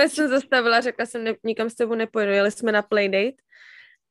Já 0.01 0.09
jsem 0.09 0.29
zastavila, 0.29 0.81
řekla 0.81 1.07
jsem, 1.07 1.25
ne, 1.25 1.35
nikam 1.45 1.71
s 1.71 1.75
tebou 1.75 1.95
nepojedu, 1.95 2.33
jeli 2.33 2.51
jsme 2.51 2.73
na 2.73 2.83
playdate 2.83 3.37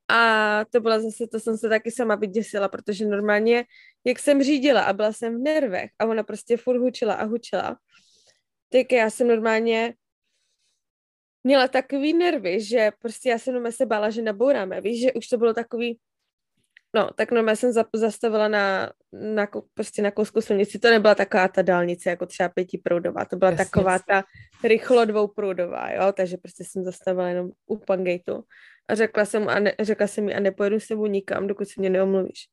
a 0.07 0.65
to 0.65 0.79
byla 0.79 0.99
zase, 0.99 1.27
to 1.27 1.39
jsem 1.39 1.57
se 1.57 1.69
taky 1.69 1.91
sama 1.91 2.15
vyděsila, 2.15 2.67
protože 2.67 3.05
normálně, 3.05 3.65
jak 4.05 4.19
jsem 4.19 4.43
řídila 4.43 4.81
a 4.81 4.93
byla 4.93 5.13
jsem 5.13 5.39
v 5.39 5.43
nervech 5.43 5.89
a 5.99 6.05
ona 6.05 6.23
prostě 6.23 6.57
furt 6.57 6.79
hučila 6.79 7.13
a 7.13 7.23
hučila, 7.23 7.77
tak 8.69 8.91
já 8.91 9.09
jsem 9.09 9.27
normálně 9.27 9.93
měla 11.43 11.67
takový 11.67 12.13
nervy, 12.13 12.61
že 12.61 12.91
prostě 12.99 13.29
já 13.29 13.37
jsem 13.37 13.71
se 13.71 13.85
bála, 13.85 14.09
že 14.09 14.21
nabouráme, 14.21 14.81
víš, 14.81 15.01
že 15.01 15.13
už 15.13 15.27
to 15.27 15.37
bylo 15.37 15.53
takový, 15.53 15.99
No, 16.95 17.09
tak 17.15 17.31
normálně 17.31 17.55
jsem 17.55 17.71
za- 17.71 17.85
zastavila 17.95 18.47
na, 18.47 18.91
na, 19.13 19.47
prostě 19.73 20.01
na 20.01 20.11
kousku 20.11 20.41
silnici. 20.41 20.79
To 20.79 20.89
nebyla 20.89 21.15
taková 21.15 21.47
ta 21.47 21.61
dálnice, 21.61 22.09
jako 22.09 22.25
třeba 22.25 22.49
pětiproudová, 22.49 23.25
to 23.25 23.35
byla 23.35 23.51
Jasně. 23.51 23.65
taková 23.65 23.99
ta 23.99 24.23
rychlo 24.63 25.05
dvouproudová, 25.05 25.91
jo, 25.91 26.11
takže 26.11 26.37
prostě 26.37 26.63
jsem 26.63 26.83
zastavila 26.83 27.29
jenom 27.29 27.51
u 27.67 27.77
Pangateu 27.77 28.43
a 28.87 28.95
řekla 28.95 29.25
jsem, 29.25 29.49
a 29.49 29.59
ne, 29.59 29.75
řekla 29.81 30.07
jsem 30.07 30.29
jí, 30.29 30.35
a 30.35 30.39
nepojedu 30.39 30.79
s 30.79 30.87
tebou 30.87 31.05
nikam, 31.05 31.47
dokud 31.47 31.67
se 31.67 31.73
mě 31.81 31.89
neomluvíš. 31.89 32.47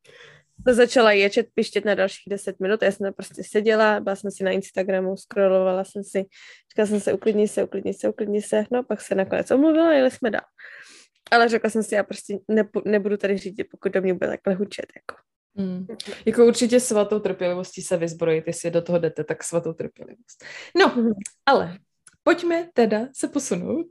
To 0.67 0.75
začala 0.75 1.13
ječet, 1.13 1.47
pištět 1.55 1.85
na 1.85 1.95
dalších 1.95 2.25
10 2.29 2.61
minut, 2.61 2.83
já 2.83 2.93
jsem 2.93 3.13
prostě 3.13 3.45
seděla, 3.45 4.01
byla 4.01 4.17
jsem 4.17 4.31
si 4.31 4.45
na 4.45 4.51
Instagramu, 4.51 5.17
scrollovala 5.17 5.85
jsem 5.85 6.05
si, 6.05 6.25
říkala 6.71 6.87
jsem 6.87 7.01
se, 7.01 7.13
uklidni 7.13 7.49
se, 7.49 7.65
uklidni 7.65 7.95
se, 7.95 8.09
uklidni 8.09 8.43
se, 8.43 8.65
no 8.71 8.83
pak 8.83 9.01
se 9.01 9.15
nakonec 9.15 9.51
omluvila 9.51 9.89
a 9.89 9.93
jeli 9.93 10.11
jsme 10.11 10.31
dál. 10.31 10.45
Ale 11.31 11.49
řekla 11.49 11.71
jsem 11.71 11.83
si, 11.83 11.95
já 11.95 12.03
prostě 12.05 12.39
nepo, 12.49 12.83
nebudu 12.85 13.17
tady 13.17 13.39
řídit, 13.39 13.65
pokud 13.71 13.93
do 13.93 14.01
mě 14.03 14.15
bude 14.15 14.27
takhle 14.29 14.55
hučet. 14.55 14.87
Jako. 14.97 15.23
Hmm. 15.57 15.87
Jako 16.27 16.47
určitě 16.47 16.81
svatou 16.81 17.19
trpělivostí 17.19 17.83
se 17.83 17.97
vyzbrojit, 17.97 18.45
jestli 18.47 18.71
do 18.71 18.83
toho 18.83 18.99
jdete, 18.99 19.25
tak 19.25 19.45
svatou 19.45 19.73
trpělivost. 19.73 20.45
No, 20.79 20.93
Mhm. 20.97 21.13
ale 21.47 21.79
pojďme 22.23 22.69
teda 22.75 23.09
se 23.15 23.29
posunout 23.29 23.87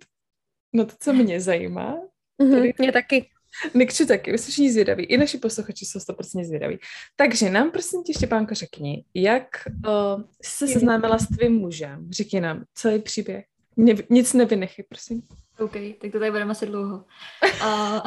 na 0.73 0.85
to, 0.85 0.95
co 0.99 1.13
mě 1.13 1.41
zajímá. 1.41 1.97
Mm-hmm. 2.41 2.73
Mě 2.79 2.91
taky. 2.91 3.29
Nikči 3.73 4.05
taky, 4.05 4.31
vy 4.31 4.37
jste 4.37 4.51
všichni 4.51 4.71
zvědaví, 4.71 5.05
i 5.05 5.17
naši 5.17 5.37
posluchači 5.37 5.85
jsou 5.85 5.99
100% 5.99 6.43
zvědaví. 6.45 6.79
Takže 7.15 7.49
nám 7.49 7.71
prosím 7.71 8.03
tě, 8.03 8.13
Štěpánko, 8.13 8.55
řekni, 8.55 9.05
jak 9.15 9.47
uh, 9.87 10.23
jsi 10.43 10.67
se 10.67 10.73
seznámila 10.73 11.17
s 11.19 11.27
tvým 11.27 11.53
mužem? 11.53 12.07
Řekni 12.11 12.41
nám 12.41 12.63
celý 12.73 13.01
příběh. 13.01 13.45
Ne, 13.79 13.93
nic 14.09 14.33
nevynechy, 14.33 14.83
prosím. 14.83 15.21
OK, 15.59 15.71
tak 16.01 16.11
to 16.11 16.19
tady 16.19 16.31
budeme 16.31 16.51
asi 16.51 16.65
dlouho. 16.65 17.05
Uh, 17.63 18.01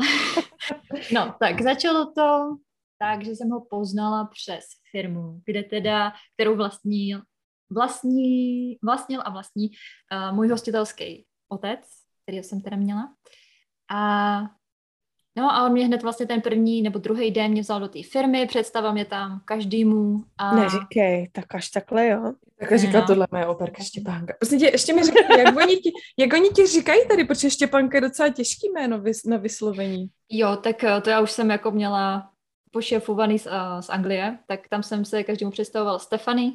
no, 1.14 1.34
tak 1.40 1.62
začalo 1.62 2.12
to 2.12 2.56
tak, 2.98 3.24
že 3.24 3.30
jsem 3.30 3.50
ho 3.50 3.66
poznala 3.70 4.24
přes 4.24 4.64
firmu, 4.90 5.40
kde 5.46 5.62
teda, 5.62 6.12
kterou 6.34 6.56
vlastní, 6.56 7.14
vlastní, 7.70 8.78
vlastnil 8.82 9.22
a 9.24 9.30
vlastní 9.30 9.68
uh, 9.68 10.34
můj 10.34 10.48
hostitelský 10.48 11.26
otec, 11.48 11.80
který 12.22 12.38
jsem 12.38 12.60
teda 12.60 12.76
měla. 12.76 13.14
A 13.90 14.40
No 15.36 15.52
a 15.52 15.66
on 15.66 15.72
mě 15.72 15.86
hned 15.86 16.02
vlastně 16.02 16.26
ten 16.26 16.40
první 16.40 16.82
nebo 16.82 16.98
druhý 16.98 17.30
den 17.30 17.50
mě 17.50 17.62
vzal 17.62 17.80
do 17.80 17.88
té 17.88 17.98
firmy, 18.02 18.46
představil 18.46 18.92
mě 18.92 19.04
tam 19.04 19.40
každému. 19.44 20.24
A... 20.38 20.56
Neříkej, 20.56 21.28
tak 21.32 21.54
až 21.54 21.68
takhle, 21.70 22.06
jo. 22.08 22.32
Tak 22.60 22.78
říká 22.78 23.00
No. 23.00 23.06
tohle 23.06 23.26
moje 23.30 23.46
operka 23.46 23.82
Štěpánka. 23.82 24.34
Prostě 24.38 24.56
tě, 24.56 24.66
ještě 24.66 24.92
mi 24.92 25.02
řekni, 25.02 25.20
jak 25.38 25.56
oni, 25.56 25.76
ti, 25.76 25.92
jak 26.18 26.32
oni 26.32 26.48
ti 26.48 26.66
říkají 26.66 27.08
tady, 27.08 27.24
protože 27.24 27.50
Štěpánka 27.50 27.96
je 27.96 28.00
docela 28.00 28.28
těžký 28.28 28.68
jméno 28.74 29.00
vys, 29.00 29.24
na 29.24 29.36
vyslovení. 29.36 30.10
Jo, 30.30 30.56
tak 30.56 30.84
eh, 30.84 31.00
to 31.00 31.10
já 31.10 31.20
už 31.20 31.30
jsem 31.30 31.50
jako 31.50 31.70
měla 31.70 32.30
pošefovaný 32.70 33.38
z, 33.38 33.46
uh, 33.46 33.52
z 33.80 33.88
Anglie, 33.90 34.38
tak 34.46 34.68
tam 34.68 34.82
jsem 34.82 35.04
se 35.04 35.22
každému 35.24 35.50
představovala 35.50 35.98
Stefany. 35.98 36.52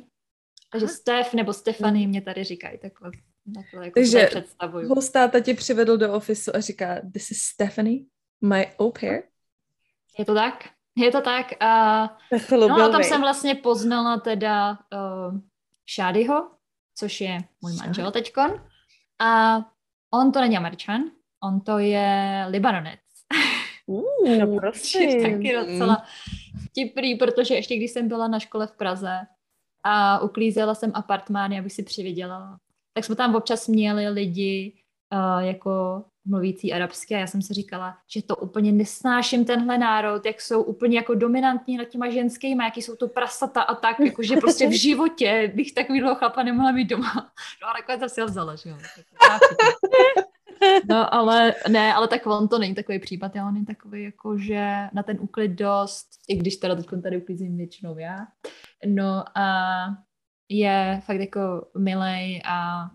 Takže 0.72 0.88
Stef 0.88 1.34
nebo 1.34 1.54
Stefany 1.54 2.08
mě 2.08 2.22
tady 2.22 2.44
říkají 2.44 2.78
takhle. 2.78 3.12
takhle 3.56 3.86
jako 3.86 4.00
Takže. 4.00 4.30
Hostáta 4.90 5.40
tě 5.40 5.54
přivedl 5.54 5.98
do 5.98 6.14
ofisu 6.14 6.56
a 6.56 6.60
říká, 6.60 7.02
this 7.14 7.32
is 7.32 7.38
Stephanie, 7.38 8.00
my 8.42 8.68
au 8.80 8.92
pair. 8.92 9.24
Je 10.20 10.26
to 10.26 10.34
tak? 10.34 10.70
Je 10.98 11.12
to 11.12 11.22
tak. 11.22 11.54
A, 11.60 12.18
Chlubil, 12.38 12.78
no 12.78 12.86
a 12.86 12.90
tam 12.90 13.04
jsem 13.04 13.22
vlastně 13.22 13.56
poznala 13.56 14.20
teda 14.20 14.72
uh, 14.72 15.40
Šádyho, 15.86 16.50
což 16.96 17.22
je 17.22 17.38
můj 17.62 17.74
manžel 17.74 18.12
teďkon. 18.12 18.52
A 19.20 19.58
on 20.14 20.32
to 20.32 20.42
není 20.42 20.58
Američan, 20.58 21.02
on 21.44 21.62
to 21.62 21.78
je 21.78 22.46
Libanonec. 22.50 23.00
Uh, 23.86 24.38
No 24.40 24.56
prosím. 24.60 25.22
taky 25.22 25.56
docela 25.56 26.06
vtipný, 26.66 27.16
protože 27.16 27.56
ještě 27.56 27.76
když 27.76 27.92
jsem 27.92 28.08
byla 28.08 28.28
na 28.28 28.40
škole 28.40 28.68
v 28.68 28.72
Praze 28.72 29.20
a 29.84 30.20
uklízela 30.20 30.76
jsem 30.76 30.92
apartmány, 30.94 31.60
abych 31.60 31.74
si 31.74 31.84
přivydělala, 31.84 32.60
tak 32.94 33.06
jsme 33.06 33.16
tam 33.16 33.36
občas 33.36 33.68
měli 33.68 34.10
lidi 34.10 34.74
uh, 35.14 35.44
jako 35.44 36.04
mluvící 36.28 36.74
arabsky 36.74 37.16
a 37.16 37.20
já 37.20 37.28
jsem 37.28 37.42
si 37.42 37.54
říkala, 37.54 37.98
že 38.08 38.22
to 38.22 38.36
úplně 38.36 38.72
nesnáším 38.72 39.46
tenhle 39.46 39.78
národ, 39.78 40.26
jak 40.26 40.42
jsou 40.42 40.64
úplně 40.64 40.98
jako 40.98 41.16
dominantní 41.16 41.78
nad 41.78 41.86
těma 41.86 42.10
ženskýma, 42.10 42.66
jaký 42.66 42.82
jsou 42.82 42.96
to 42.96 43.08
prasata 43.08 43.62
a 43.62 43.76
tak, 43.76 44.00
jakože 44.00 44.36
prostě 44.36 44.68
v 44.68 44.72
životě 44.82 45.52
bych 45.56 45.74
takovýhle 45.74 46.16
chlapa 46.16 46.44
nemohla 46.44 46.72
mít 46.72 46.90
doma. 46.90 47.14
No 47.62 47.68
a 47.68 47.74
nakonec 47.74 48.00
jsem 48.00 48.10
si 48.10 48.22
ho 48.22 48.28
vzala, 48.28 48.56
že 48.56 48.70
jo. 48.70 48.78
No, 50.90 51.14
ale 51.14 51.54
ne, 51.70 51.94
ale 51.94 52.08
tak 52.08 52.28
on 52.28 52.48
to 52.48 52.60
není 52.60 52.76
takový 52.76 53.00
případ, 53.00 53.36
já 53.36 53.48
on 53.48 53.56
je 53.56 53.66
takový 53.66 54.04
jako, 54.04 54.38
že 54.38 54.78
na 54.94 55.04
ten 55.04 55.18
úklid 55.20 55.52
dost, 55.52 56.08
i 56.28 56.36
když 56.36 56.58
teda 56.58 56.76
teď 56.76 56.86
tady 57.04 57.18
uklízím 57.18 57.58
většinou 57.58 57.98
já. 57.98 58.18
No 58.86 59.24
a 59.36 59.68
je 60.50 61.02
fakt 61.06 61.20
jako 61.20 61.68
milej 61.78 62.42
a 62.46 62.88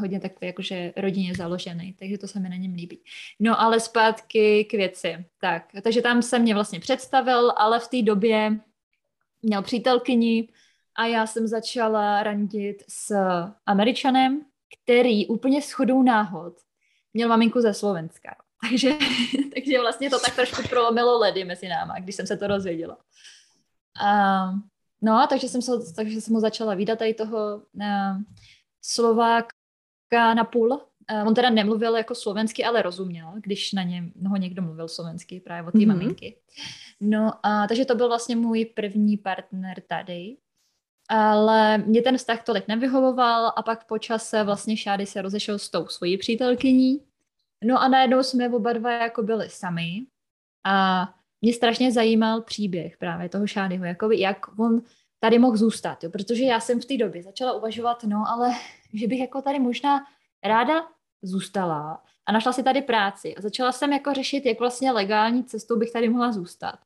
hodně 0.00 0.20
takový 0.20 0.46
jakože 0.46 0.92
rodině 0.96 1.34
založený, 1.34 1.94
takže 1.98 2.18
to 2.18 2.28
se 2.28 2.40
mi 2.40 2.48
na 2.48 2.56
něm 2.56 2.74
líbí. 2.74 3.00
No 3.40 3.60
ale 3.60 3.80
zpátky 3.80 4.64
k 4.64 4.72
věci. 4.72 5.24
Tak, 5.40 5.64
takže 5.82 6.02
tam 6.02 6.22
se 6.22 6.38
mě 6.38 6.54
vlastně 6.54 6.80
představil, 6.80 7.52
ale 7.56 7.80
v 7.80 7.88
té 7.88 8.02
době 8.02 8.60
měl 9.42 9.62
přítelkyni 9.62 10.48
a 10.96 11.06
já 11.06 11.26
jsem 11.26 11.46
začala 11.46 12.22
randit 12.22 12.84
s 12.88 13.14
Američanem, 13.66 14.44
který 14.84 15.26
úplně 15.26 15.60
shodou 15.60 16.02
náhod 16.02 16.54
měl 17.14 17.28
maminku 17.28 17.60
ze 17.60 17.74
Slovenska. 17.74 18.36
Takže, 18.70 18.90
takže 19.54 19.80
vlastně 19.80 20.10
to 20.10 20.18
tak 20.20 20.34
trošku 20.34 20.68
prolomilo 20.68 21.18
ledy 21.18 21.44
mezi 21.44 21.68
náma, 21.68 21.98
když 21.98 22.14
jsem 22.14 22.26
se 22.26 22.36
to 22.36 22.46
rozvěděla. 22.46 22.98
A, 24.04 24.50
no, 25.02 25.26
takže 25.28 25.48
jsem, 25.48 25.62
se, 25.62 25.72
takže 25.96 26.20
jsem 26.20 26.34
ho 26.34 26.40
začala 26.40 26.74
výdat 26.74 26.98
tady 26.98 27.14
toho 27.14 27.56
uh, 27.56 28.22
Slováka 28.82 29.57
na 30.12 30.44
půl. 30.44 30.72
Uh, 30.72 31.28
on 31.28 31.34
teda 31.34 31.50
nemluvil 31.50 31.96
jako 31.96 32.14
slovensky, 32.14 32.64
ale 32.64 32.82
rozuměl, 32.82 33.32
když 33.36 33.72
na 33.72 33.82
něm 33.82 34.12
ho 34.26 34.36
někdo 34.36 34.62
mluvil 34.62 34.88
slovensky, 34.88 35.40
právě 35.40 35.68
od 35.68 35.72
té 35.72 35.78
mm-hmm. 35.78 35.86
maminky. 35.86 36.36
No, 37.00 37.32
a, 37.42 37.66
takže 37.66 37.84
to 37.84 37.94
byl 37.94 38.08
vlastně 38.08 38.36
můj 38.36 38.64
první 38.64 39.16
partner 39.16 39.82
tady. 39.88 40.36
Ale 41.10 41.78
mě 41.78 42.02
ten 42.02 42.16
vztah 42.16 42.44
tolik 42.44 42.68
nevyhovoval 42.68 43.52
a 43.56 43.62
pak 43.62 43.86
po 43.86 43.98
čase 43.98 44.44
vlastně 44.44 44.76
Šády 44.76 45.06
se 45.06 45.22
rozešel 45.22 45.58
s 45.58 45.70
tou 45.70 45.86
svojí 45.86 46.18
přítelkyní. 46.18 47.00
No 47.64 47.82
a 47.82 47.88
najednou 47.88 48.22
jsme 48.22 48.48
oba 48.48 48.72
dva 48.72 48.92
jako 48.92 49.22
byli 49.22 49.48
sami 49.48 50.06
a 50.64 51.08
mě 51.40 51.52
strašně 51.52 51.92
zajímal 51.92 52.40
příběh 52.42 52.96
právě 52.96 53.28
toho 53.28 53.46
Šádyho, 53.46 53.84
jako 53.84 54.10
jak 54.10 54.58
on 54.58 54.82
tady 55.20 55.38
mohl 55.38 55.56
zůstat, 55.56 56.04
jo? 56.04 56.10
protože 56.10 56.44
já 56.44 56.60
jsem 56.60 56.80
v 56.80 56.84
té 56.84 56.96
době 56.96 57.22
začala 57.22 57.52
uvažovat, 57.52 58.04
no 58.04 58.24
ale 58.28 58.50
že 58.94 59.06
bych 59.06 59.20
jako 59.20 59.42
tady 59.42 59.58
možná 59.58 60.00
ráda 60.44 60.88
zůstala 61.22 62.04
a 62.26 62.32
našla 62.32 62.52
si 62.52 62.62
tady 62.62 62.82
práci 62.82 63.36
a 63.36 63.40
začala 63.40 63.72
jsem 63.72 63.92
jako 63.92 64.14
řešit, 64.14 64.46
jak 64.46 64.58
vlastně 64.58 64.92
legální 64.92 65.44
cestou 65.44 65.78
bych 65.78 65.92
tady 65.92 66.08
mohla 66.08 66.32
zůstat. 66.32 66.78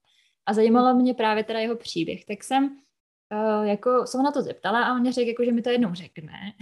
A 0.47 0.53
zajímalo 0.53 0.95
mě 0.95 1.15
právě 1.15 1.45
teda 1.45 1.61
jeho 1.61 1.77
příběh. 1.77 2.25
Tak 2.25 2.45
jsem 2.45 2.65
uh, 2.65 3.67
jako 3.67 4.07
se 4.07 4.19
na 4.19 4.33
to 4.33 4.43
zeptala 4.43 4.85
a 4.85 4.95
on 4.95 5.01
mě 5.01 5.13
řekl, 5.13 5.29
jako, 5.29 5.45
že 5.45 5.53
mi 5.53 5.63
to 5.63 5.71
jednou 5.71 5.95
řekne. 5.95 6.33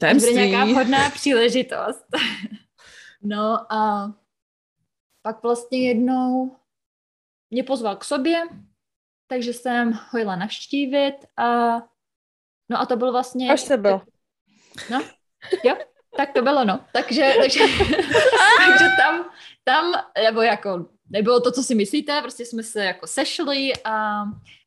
To 0.00 0.06
bude 0.14 0.32
nějaká 0.32 0.64
vhodná 0.64 1.10
příležitost. 1.10 2.04
no 3.22 3.72
a 3.72 4.12
pak 5.22 5.42
vlastně 5.42 5.88
jednou 5.88 6.56
mě 7.50 7.62
pozval 7.62 7.96
k 7.96 8.04
sobě, 8.04 8.42
takže 9.28 9.52
jsem 9.52 9.92
ho 9.92 10.18
jela 10.18 10.36
navštívit 10.36 11.16
a 11.36 11.76
no 12.68 12.80
a 12.80 12.86
to 12.86 12.96
byl 12.96 13.12
vlastně... 13.12 13.52
Až 13.52 13.60
se 13.60 13.76
byl. 13.76 14.00
No, 14.90 15.02
jo, 15.64 15.76
tak 16.16 16.32
to 16.32 16.42
bylo, 16.42 16.64
no. 16.64 16.84
Takže, 16.92 17.34
takže, 17.40 17.60
takže 18.66 18.84
tam, 18.96 19.30
tam, 19.64 19.92
nebo 20.22 20.42
jako, 20.42 20.86
nebylo 21.10 21.40
to, 21.40 21.52
co 21.52 21.62
si 21.62 21.74
myslíte, 21.74 22.22
prostě 22.22 22.46
jsme 22.46 22.62
se 22.62 22.84
jako 22.84 23.06
sešli 23.06 23.72
a, 23.84 24.22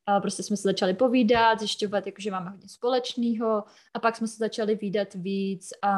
a 0.06 0.20
prostě 0.20 0.44
jsme 0.44 0.58
se 0.58 0.64
začali 0.64 0.94
povídat, 0.94 1.60
zjišťovat, 1.60 2.06
jako, 2.06 2.22
že 2.22 2.32
máme 2.32 2.50
hodně 2.50 2.70
společného 2.70 3.64
a 3.94 4.00
pak 4.00 4.16
jsme 4.16 4.28
se 4.28 4.38
začali 4.38 4.76
výdat 4.76 5.14
víc 5.14 5.70
a 5.82 5.92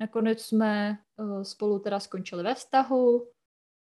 nakonec 0.00 0.42
jsme 0.42 0.98
uh, 1.16 1.42
spolu 1.42 1.78
teda 1.78 2.00
skončili 2.00 2.42
ve 2.42 2.54
vztahu. 2.54 3.28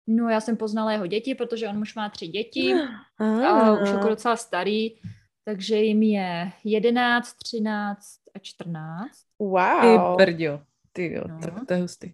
No 0.08 0.30
já 0.30 0.42
jsem 0.42 0.58
poznala 0.58 0.92
jeho 0.92 1.08
děti, 1.08 1.36
protože 1.36 1.68
on 1.68 1.78
už 1.78 1.96
má 1.96 2.10
tři 2.10 2.28
děti 2.28 2.74
a 3.48 3.82
už 3.82 3.90
jako 3.90 4.10
docela 4.10 4.36
starý, 4.36 4.96
takže 5.44 5.76
jim 5.76 6.04
je 6.04 6.52
11, 6.64 7.34
13 7.34 8.00
a 8.36 8.40
14. 8.40 9.12
Wow. 9.40 9.82
Ty 9.82 10.26
brďo. 10.26 10.62
Ty 10.94 11.14
jo, 11.14 11.24
no. 11.28 11.40
to, 11.40 11.66
to 11.66 11.74
je 11.74 11.82
hustý. 11.82 12.14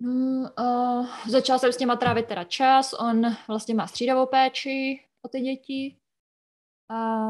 No, 0.00 0.50
uh, 0.58 1.06
začala 1.28 1.58
jsem 1.58 1.72
s 1.72 1.76
těma 1.76 1.96
trávit 1.96 2.26
teda 2.26 2.44
čas, 2.44 2.92
on 2.92 3.36
vlastně 3.48 3.74
má 3.74 3.86
střídavou 3.86 4.26
péči 4.26 5.04
o 5.22 5.28
ty 5.28 5.40
děti 5.40 5.96
a 6.90 7.26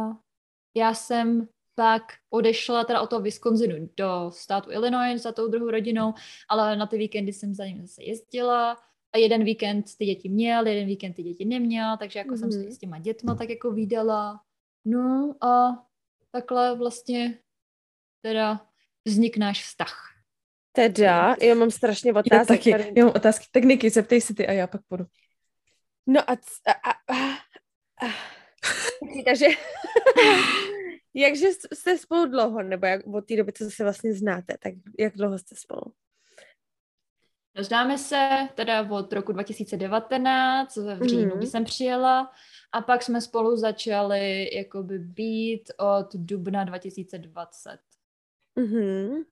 já 0.76 0.94
jsem 0.94 1.48
pak 1.74 2.02
odešla 2.30 2.84
teda 2.84 3.00
od 3.00 3.11
toho 3.11 3.22
Wisconsinu 3.22 3.88
do 3.96 4.30
státu 4.34 4.72
Illinois 4.72 5.22
za 5.22 5.32
tou 5.32 5.48
druhou 5.48 5.70
rodinou, 5.70 6.14
ale 6.48 6.76
na 6.76 6.86
ty 6.86 6.98
víkendy 6.98 7.32
jsem 7.32 7.54
za 7.54 7.66
ním 7.66 7.80
zase 7.80 8.02
jezdila 8.02 8.76
a 9.16 9.18
jeden 9.18 9.44
víkend 9.44 9.96
ty 9.98 10.06
děti 10.06 10.28
měl, 10.28 10.66
jeden 10.66 10.86
víkend 10.86 11.12
ty 11.12 11.22
děti 11.22 11.44
neměl, 11.44 11.96
takže 11.96 12.18
jako 12.18 12.30
mm-hmm. 12.30 12.38
jsem 12.38 12.52
se 12.52 12.58
mhm. 12.58 12.70
s 12.70 12.78
těma 12.78 12.98
dětma 12.98 13.34
tak 13.34 13.48
jako 13.48 13.70
výdala. 13.70 14.40
No 14.84 15.34
a 15.40 15.84
takhle 16.30 16.76
vlastně 16.76 17.38
teda 18.20 18.66
vznik 19.04 19.36
náš 19.36 19.62
vztah. 19.62 20.12
Teda, 20.72 21.36
já 21.42 21.54
mám 21.54 21.70
strašně 21.70 22.12
otázky. 22.12 22.34
Já 22.34 22.44
taky, 22.44 22.70
tady... 22.70 22.92
já 22.96 23.04
mám 23.04 23.14
otázky. 23.16 23.46
Tak 23.52 23.64
Niky, 23.64 23.90
zeptej 23.90 24.20
si 24.20 24.34
ty 24.34 24.46
a 24.46 24.52
já 24.52 24.66
pak 24.66 24.80
půjdu. 24.88 25.04
No 26.06 26.30
a... 26.30 26.32
a, 26.66 26.72
a, 26.72 26.90
a, 27.08 27.34
a. 28.06 28.12
takže... 29.24 29.46
Jakže 31.14 31.46
jste 31.72 31.98
spolu 31.98 32.26
dlouho, 32.26 32.62
nebo 32.62 32.86
jak, 32.86 33.06
od 33.06 33.26
té 33.26 33.36
doby, 33.36 33.52
co 33.52 33.70
se 33.70 33.82
vlastně 33.82 34.14
znáte, 34.14 34.54
tak 34.62 34.74
jak 34.98 35.16
dlouho 35.16 35.38
jste 35.38 35.56
spolu? 35.56 35.92
No, 37.57 37.64
známe 37.64 37.98
se 37.98 38.48
teda 38.54 38.90
od 38.90 39.12
roku 39.12 39.32
2019, 39.32 40.76
v 40.76 41.07
říjnu, 41.09 41.30
mm. 41.30 41.38
kdy 41.38 41.46
jsem 41.46 41.64
přijela, 41.64 42.30
a 42.72 42.80
pak 42.80 43.02
jsme 43.02 43.20
spolu 43.20 43.57
začali 43.57 44.57
jakoby 44.57 44.98
být 44.98 45.70
od 45.78 46.14
dubna 46.14 46.64
2020. 46.64 47.78
Mm-hmm. 48.57 49.24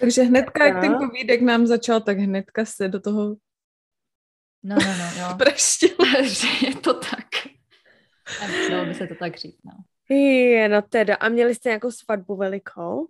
Takže 0.00 0.22
hnedka, 0.22 0.66
jak 0.66 0.80
ten 0.80 0.98
covidek 0.98 1.40
nám 1.40 1.66
začal, 1.66 2.00
tak 2.00 2.18
hnedka 2.18 2.64
se 2.64 2.88
do 2.88 3.00
toho 3.00 3.36
No, 4.66 4.76
no, 4.76 4.94
no, 4.98 5.20
jo. 5.20 5.36
je 6.66 6.74
to 6.74 6.94
tak. 6.94 7.26
Dalo 8.70 8.86
by 8.86 8.94
se 8.94 9.06
to 9.06 9.14
tak 9.14 9.36
říct, 9.36 9.60
no. 9.64 9.72
Je, 10.16 10.68
no 10.68 10.82
teda. 10.82 11.14
A 11.14 11.28
měli 11.28 11.54
jste 11.54 11.68
nějakou 11.68 11.90
svatbu 11.90 12.36
velikou? 12.36 13.08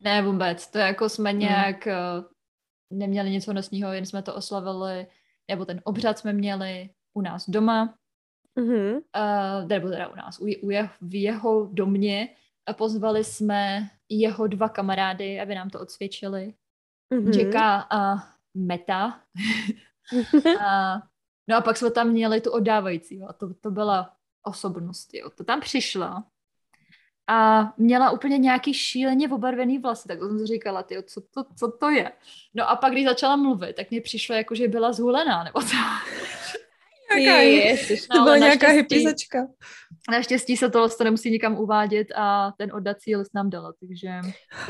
Ne, 0.00 0.22
vůbec. 0.22 0.66
To 0.66 0.78
jako 0.78 1.08
jsme 1.08 1.32
nějak 1.32 1.86
hmm. 1.86 2.24
Neměli 2.90 3.30
nic 3.30 3.46
honostního, 3.46 3.92
jen 3.92 4.06
jsme 4.06 4.22
to 4.22 4.34
oslavili, 4.34 5.06
nebo 5.50 5.64
ten 5.64 5.80
obřad 5.84 6.18
jsme 6.18 6.32
měli 6.32 6.90
u 7.14 7.20
nás 7.20 7.50
doma, 7.50 7.94
mm-hmm. 8.58 8.94
uh, 8.94 9.68
nebo 9.68 9.88
teda 9.88 10.08
u 10.08 10.16
nás, 10.16 10.38
u, 10.40 10.44
u 10.62 10.70
je, 10.70 10.88
v 11.00 11.22
jeho 11.22 11.68
domě 11.72 12.28
a 12.66 12.72
pozvali 12.72 13.24
jsme 13.24 13.90
jeho 14.08 14.46
dva 14.46 14.68
kamarády, 14.68 15.40
aby 15.40 15.54
nám 15.54 15.70
to 15.70 15.80
odsvědčili. 15.80 16.54
Mm-hmm. 17.14 17.38
Jacka 17.38 17.86
a 17.90 18.16
Meta. 18.54 19.20
a, 20.60 20.94
no 21.48 21.56
a 21.56 21.60
pak 21.60 21.76
jsme 21.76 21.90
tam 21.90 22.08
měli 22.08 22.40
tu 22.40 22.52
oddávající. 22.52 23.22
A 23.22 23.32
to, 23.32 23.54
to 23.54 23.70
byla 23.70 24.16
osobnost. 24.42 25.14
Jo. 25.14 25.30
To 25.30 25.44
tam 25.44 25.60
přišla 25.60 26.26
a 27.28 27.72
měla 27.76 28.10
úplně 28.10 28.38
nějaký 28.38 28.74
šíleně 28.74 29.28
obarvený 29.28 29.78
vlasy, 29.78 30.08
tak 30.08 30.18
jsem 30.18 30.38
si 30.38 30.46
říkala, 30.46 30.82
tyjo, 30.82 31.02
co, 31.02 31.20
to, 31.20 31.44
co 31.58 31.72
to 31.80 31.90
je? 31.90 32.12
No 32.54 32.70
a 32.70 32.76
pak, 32.76 32.92
když 32.92 33.04
začala 33.04 33.36
mluvit, 33.36 33.76
tak 33.76 33.90
mi 33.90 34.00
přišlo 34.00 34.34
jako, 34.34 34.54
že 34.54 34.68
byla 34.68 34.92
zhulená, 34.92 35.44
nebo 35.44 35.60
co? 35.60 35.76
Nějaká 37.18 37.40
Ježiš, 37.40 38.06
to 38.06 38.22
byla 38.22 38.36
nějaká 38.36 38.68
hypizačka. 38.68 39.46
Naštěstí 40.10 40.56
se 40.56 40.70
to, 40.70 40.88
to 40.88 41.04
nemusí 41.04 41.30
nikam 41.30 41.58
uvádět 41.58 42.06
a 42.16 42.52
ten 42.58 42.74
oddací 42.74 43.16
list 43.16 43.34
nám 43.34 43.50
dala, 43.50 43.72
takže, 43.80 44.08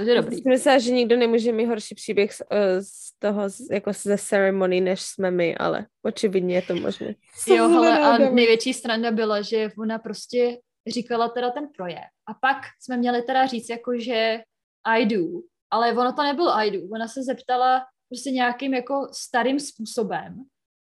je 0.08 0.14
dobrý. 0.14 0.36
Myslím, 0.48 0.80
že 0.80 0.90
nikdo 0.90 1.16
nemůže 1.16 1.52
mít 1.52 1.66
horší 1.66 1.94
příběh 1.94 2.32
z, 2.32 2.42
eh, 2.50 2.82
z 2.82 3.18
toho, 3.18 3.42
jako 3.70 3.92
ze 3.92 4.18
ceremony, 4.18 4.80
než 4.80 5.02
jsme 5.02 5.30
my, 5.30 5.56
ale 5.56 5.86
očividně 6.02 6.54
je 6.54 6.62
to 6.62 6.74
možné. 6.76 7.14
Jo, 7.46 7.68
hele, 7.68 7.98
a 7.98 8.18
největší 8.18 8.74
strana 8.74 9.10
byla, 9.10 9.42
že 9.42 9.70
ona 9.78 9.98
prostě 9.98 10.58
říkala 10.86 11.28
teda 11.28 11.50
ten 11.50 11.68
projev. 11.76 12.04
A 12.28 12.34
pak 12.34 12.56
jsme 12.80 12.96
měli 12.96 13.22
teda 13.22 13.46
říct 13.46 13.68
jako, 13.68 13.98
že 13.98 14.40
I 14.84 15.06
do, 15.06 15.24
ale 15.70 15.92
ono 15.92 16.12
to 16.12 16.22
nebylo 16.22 16.50
I 16.50 16.70
do. 16.70 16.78
Ona 16.94 17.08
se 17.08 17.22
zeptala 17.22 17.86
prostě 18.08 18.30
nějakým 18.30 18.74
jako 18.74 19.08
starým 19.12 19.60
způsobem. 19.60 20.44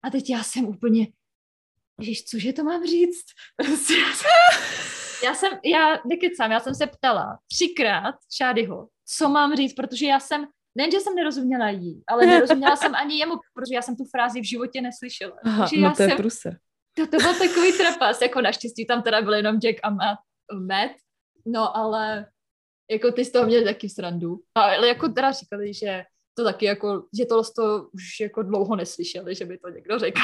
A 0.04 0.10
teď 0.10 0.30
já 0.30 0.44
jsem 0.44 0.66
úplně, 0.66 1.08
Ježiš, 2.00 2.24
cože 2.24 2.54
to 2.54 2.64
mám 2.64 2.86
říct? 2.86 3.26
Prostě 3.66 3.94
já 3.94 4.14
jsem, 4.14 4.32
já 5.24 5.34
jsem, 5.34 5.60
já 5.66 6.02
nekecám, 6.06 6.52
já 6.52 6.60
jsem 6.60 6.76
se 6.76 6.88
ptala 6.88 7.39
třikrát 7.52 8.16
Šádyho, 8.38 8.88
co 9.18 9.30
mám 9.30 9.56
říct, 9.56 9.74
protože 9.74 10.06
já 10.06 10.20
jsem, 10.20 10.46
nejen, 10.76 10.92
že 10.92 11.00
jsem 11.00 11.16
nerozuměla 11.16 11.70
jí, 11.70 12.04
ale 12.08 12.26
nerozuměla 12.26 12.76
jsem 12.76 12.96
ani 12.96 13.20
jemu, 13.20 13.34
protože 13.54 13.76
já 13.76 13.82
jsem 13.82 13.96
tu 13.96 14.04
frázi 14.06 14.42
v 14.42 14.50
životě 14.50 14.82
neslyšela. 14.82 15.38
Aha, 15.44 15.64
Takže 15.64 15.82
no 15.82 15.88
já 15.88 15.94
to 15.94 16.04
je 16.04 16.10
jsem. 16.10 16.18
To, 16.94 17.08
to 17.08 17.18
byl 17.18 17.34
takový 17.34 17.78
trapas, 17.78 18.22
jako 18.22 18.42
naštěstí 18.42 18.86
tam 18.86 19.02
teda 19.02 19.22
byl 19.22 19.34
jenom 19.34 19.60
Jack 19.60 19.80
a 19.84 19.89
Matt, 19.89 20.20
Matt 20.54 20.92
no 21.46 21.78
ale 21.78 22.26
jako 22.92 23.12
ty 23.12 23.26
z 23.26 23.32
toho 23.32 23.46
měli 23.46 23.66
taky 23.66 23.89
srandu. 23.89 24.39
Ale 24.56 24.88
jako 24.88 25.10
teda 25.10 25.32
říkali, 25.32 25.74
že 25.74 26.04
to 26.34 26.44
taky 26.44 26.66
jako, 26.66 27.08
že 27.18 27.26
to 27.26 27.44
to 27.56 27.89
už 27.94 28.20
jako 28.20 28.44
dlouho 28.44 28.76
neslyšeli, 28.76 29.36
že 29.36 29.46
by 29.46 29.58
to 29.58 29.70
někdo 29.70 30.00
řekl. 30.00 30.22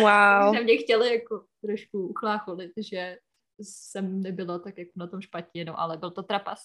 Wow. 0.00 0.54
že 0.56 0.64
mě 0.64 0.76
chtěli 0.76 1.12
jako 1.12 1.44
trošku 1.64 2.08
uchlácholit, 2.08 2.72
že 2.76 3.16
jsem 3.62 4.20
nebyla 4.20 4.58
tak 4.58 4.78
jako 4.78 4.92
na 4.96 5.06
tom 5.06 5.20
špatně, 5.20 5.64
no 5.64 5.80
ale 5.80 5.96
byl 5.96 6.10
to 6.10 6.22
trapas. 6.22 6.60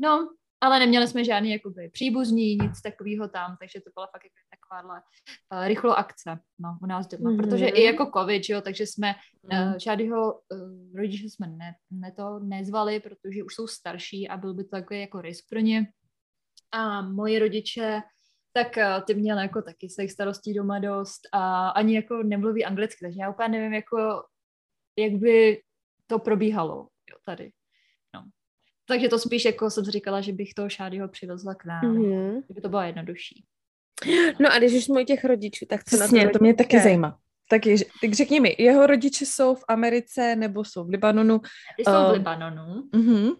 No 0.00 0.28
ale 0.60 0.78
neměli 0.78 1.08
jsme 1.08 1.24
žádný 1.24 1.50
jakoby 1.50 1.88
příbuzní, 1.92 2.56
nic 2.56 2.80
takového 2.82 3.28
tam, 3.28 3.56
takže 3.60 3.80
to 3.80 3.90
byla 3.94 4.06
fakt 4.06 4.24
jako 4.24 4.34
takováhle 4.50 5.02
uh, 5.52 5.68
rychlo 5.68 5.98
akce 5.98 6.38
no, 6.58 6.78
u 6.82 6.86
nás 6.86 7.06
doma, 7.06 7.30
mm-hmm. 7.30 7.36
protože 7.36 7.66
i 7.66 7.84
jako 7.84 8.10
covid, 8.18 8.42
jo, 8.48 8.60
takže 8.60 8.86
jsme 8.86 9.14
mm. 9.42 9.58
uh, 9.58 9.76
žádného 9.78 10.32
uh, 10.32 10.96
rodiče 10.96 11.24
jsme 11.24 11.46
ne, 11.46 11.74
ne 11.90 12.12
to 12.12 12.38
nezvali, 12.38 13.00
protože 13.00 13.44
už 13.44 13.54
jsou 13.54 13.66
starší 13.66 14.28
a 14.28 14.36
byl 14.36 14.54
by 14.54 14.64
to 14.64 14.70
takový 14.70 15.00
jako 15.00 15.20
risk 15.20 15.44
pro 15.50 15.60
ně. 15.60 15.86
A 16.72 17.02
moji 17.02 17.38
rodiče 17.38 18.02
tak 18.52 18.76
uh, 18.76 19.04
ty 19.06 19.14
měli 19.14 19.42
jako 19.42 19.62
taky 19.62 19.90
svých 19.90 20.12
starostí 20.12 20.54
doma 20.54 20.78
dost 20.78 21.20
a 21.32 21.68
ani 21.68 21.94
jako 21.94 22.22
nemluví 22.22 22.64
anglicky, 22.64 22.98
takže 23.04 23.20
já 23.20 23.30
úplně 23.30 23.48
nevím, 23.48 23.72
jako, 23.72 24.24
jak 24.98 25.12
by 25.12 25.62
to 26.06 26.18
probíhalo 26.18 26.88
jo, 27.10 27.16
tady. 27.24 27.52
Takže 28.88 29.08
to 29.08 29.18
spíš 29.18 29.44
jako 29.44 29.70
jsem 29.70 29.84
říkala, 29.84 30.20
že 30.20 30.32
bych 30.32 30.54
toho 30.54 30.68
Šádyho 30.68 31.08
přivezla 31.08 31.54
k 31.54 31.64
nám. 31.64 31.82
Mm-hmm. 31.82 32.42
Kdyby 32.46 32.60
to 32.60 32.68
bylo 32.68 32.82
jednodušší. 32.82 33.44
No 34.40 34.52
a 34.52 34.58
když 34.58 34.72
už 34.72 34.84
jsme 34.84 35.04
těch 35.04 35.24
rodičů, 35.24 35.66
tak 35.68 35.84
co 35.84 35.96
Přesně, 35.96 36.24
na 36.24 36.30
to, 36.30 36.38
to 36.38 36.44
mě 36.44 36.54
taky 36.54 36.80
zajímá. 36.80 37.18
Tak, 37.50 37.66
je, 37.66 37.76
tak 38.00 38.12
řekni 38.12 38.40
mi, 38.40 38.56
jeho 38.58 38.86
rodiče 38.86 39.26
jsou 39.26 39.54
v 39.54 39.64
Americe 39.68 40.36
nebo 40.36 40.64
jsou 40.64 40.84
v 40.84 40.88
Libanonu? 40.88 41.38
Ty 41.76 41.84
jsou 41.84 41.90
uh, 41.90 42.08
v 42.08 42.12
Libanonu. 42.12 42.82
Uh-huh. 42.82 43.36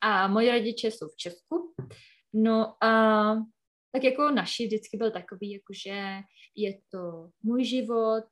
A 0.00 0.28
moji 0.28 0.50
rodiče 0.50 0.90
jsou 0.90 1.08
v 1.08 1.16
Česku. 1.16 1.74
No 2.34 2.84
a 2.84 3.34
tak 3.92 4.04
jako 4.04 4.30
naši 4.30 4.66
vždycky 4.66 4.96
byl 4.96 5.10
takový, 5.10 5.52
jakože 5.52 6.20
je 6.56 6.78
to 6.90 7.28
můj 7.42 7.64
život, 7.64 8.24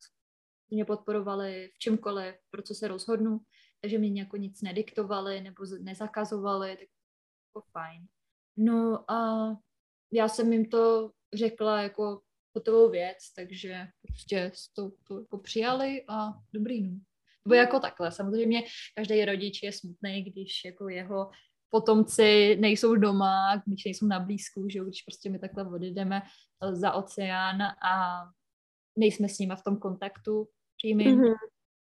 mě 0.70 0.84
podporovali 0.84 1.70
v 1.74 1.78
čemkoliv, 1.78 2.34
pro 2.50 2.62
co 2.62 2.74
se 2.74 2.88
rozhodnu 2.88 3.38
takže 3.80 3.98
mi 3.98 4.18
jako 4.18 4.36
nic 4.36 4.62
nediktovali 4.62 5.40
nebo 5.40 5.64
nezakazovali, 5.80 6.70
tak 6.70 6.88
jako 7.48 7.66
fajn. 7.72 8.06
No 8.56 9.10
a 9.10 9.48
já 10.12 10.28
jsem 10.28 10.52
jim 10.52 10.70
to 10.70 11.12
řekla 11.34 11.82
jako 11.82 12.20
hotovou 12.54 12.90
věc, 12.90 13.16
takže 13.36 13.88
prostě 14.02 14.52
to, 14.74 14.90
to 15.08 15.20
jako 15.20 15.38
přijali 15.38 16.04
a 16.08 16.32
dobrý 16.52 16.82
no. 16.82 16.98
Nebo 17.44 17.54
jako 17.54 17.80
takhle, 17.80 18.12
samozřejmě 18.12 18.62
každý 18.94 19.24
rodič 19.24 19.62
je 19.62 19.72
smutný, 19.72 20.22
když 20.22 20.64
jako 20.64 20.88
jeho 20.88 21.30
potomci 21.70 22.56
nejsou 22.60 22.96
doma, 22.96 23.62
když 23.66 23.84
nejsou 23.84 24.06
na 24.06 24.20
blízku, 24.20 24.68
že 24.68 24.80
když 24.80 25.02
prostě 25.02 25.30
my 25.30 25.38
takhle 25.38 25.68
odjedeme 25.68 26.22
za 26.72 26.92
oceán 26.92 27.62
a 27.62 28.24
nejsme 28.98 29.28
s 29.28 29.38
nimi 29.38 29.54
v 29.56 29.62
tom 29.62 29.76
kontaktu 29.76 30.48
přímým. 30.76 31.20
Mm-hmm. 31.20 31.34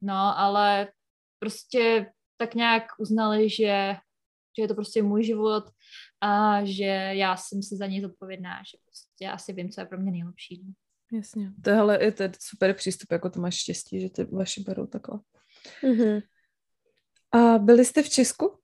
No, 0.02 0.38
ale 0.38 0.92
prostě 1.38 2.12
tak 2.36 2.54
nějak 2.54 2.82
uznali, 2.98 3.50
že, 3.50 3.96
že 4.58 4.62
je 4.62 4.68
to 4.68 4.74
prostě 4.74 5.02
můj 5.02 5.24
život 5.24 5.64
a 6.20 6.64
že 6.64 6.84
já 7.12 7.36
jsem 7.36 7.62
si 7.62 7.76
za 7.76 7.86
něj 7.86 8.00
zodpovědná, 8.00 8.58
že 8.70 8.78
prostě 8.84 9.24
já 9.24 9.32
asi 9.32 9.52
vím, 9.52 9.70
co 9.70 9.80
je 9.80 9.86
pro 9.86 9.98
mě 9.98 10.10
nejlepší. 10.10 10.62
No. 10.64 10.72
Jasně. 11.18 11.52
Tohle 11.64 12.04
je 12.04 12.12
to 12.12 12.24
super 12.40 12.74
přístup, 12.74 13.12
jako 13.12 13.30
to 13.30 13.40
máš 13.40 13.54
štěstí, 13.54 14.00
že 14.00 14.10
ty 14.10 14.24
vaši 14.24 14.60
berou 14.60 14.86
takhle. 14.86 15.20
Mm-hmm. 15.82 16.22
A 17.32 17.58
byli 17.58 17.84
jste 17.84 18.02
v 18.02 18.08
Česku? 18.08 18.58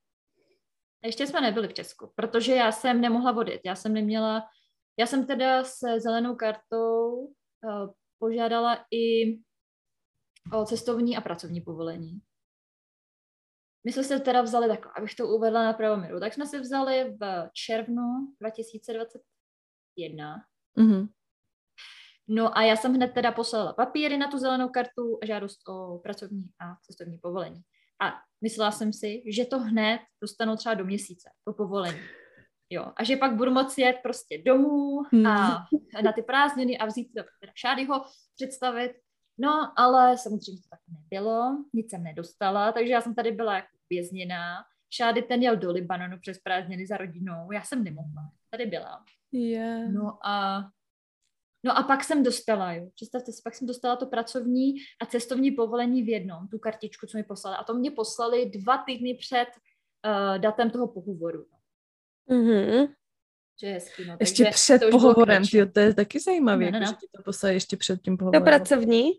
Ještě 1.04 1.26
jsme 1.26 1.40
nebyli 1.40 1.68
v 1.68 1.74
Česku, 1.74 2.12
protože 2.14 2.54
já 2.54 2.72
jsem 2.72 3.00
nemohla 3.00 3.32
vodit. 3.32 3.60
Já 3.64 3.76
jsem 3.76 3.94
neměla, 3.94 4.42
já 4.98 5.06
jsem 5.06 5.26
teda 5.26 5.64
se 5.64 6.00
zelenou 6.00 6.36
kartou 6.36 7.14
uh, 7.14 7.90
požádala 8.18 8.84
i 8.90 9.38
o 10.52 10.64
cestovní 10.64 11.16
a 11.16 11.20
pracovní 11.20 11.60
povolení. 11.60 12.20
My 13.84 13.92
jsme 13.92 14.04
se 14.04 14.20
teda 14.20 14.42
vzali 14.42 14.68
takhle, 14.68 14.92
abych 14.96 15.14
to 15.14 15.28
uvedla 15.28 15.64
na 15.64 15.72
pravou 15.72 16.02
míru. 16.02 16.20
Tak 16.20 16.34
jsme 16.34 16.46
se 16.46 16.60
vzali 16.60 17.16
v 17.20 17.50
červnu 17.52 18.02
2021. 18.40 20.36
Mm-hmm. 20.78 21.08
No 22.28 22.58
a 22.58 22.62
já 22.62 22.76
jsem 22.76 22.94
hned 22.94 23.08
teda 23.08 23.32
poslala 23.32 23.72
papíry 23.72 24.16
na 24.16 24.30
tu 24.30 24.38
zelenou 24.38 24.68
kartu 24.68 25.18
a 25.22 25.26
žádost 25.26 25.68
o 25.68 25.98
pracovní 25.98 26.44
a 26.60 26.76
cestovní 26.82 27.18
povolení. 27.18 27.62
A 28.02 28.12
myslela 28.40 28.70
jsem 28.70 28.92
si, 28.92 29.22
že 29.26 29.44
to 29.44 29.58
hned 29.58 30.00
dostanu 30.22 30.56
třeba 30.56 30.74
do 30.74 30.84
měsíce, 30.84 31.30
po 31.44 31.52
povolení. 31.52 32.00
Jo, 32.70 32.92
a 32.96 33.04
že 33.04 33.16
pak 33.16 33.36
budu 33.36 33.50
moci 33.50 33.80
jet 33.80 33.96
prostě 34.02 34.42
domů 34.46 35.00
a 35.00 35.08
mhm. 35.12 36.04
na 36.04 36.12
ty 36.12 36.22
prázdniny 36.22 36.78
a 36.78 36.86
vzít 36.86 37.12
teda 37.12 37.52
Šádyho, 37.54 38.04
představit 38.34 38.92
No, 39.38 39.72
ale 39.76 40.18
samozřejmě 40.18 40.62
to 40.62 40.68
tak 40.70 40.80
nebylo, 40.88 41.64
nic 41.72 41.90
jsem 41.90 42.02
nedostala, 42.02 42.72
takže 42.72 42.92
já 42.92 43.00
jsem 43.00 43.14
tady 43.14 43.32
byla 43.32 43.54
jako 43.54 43.76
vězněná. 43.90 44.56
Šády 44.94 45.22
ten 45.22 45.42
jel 45.42 45.56
do 45.56 45.72
Libanonu 45.72 46.18
přes 46.20 46.38
prázdniny 46.38 46.86
za 46.86 46.96
rodinou, 46.96 47.52
já 47.52 47.62
jsem 47.62 47.84
nemohla, 47.84 48.32
tady 48.50 48.66
byla. 48.66 49.04
Yeah. 49.32 49.92
No 49.92 50.18
a 50.26 50.64
No 51.64 51.78
a 51.78 51.82
pak 51.82 52.04
jsem 52.04 52.22
dostala, 52.22 52.72
jo. 52.72 52.90
Představte 52.94 53.32
si, 53.32 53.42
pak 53.44 53.54
jsem 53.54 53.66
dostala 53.66 53.96
to 53.96 54.06
pracovní 54.06 54.74
a 55.00 55.06
cestovní 55.06 55.50
povolení 55.50 56.02
v 56.02 56.08
jednom, 56.08 56.48
tu 56.48 56.58
kartičku, 56.58 57.06
co 57.06 57.18
mi 57.18 57.24
poslali. 57.24 57.56
A 57.56 57.64
to 57.64 57.74
mě 57.74 57.90
poslali 57.90 58.50
dva 58.50 58.78
týdny 58.78 59.14
před 59.14 59.46
uh, 59.46 60.38
datem 60.38 60.70
toho 60.70 60.88
pohovoru. 60.88 61.46
Mm-hmm. 62.30 62.94
Že 63.62 63.68
je 63.68 63.74
hezký, 63.74 64.04
no. 64.04 64.16
Ještě 64.20 64.44
Takže 64.44 64.54
před 64.54 64.90
pohovorem, 64.90 65.42
tyjo, 65.46 65.66
to 65.66 65.80
je 65.80 65.94
taky 65.94 66.20
zajímavé, 66.20 66.64
no, 66.64 66.70
no, 66.70 66.80
no. 66.80 66.86
že 66.86 66.92
ti 66.92 67.06
to 67.16 67.22
poslali 67.22 67.54
ještě 67.54 67.76
před 67.76 68.02
tím 68.02 68.16
pohovorem. 68.16 68.42
To 68.42 68.44
pracovní? 68.44 69.10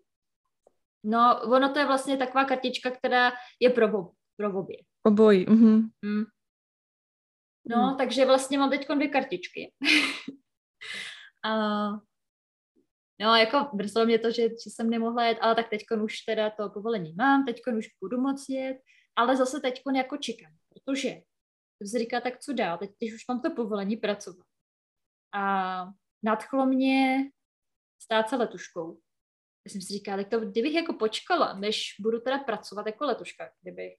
No, 1.03 1.41
ono 1.43 1.73
to 1.73 1.79
je 1.79 1.85
vlastně 1.85 2.17
taková 2.17 2.45
kartička, 2.45 2.91
která 2.91 3.31
je 3.59 3.69
pro, 3.69 3.87
pro 4.37 4.59
obě. 4.59 4.77
Obojí, 5.03 5.45
mhm. 5.49 5.89
Mm. 6.01 6.23
No, 7.65 7.89
mm. 7.91 7.97
takže 7.97 8.25
vlastně 8.25 8.57
mám 8.57 8.69
teď 8.69 8.87
dvě 8.87 9.07
kartičky. 9.07 9.73
a, 11.45 11.89
no, 13.21 13.35
jako 13.35 13.69
brzdilo 13.73 14.05
mě 14.05 14.19
to, 14.19 14.31
že, 14.31 14.41
že 14.41 14.69
jsem 14.69 14.89
nemohla 14.89 15.25
jet, 15.25 15.37
ale 15.41 15.55
tak 15.55 15.69
teď 15.69 15.81
už 16.03 16.21
teda 16.21 16.49
to 16.49 16.69
povolení 16.69 17.13
mám, 17.13 17.45
teď 17.45 17.61
už 17.77 17.87
budu 18.01 18.21
moc 18.21 18.45
jet, 18.49 18.77
ale 19.15 19.37
zase 19.37 19.59
teď 19.59 19.81
jako 19.95 20.17
čekám, 20.17 20.51
protože 20.69 21.15
to 21.83 21.87
se 21.87 21.99
říká, 21.99 22.21
tak 22.21 22.39
co 22.39 22.53
dál, 22.53 22.77
teď 22.77 22.91
když 22.99 23.13
už 23.13 23.27
mám 23.27 23.41
to 23.41 23.55
povolení 23.55 23.97
pracovat. 23.97 24.45
A 25.33 25.85
nadchlo 26.23 26.65
mě 26.65 27.29
stát 28.01 28.29
se 28.29 28.35
letuškou. 28.35 28.99
Já 29.65 29.71
jsem 29.71 29.81
si 29.81 29.93
říkala, 29.93 30.17
tak 30.17 30.29
to, 30.29 30.39
kdybych 30.39 30.73
jako 30.73 30.93
počkala, 30.93 31.53
než 31.53 31.95
budu 31.99 32.19
teda 32.19 32.37
pracovat 32.37 32.85
jako 32.85 33.05
letuška, 33.05 33.51
kdybych 33.61 33.93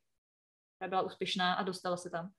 byla 0.89 1.03
úspěšná 1.03 1.55
a 1.55 1.63
dostala 1.63 1.97
se 1.97 2.11
tam, 2.11 2.31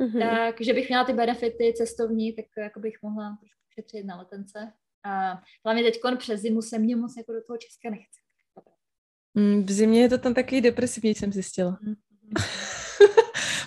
mm-hmm. 0.00 0.20
tak 0.20 0.60
že 0.60 0.72
bych 0.72 0.88
měla 0.88 1.04
ty 1.04 1.12
benefity 1.12 1.72
cestovní, 1.76 2.36
tak 2.36 2.44
jako 2.58 2.80
bych 2.80 3.02
mohla 3.02 3.36
trošku 3.40 3.60
šetřit 3.74 4.06
na 4.06 4.16
letence. 4.16 4.72
A 5.04 5.42
hlavně 5.64 5.82
teď 5.82 6.00
přes 6.18 6.40
zimu 6.40 6.62
se 6.62 6.78
mě 6.78 6.96
moc 6.96 7.16
jako 7.16 7.32
do 7.32 7.44
toho 7.46 7.56
Česka 7.56 7.90
nechce. 7.90 8.20
Mm, 9.34 9.66
v 9.66 9.70
zimě 9.70 10.00
je 10.00 10.08
to 10.08 10.18
tam 10.18 10.34
taky 10.34 10.60
depresivní, 10.60 11.14
jsem 11.14 11.32
zjistila. 11.32 11.70
Mm-hmm. 11.70 12.87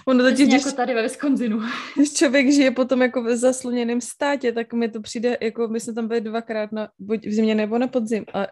Ono 0.07 0.23
totiž, 0.23 0.47
když, 0.47 0.65
jako 0.65 0.75
tady 0.75 0.93
ve 0.93 1.01
Wisconsinu. 1.01 1.59
když 1.95 2.13
člověk 2.13 2.51
žije 2.51 2.71
potom 2.71 3.01
jako 3.01 3.23
v 3.23 3.35
zasluněném 3.35 4.01
státě, 4.01 4.51
tak 4.51 4.73
mi 4.73 4.89
to 4.89 5.01
přijde, 5.01 5.37
jako 5.41 5.67
my 5.67 5.79
jsme 5.79 5.93
tam 5.93 6.07
byli 6.07 6.21
dvakrát 6.21 6.71
na, 6.71 6.89
buď 6.99 7.27
v 7.27 7.33
zimě 7.33 7.55
nebo 7.55 7.77
na 7.77 7.87
podzim 7.87 8.25
a 8.33 8.47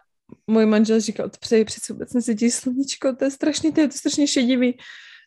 můj 0.47 0.65
manžel 0.65 0.99
říkal, 0.99 1.29
přeji 1.39 1.65
přece 1.65 1.93
vůbec 1.93 2.13
nesvítí 2.13 2.51
sluníčko, 2.51 3.15
to 3.15 3.25
je 3.25 3.31
strašný, 3.31 3.71
to 3.71 3.81
je 3.81 3.87
to 3.87 3.97
strašně 3.97 4.27
šedivý. 4.27 4.77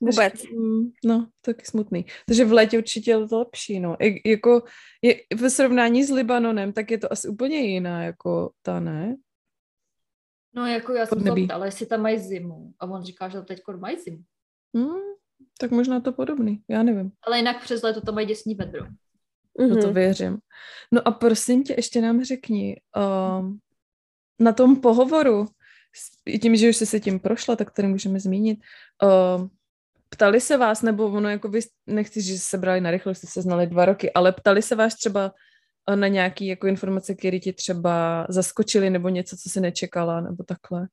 Vůbec. 0.00 0.44
Mm, 0.44 0.90
no, 1.04 1.28
taky 1.40 1.64
smutný. 1.66 2.06
Takže 2.26 2.44
v 2.44 2.52
létě 2.52 2.78
určitě 2.78 3.10
je 3.10 3.28
to 3.28 3.38
lepší, 3.38 3.80
no. 3.80 3.96
I, 4.00 4.30
jako 4.30 4.62
je, 5.02 5.20
ve 5.34 5.50
srovnání 5.50 6.04
s 6.04 6.10
Libanonem, 6.10 6.72
tak 6.72 6.90
je 6.90 6.98
to 6.98 7.12
asi 7.12 7.28
úplně 7.28 7.60
jiná, 7.60 8.04
jako 8.04 8.52
ta, 8.62 8.80
ne? 8.80 9.16
No, 10.54 10.66
jako 10.66 10.92
já 10.92 11.06
jsem 11.06 11.22
se 11.22 11.30
ptala, 11.44 11.64
jestli 11.64 11.86
tam 11.86 12.02
mají 12.02 12.18
zimu. 12.18 12.72
A 12.78 12.86
on 12.86 13.02
říká, 13.02 13.28
že 13.28 13.42
teď 13.42 13.60
mají 13.76 13.98
zimu. 13.98 14.18
Mm, 14.72 15.12
tak 15.59 15.70
možná 15.70 16.01
to 16.01 16.12
podobný, 16.12 16.62
já 16.68 16.82
nevím. 16.82 17.12
Ale 17.26 17.36
jinak 17.36 17.62
přes 17.62 17.82
léto 17.82 18.01
to 18.01 18.12
mají 18.12 18.26
děsný 18.26 18.55
vedro. 18.55 18.84
Mm-hmm. 19.59 19.68
No 19.68 19.82
to 19.82 19.93
věřím. 19.93 20.38
No 20.93 21.09
a 21.09 21.11
prosím 21.11 21.64
tě, 21.64 21.74
ještě 21.76 22.01
nám 22.01 22.24
řekni, 22.24 22.80
um, 23.38 23.59
na 24.40 24.53
tom 24.53 24.80
pohovoru, 24.80 25.47
tím, 26.43 26.57
že 26.57 26.68
už 26.68 26.76
jsi 26.76 26.86
se 26.86 27.01
tím 27.01 27.20
prošla, 27.20 27.57
tak 27.57 27.70
tady 27.70 27.88
můžeme 27.88 28.20
zmínit, 28.20 28.61
uh, 29.03 29.49
ptali 30.09 30.40
se 30.40 30.57
vás, 30.57 30.82
nebo 30.82 31.07
ono 31.07 31.28
jako 31.28 31.49
vy, 31.49 31.61
nechci, 31.86 32.22
že 32.22 32.38
se 32.38 32.59
brali 32.59 32.80
na 32.80 32.90
rychlost, 32.90 33.18
jste 33.18 33.26
se 33.26 33.43
znali 33.43 33.66
dva 33.66 33.84
roky, 33.84 34.12
ale 34.12 34.32
ptali 34.32 34.62
se 34.62 34.74
vás 34.74 34.95
třeba 34.95 35.32
uh, 35.88 35.97
na 35.97 36.09
nějaké 36.09 36.45
jako 36.45 36.66
informace, 36.66 37.14
které 37.14 37.38
ti 37.38 37.53
třeba 37.53 38.26
zaskočily, 38.28 38.90
nebo 38.90 39.09
něco, 39.09 39.36
co 39.36 39.51
si 39.51 39.61
nečekala, 39.61 40.20
nebo 40.20 40.45
takhle? 40.45 40.88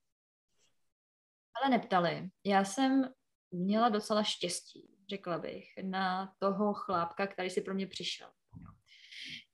Ale 1.62 1.70
neptali. 1.70 2.30
Já 2.46 2.64
jsem 2.64 3.10
měla 3.52 3.90
docela 3.90 4.24
štěstí, 4.24 4.90
řekla 5.10 5.38
bych, 5.38 5.66
na 5.82 6.34
toho 6.40 6.74
chlápka, 6.74 7.28
který 7.28 7.50
si 7.50 7.62
pro 7.62 7.74
mě 7.74 7.88
přišel. 7.88 8.30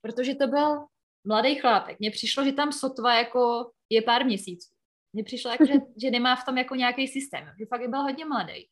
Protože 0.01 0.35
to 0.35 0.47
byl 0.47 0.85
mladý 1.27 1.55
chlápek. 1.55 1.99
Mně 1.99 2.11
přišlo, 2.11 2.45
že 2.45 2.51
tam 2.51 2.71
sotva 2.71 3.13
jako 3.13 3.71
je 3.89 4.01
pár 4.01 4.25
měsíců. 4.25 4.75
Mně 5.13 5.23
přišlo, 5.23 5.51
jako, 5.51 5.65
že, 5.65 5.73
že 6.01 6.11
nemá 6.11 6.35
v 6.35 6.45
tom 6.45 6.57
jako 6.57 6.75
nějaký 6.75 7.07
systém, 7.07 7.45
že 7.59 7.65
fakt 7.65 7.89
byl 7.89 8.01
hodně 8.01 8.25
mladý. 8.25 8.69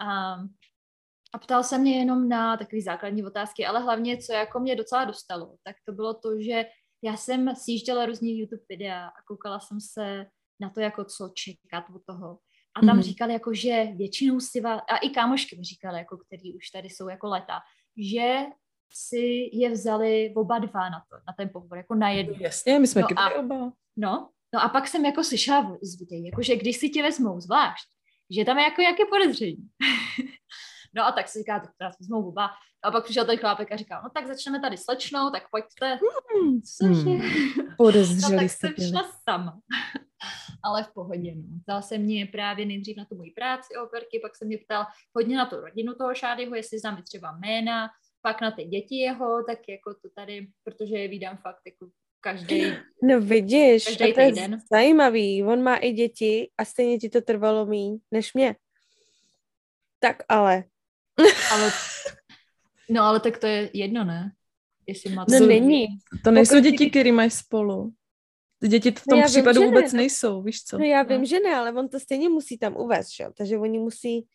A 0.00 0.36
a 1.32 1.38
ptal 1.38 1.64
se 1.64 1.78
mě 1.78 1.98
jenom 1.98 2.28
na 2.28 2.56
takové 2.56 2.82
základní 2.82 3.24
otázky, 3.24 3.66
ale 3.66 3.80
hlavně, 3.80 4.18
co 4.18 4.32
jako 4.32 4.60
mě 4.60 4.76
docela 4.76 5.04
dostalo, 5.04 5.56
tak 5.62 5.76
to 5.84 5.92
bylo 5.92 6.14
to, 6.14 6.40
že 6.40 6.64
já 7.02 7.16
jsem 7.16 7.54
sjížděla 7.56 8.06
různý 8.06 8.38
YouTube 8.38 8.62
videa 8.68 9.06
a 9.06 9.22
koukala 9.28 9.60
jsem 9.60 9.80
se 9.80 10.26
na 10.60 10.70
to, 10.70 10.80
jako 10.80 11.04
co 11.04 11.32
čekat 11.34 11.84
od 11.94 12.02
toho. 12.06 12.38
A 12.76 12.86
tam 12.86 12.96
mm. 12.96 13.02
říkali, 13.02 13.32
jako, 13.32 13.54
že 13.54 13.84
většinou 13.96 14.40
si 14.40 14.60
vás, 14.60 14.80
a 14.88 14.96
i 14.96 15.10
kámošky 15.10 15.56
mi 15.56 15.64
říkali, 15.64 15.98
jako, 15.98 16.16
který 16.16 16.54
už 16.54 16.70
tady 16.70 16.90
jsou 16.90 17.08
jako 17.08 17.28
leta, 17.28 17.60
že 17.96 18.44
si 18.92 19.50
je 19.52 19.70
vzali 19.70 20.32
oba 20.36 20.58
dva 20.58 20.88
na 20.88 21.02
to, 21.10 21.16
na 21.26 21.32
ten 21.36 21.50
pohovor, 21.52 21.78
jako 21.78 21.94
na 21.94 22.10
jednu. 22.10 22.34
Jasně, 22.38 22.78
my 22.78 22.86
jsme 22.86 23.02
no 23.02 23.08
a, 23.16 23.34
oba. 23.34 23.72
No, 23.96 24.30
no 24.54 24.62
a 24.62 24.68
pak 24.68 24.88
jsem 24.88 25.04
jako 25.04 25.24
slyšela 25.24 25.76
z 25.82 25.98
videí, 25.98 26.26
jako, 26.26 26.42
že 26.42 26.56
když 26.56 26.76
si 26.76 26.88
tě 26.88 27.02
vezmou 27.02 27.40
zvlášť, 27.40 27.88
že 28.30 28.44
tam 28.44 28.58
je 28.58 28.64
jako 28.64 28.82
jaké 28.82 29.04
podezření. 29.04 29.68
no 30.94 31.06
a 31.06 31.12
tak 31.12 31.28
si 31.28 31.38
říká, 31.38 31.60
tak 31.60 31.70
teraz 31.78 31.98
vezmou 32.00 32.28
oba. 32.28 32.50
A 32.84 32.90
pak 32.90 33.04
přišel 33.04 33.24
ten 33.24 33.38
chlápek 33.38 33.72
a 33.72 33.76
říkal, 33.76 34.00
no 34.02 34.10
tak 34.14 34.26
začneme 34.26 34.60
tady 34.60 34.76
slečnou, 34.76 35.30
tak 35.30 35.42
pojďte. 35.50 35.98
Hmm, 36.34 36.60
Cože? 36.62 37.10
Hmm. 37.10 37.74
Podezřeli 37.76 38.34
no, 38.34 38.40
tak 38.40 38.50
jsem 38.50 38.74
šla 38.90 39.10
sama. 39.28 39.58
Ale 40.66 40.84
v 40.84 40.92
pohodě, 40.94 41.34
no. 41.34 41.42
Ptal 41.62 41.82
se 41.82 41.98
mě 41.98 42.26
právě 42.26 42.66
nejdřív 42.66 42.96
na 42.96 43.04
tu 43.04 43.16
moji 43.16 43.30
práci 43.30 43.74
operky, 43.84 44.18
pak 44.22 44.36
se 44.36 44.44
mě 44.44 44.58
ptal 44.58 44.84
hodně 45.16 45.36
na 45.36 45.46
tu 45.46 45.56
rodinu 45.56 45.94
toho 45.94 46.14
Šádyho, 46.14 46.54
jestli 46.54 46.78
známe 46.78 47.02
třeba 47.02 47.38
jména, 47.38 47.88
pak 48.22 48.40
na 48.40 48.50
ty 48.50 48.64
děti 48.64 48.96
jeho, 48.96 49.44
tak 49.46 49.58
jako 49.68 49.94
to 49.94 50.08
tady, 50.14 50.48
protože 50.64 50.98
je 50.98 51.08
vídám 51.08 51.36
fakt 51.36 51.62
jako 51.66 51.88
každý. 52.20 52.72
No 53.02 53.20
vidíš, 53.20 53.84
každý 53.84 54.14
to 54.14 54.20
je 54.20 54.32
týden. 54.32 54.60
zajímavý. 54.72 55.44
On 55.44 55.62
má 55.62 55.76
i 55.76 55.92
děti 55.92 56.50
a 56.58 56.64
stejně 56.64 56.98
ti 56.98 57.08
to 57.08 57.20
trvalo 57.20 57.66
míň 57.66 57.98
než 58.10 58.34
mě. 58.34 58.56
Tak 60.00 60.22
ale. 60.28 60.64
ale 61.52 61.72
no 62.90 63.02
ale 63.02 63.20
tak 63.20 63.38
to 63.38 63.46
je 63.46 63.70
jedno, 63.72 64.04
ne? 64.04 64.32
Jestli 64.86 65.14
má 65.14 65.26
no 65.30 65.46
není. 65.46 65.86
To 66.24 66.30
nejsou 66.30 66.54
Pokud 66.56 66.70
děti, 66.70 66.90
které 66.90 67.12
mají 67.12 67.30
spolu. 67.30 67.92
Ty 68.60 68.68
děti 68.68 68.90
v 68.90 69.04
tom 69.10 69.20
no 69.20 69.26
případu 69.26 69.60
vím, 69.60 69.70
vůbec 69.70 69.92
ne. 69.92 69.96
nejsou, 69.96 70.42
víš 70.42 70.64
co? 70.64 70.78
No 70.78 70.84
já 70.84 71.02
vím, 71.02 71.18
no. 71.18 71.24
že 71.26 71.40
ne, 71.40 71.54
ale 71.54 71.72
on 71.72 71.88
to 71.88 72.00
stejně 72.00 72.28
musí 72.28 72.58
tam 72.58 72.76
uvést, 72.76 73.10
že? 73.16 73.24
takže 73.36 73.58
oni 73.58 73.78
musí 73.78 74.26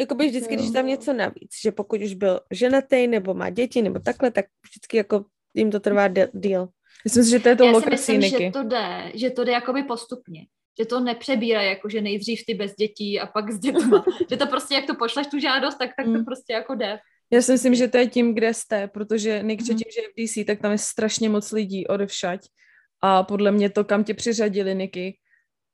Jakoby 0.00 0.28
vždycky, 0.28 0.56
když 0.56 0.70
tam 0.70 0.86
něco 0.86 1.12
navíc, 1.12 1.50
že 1.62 1.72
pokud 1.72 2.02
už 2.02 2.14
byl 2.14 2.40
ženatý 2.50 3.06
nebo 3.06 3.34
má 3.34 3.50
děti 3.50 3.82
nebo 3.82 3.98
takhle, 3.98 4.30
tak 4.30 4.44
vždycky 4.70 4.96
jako 4.96 5.24
jim 5.54 5.70
to 5.70 5.80
trvá 5.80 6.08
díl. 6.32 6.68
Myslím 7.04 7.24
si, 7.24 7.30
že 7.30 7.38
to 7.38 7.48
je 7.48 7.56
to 7.56 7.64
Já 7.64 7.80
si 7.80 7.90
myslím, 7.90 8.22
že 8.22 8.50
to 8.52 8.62
jde, 8.62 9.12
že 9.14 9.30
to 9.30 9.44
jde 9.44 9.52
jakoby 9.52 9.82
postupně. 9.82 10.46
Že 10.80 10.86
to 10.86 11.00
nepřebírá 11.00 11.62
jako, 11.62 11.88
že 11.88 12.00
nejdřív 12.00 12.40
ty 12.46 12.54
bez 12.54 12.74
dětí 12.74 13.20
a 13.20 13.26
pak 13.26 13.50
s 13.50 13.58
dětma. 13.58 14.04
že 14.30 14.36
to 14.36 14.46
prostě, 14.46 14.74
jak 14.74 14.86
to 14.86 14.94
pošleš 14.94 15.26
tu 15.26 15.38
žádost, 15.38 15.74
tak, 15.78 15.90
tak 15.96 16.06
to 16.06 16.12
mm. 16.12 16.24
prostě 16.24 16.52
jako 16.52 16.74
jde. 16.74 16.98
Já 17.30 17.42
si 17.42 17.52
myslím, 17.52 17.74
že 17.74 17.88
to 17.88 17.98
je 17.98 18.06
tím, 18.06 18.34
kde 18.34 18.54
jste, 18.54 18.88
protože 18.88 19.42
Nick, 19.42 19.60
mm. 19.60 19.66
tím, 19.66 19.90
že 19.94 20.00
je 20.00 20.08
v 20.08 20.42
DC, 20.42 20.46
tak 20.46 20.60
tam 20.60 20.72
je 20.72 20.78
strašně 20.78 21.28
moc 21.28 21.52
lidí 21.52 21.86
odevšať. 21.86 22.40
A 23.02 23.22
podle 23.22 23.50
mě 23.50 23.70
to, 23.70 23.84
kam 23.84 24.04
tě 24.04 24.14
přiřadili, 24.14 24.74
Niky, 24.74 25.18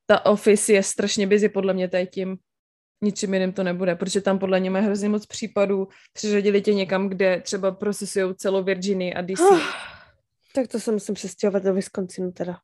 ta 0.06 0.26
office 0.26 0.72
je 0.72 0.82
strašně 0.82 1.26
busy, 1.26 1.48
podle 1.48 1.74
mě 1.74 1.88
to 1.88 1.96
je 1.96 2.06
tím, 2.06 2.36
ničím 3.02 3.34
jiným 3.34 3.52
to 3.52 3.62
nebude, 3.62 3.94
protože 3.94 4.20
tam 4.20 4.38
podle 4.38 4.60
něj 4.60 4.70
mají 4.70 4.84
hrozně 4.84 5.08
moc 5.08 5.26
případů, 5.26 5.88
přiřadili 6.12 6.62
tě 6.62 6.74
někam, 6.74 7.08
kde 7.08 7.40
třeba 7.40 7.70
procesují 7.70 8.34
celou 8.34 8.62
Virginii 8.62 9.14
a 9.14 9.22
DC. 9.22 9.40
Oh, 9.40 9.60
tak 10.54 10.68
to 10.68 10.80
se 10.80 10.92
musím 10.92 11.14
přestěhovat 11.14 11.62
do 11.62 11.74
Wisconsinu 11.74 12.32
teda. 12.32 12.58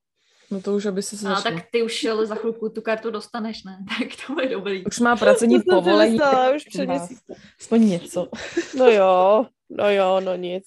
No 0.51 0.61
to 0.61 0.75
už, 0.75 0.87
aby 0.87 1.03
se 1.03 1.29
A 1.29 1.41
tak 1.41 1.55
ty 1.71 1.83
už 1.83 2.05
ale 2.05 2.27
za 2.27 2.35
chvilku 2.35 2.69
tu 2.69 2.81
kartu 2.83 3.11
dostaneš, 3.11 3.65
ne? 3.65 3.79
Tak 3.99 4.09
to 4.27 4.41
je 4.41 4.49
dobrý. 4.49 4.85
Už 4.87 4.99
má 4.99 5.17
pracovní 5.17 5.61
povolení. 5.71 6.19
už 6.57 6.65
před 6.65 6.87
měsícem. 6.87 7.37
Aspoň 7.61 7.89
něco. 7.89 8.29
No 8.79 8.91
jo, 8.91 9.47
no 9.71 9.91
jo, 9.91 10.21
no 10.21 10.37
nic. 10.37 10.65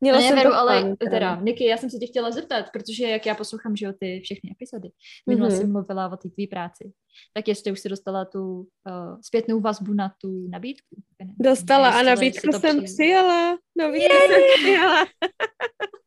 Měla 0.00 0.18
ne, 0.18 0.34
Veru, 0.34 0.52
ale 0.52 0.80
plán, 0.80 0.96
teda, 0.96 1.40
Niky, 1.40 1.64
já 1.64 1.76
jsem 1.76 1.90
se 1.90 1.98
tě 1.98 2.06
chtěla 2.06 2.30
zeptat, 2.30 2.66
protože 2.72 3.08
jak 3.08 3.26
já 3.26 3.34
poslouchám, 3.34 3.76
že 3.76 3.86
jo, 3.86 3.92
ty 4.00 4.20
všechny 4.24 4.50
epizody, 4.50 4.88
minule 5.28 5.48
mm-hmm. 5.48 5.60
jsem 5.60 5.72
mluvila 5.72 6.12
o 6.12 6.16
té 6.16 6.28
tvý 6.28 6.46
práci, 6.46 6.92
tak 7.34 7.48
jestli 7.48 7.72
už 7.72 7.80
jsi 7.80 7.88
dostala 7.88 8.24
tu 8.24 8.58
uh, 8.58 9.20
zpětnou 9.20 9.60
vazbu 9.60 9.92
na 9.92 10.12
tu 10.20 10.48
nabídku. 10.48 10.96
Dostala 11.40 11.90
a 11.90 12.02
nabídku 12.02 12.52
jsem 12.52 12.84
přijala. 12.84 13.58
Nabídku 13.78 14.16
jsem 14.28 14.42
přijala. 14.56 15.06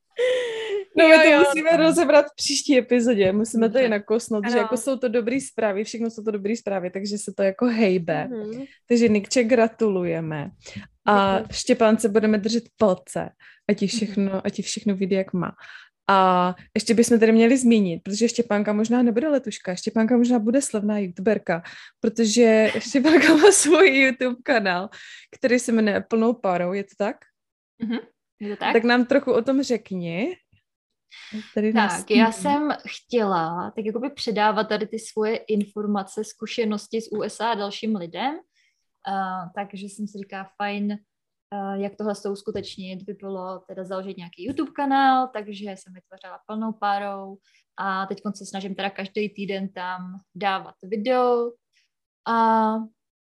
No 0.98 1.06
jo, 1.06 1.18
my 1.18 1.24
to 1.24 1.30
jo, 1.30 1.40
musíme 1.40 1.72
no. 1.72 1.78
rozebrat 1.78 2.26
v 2.26 2.36
příští 2.36 2.78
epizodě, 2.78 3.32
musíme 3.32 3.70
to 3.70 3.80
i 3.80 3.90
nakosnout, 3.90 4.44
ano. 4.44 4.52
že 4.52 4.58
jako 4.58 4.78
jsou 4.78 4.98
to 4.98 5.08
dobré 5.08 5.42
zprávy, 5.42 5.84
všechno 5.84 6.10
jsou 6.10 6.24
to 6.24 6.32
dobré 6.32 6.56
zprávy, 6.56 6.90
takže 6.90 7.18
se 7.18 7.34
to 7.38 7.44
jako 7.44 7.66
hejbe. 7.66 8.28
Mm-hmm. 8.32 8.68
Takže 8.88 9.08
Nikče 9.08 9.44
gratulujeme. 9.44 10.52
A 11.08 11.44
Štěpánce 11.52 12.10
budeme 12.10 12.38
držet 12.38 12.64
palce, 12.78 13.30
ať 13.70 13.78
ti 13.78 13.86
mhm. 13.86 13.90
všechno, 13.90 14.42
ti 14.52 14.62
všechno 14.62 14.96
vyjde, 14.96 15.16
jak 15.16 15.34
má. 15.34 15.52
A 16.10 16.56
ještě 16.76 16.94
bychom 16.94 17.20
tady 17.20 17.32
měli 17.32 17.58
zmínit, 17.58 18.04
protože 18.04 18.30
Štěpánka 18.30 18.74
možná 18.74 19.02
nebude 19.02 19.28
letuška, 19.28 19.76
Štěpánka 19.76 20.18
možná 20.18 20.40
bude 20.40 20.62
slavná 20.62 21.00
youtuberka, 21.00 21.64
protože 22.00 22.72
Štěpánka 22.80 23.36
má 23.36 23.52
svůj 23.52 23.88
YouTube 23.88 24.36
kanál, 24.44 24.90
který 25.38 25.60
se 25.60 25.72
jmenuje 25.72 26.02
Plnou 26.02 26.34
parou, 26.34 26.74
je 26.74 26.84
to 26.84 26.96
tak? 26.98 27.16
Mm-hmm. 27.84 28.00
Je 28.40 28.58
tak? 28.58 28.74
Tak 28.74 28.84
nám 28.84 29.06
trochu 29.06 29.34
o 29.34 29.42
tom 29.42 29.64
řekni. 29.64 30.36
Tady 31.56 31.74
tak, 31.74 32.12
já 32.12 32.32
jsem 32.32 32.70
chtěla 32.88 33.72
tak 33.76 33.86
jakoby 33.86 34.10
předávat 34.10 34.64
tady 34.64 34.88
ty 34.88 35.00
svoje 35.00 35.38
informace, 35.38 36.24
zkušenosti 36.24 37.02
z 37.02 37.12
USA 37.12 37.54
dalším 37.54 37.96
lidem, 37.96 38.34
uh, 38.34 39.52
takže 39.56 39.86
jsem 39.86 40.08
si 40.08 40.18
říkala, 40.18 40.52
fajn, 40.58 40.92
uh, 40.92 41.82
jak 41.82 41.96
tohle 41.96 42.16
se 42.16 42.30
uskutečnit, 42.30 43.04
by 43.04 43.14
bylo 43.14 43.60
teda 43.60 43.84
založit 43.84 44.18
nějaký 44.18 44.46
YouTube 44.46 44.72
kanál, 44.72 45.28
takže 45.34 45.66
jsem 45.66 45.94
vytvořila 45.94 46.40
plnou 46.48 46.74
párou 46.74 47.38
a 47.78 48.06
teď 48.06 48.22
se 48.36 48.46
snažím 48.46 48.76
teda 48.76 48.90
každý 48.90 49.30
týden 49.30 49.70
tam 49.70 50.20
dávat 50.36 50.76
video 50.84 51.52
a 52.28 52.74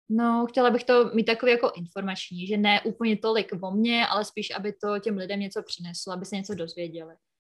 No, 0.08 0.46
chtěla 0.48 0.70
bych 0.70 0.84
to 0.84 1.10
mít 1.14 1.24
takový 1.24 1.52
jako 1.52 1.72
informační, 1.76 2.46
že 2.46 2.56
ne 2.56 2.80
úplně 2.82 3.16
tolik 3.16 3.52
o 3.62 3.70
mně, 3.70 4.06
ale 4.06 4.24
spíš, 4.24 4.50
aby 4.50 4.72
to 4.72 4.98
těm 4.98 5.16
lidem 5.16 5.40
něco 5.40 5.62
přineslo, 5.62 6.12
aby 6.12 6.26
se 6.26 6.36
něco 6.36 6.54
dozvěděli. 6.54 7.14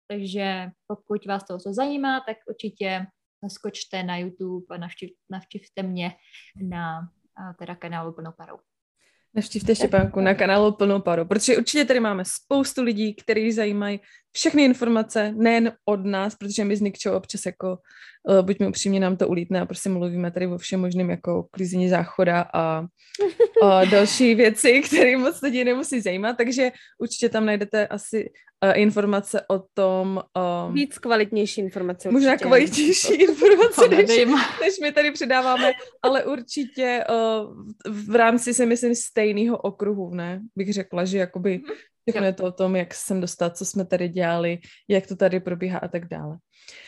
Takže 0.09 0.71
pokud 0.87 1.27
vás 1.27 1.45
to 1.45 1.59
zajímá, 1.59 2.21
tak 2.21 2.37
určitě 2.49 3.07
skočte 3.49 4.03
na 4.03 4.17
YouTube 4.17 4.67
a 4.71 4.79
navštiv, 4.79 5.11
navštivte 5.31 5.83
mě 5.83 6.15
na 6.63 7.09
teda 7.59 7.75
kanálu 7.75 8.13
Plnou 8.13 8.33
parou. 8.37 8.57
Navštivte 9.37 9.75
Štěpánku 9.75 10.21
na 10.21 10.35
kanálu 10.35 10.73
Plnou 10.73 11.01
paru, 11.01 11.25
protože 11.25 11.57
určitě 11.57 11.85
tady 11.85 12.01
máme 12.01 12.25
spoustu 12.27 12.83
lidí, 12.83 13.15
kteří 13.15 13.53
zajímají 13.53 14.01
všechny 14.33 14.65
informace, 14.65 15.33
nejen 15.37 15.73
od 15.85 16.05
nás, 16.05 16.35
protože 16.35 16.65
my 16.65 16.77
s 16.77 16.81
Nikčou 16.81 17.13
občas 17.13 17.47
jako, 17.47 17.79
uh, 18.29 18.43
buďme 18.43 18.69
upřímně, 18.69 19.01
nám 19.01 19.17
to 19.17 19.29
ulítne 19.29 19.61
a 19.61 19.67
prostě 19.67 19.89
mluvíme 19.89 20.31
tady 20.31 20.47
o 20.47 20.59
všem 20.59 20.81
možným 20.81 21.11
jako 21.11 21.47
klízení 21.51 21.89
záchoda 21.89 22.47
a, 22.55 22.87
a 23.63 23.85
další 23.85 24.35
věci, 24.35 24.83
které 24.83 25.17
moc 25.17 25.43
lidi 25.43 25.65
nemusí 25.65 26.01
zajímat, 26.01 26.37
takže 26.37 26.73
určitě 26.99 27.29
tam 27.29 27.47
najdete 27.47 27.87
asi 27.87 28.31
informace 28.73 29.45
o 29.49 29.59
tom... 29.75 30.23
Um, 30.69 30.75
Víc 30.75 30.99
kvalitnější 30.99 31.61
informace. 31.61 32.09
Určitě. 32.09 32.13
Možná 32.13 32.37
kvalitnější 32.37 33.15
informace, 33.23 33.89
než, 33.89 34.27
než 34.61 34.79
my 34.83 34.93
tady 34.93 35.11
předáváme, 35.11 35.73
ale 36.03 36.25
určitě 36.25 37.05
uh, 37.11 37.55
v 38.07 38.15
rámci 38.15 38.55
se 38.55 38.67
myslím 38.67 38.95
stejného 38.95 39.57
okruhu, 39.59 40.15
ne? 40.15 40.41
Bych 40.57 40.73
řekla, 40.73 41.05
že 41.05 41.19
jakoby 41.19 41.59
mhm. 41.59 41.75
Všechno 42.11 42.27
je 42.27 42.33
to 42.33 42.45
o 42.45 42.53
tom, 42.53 42.77
jak 42.77 42.95
jsem 42.95 43.21
dostat, 43.21 43.57
co 43.57 43.65
jsme 43.65 43.85
tady 43.85 44.09
dělali, 44.09 44.59
jak 44.89 45.07
to 45.07 45.17
tady 45.17 45.41
probíhá 45.41 45.79
a 45.79 45.89
tak 45.89 46.09
dále. 46.09 46.39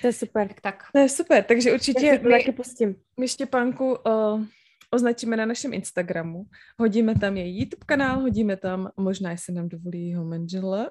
To 0.01 0.07
je 0.07 0.13
super. 0.13 0.55
Tak. 0.63 0.83
To 0.93 0.99
je 0.99 1.09
super, 1.09 1.45
takže 1.45 1.73
určitě 1.73 2.21
my, 2.23 2.31
taky 2.31 2.53
pustím. 2.53 2.95
my 3.21 3.29
Štěpánku 3.29 3.97
uh, 4.07 4.45
označíme 4.91 5.37
na 5.37 5.47
našem 5.47 5.75
Instagramu, 5.75 6.45
hodíme 6.79 7.15
tam 7.19 7.37
její 7.37 7.61
YouTube 7.61 7.85
kanál, 7.87 8.21
hodíme 8.21 8.57
tam, 8.57 8.91
možná 8.97 9.31
jestli 9.31 9.55
nám 9.55 9.69
dovolí 9.69 10.09
jeho 10.09 10.25
manžela. 10.25 10.91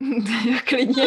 Klidně. 0.68 1.04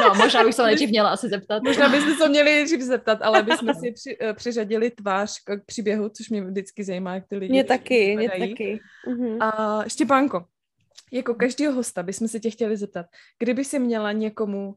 No, 0.00 0.14
možná 0.14 0.44
bych 0.44 0.54
se 0.54 0.62
nejdřív 0.62 0.90
měla 0.90 1.10
asi 1.10 1.28
zeptat. 1.28 1.62
Možná 1.62 1.88
bychom 1.88 2.14
se 2.14 2.28
měli 2.28 2.50
nejdřív 2.50 2.80
zeptat, 2.80 3.18
ale 3.22 3.42
bychom 3.50 3.74
si 3.74 3.92
při, 3.92 4.18
uh, 4.18 4.32
přiřadili 4.32 4.90
tvář 4.90 5.38
k 5.44 5.64
příběhu, 5.66 6.08
což 6.08 6.30
mě 6.30 6.44
vždycky 6.44 6.84
zajímá, 6.84 7.14
jak 7.14 7.26
ty 7.28 7.36
lidi 7.36 7.52
Mě 7.52 7.64
taky, 7.64 8.16
mě 8.16 8.28
taky. 8.28 8.80
Uh-huh. 9.08 9.44
A 9.44 9.84
Štěpánko, 9.88 10.44
jako 11.12 11.34
každého 11.34 11.74
hosta 11.74 12.02
bychom 12.02 12.28
se 12.28 12.40
tě 12.40 12.50
chtěli 12.50 12.76
zeptat, 12.76 13.06
kdyby 13.38 13.64
si 13.64 13.78
měla 13.78 14.12
někomu 14.12 14.68
uh, 14.68 14.74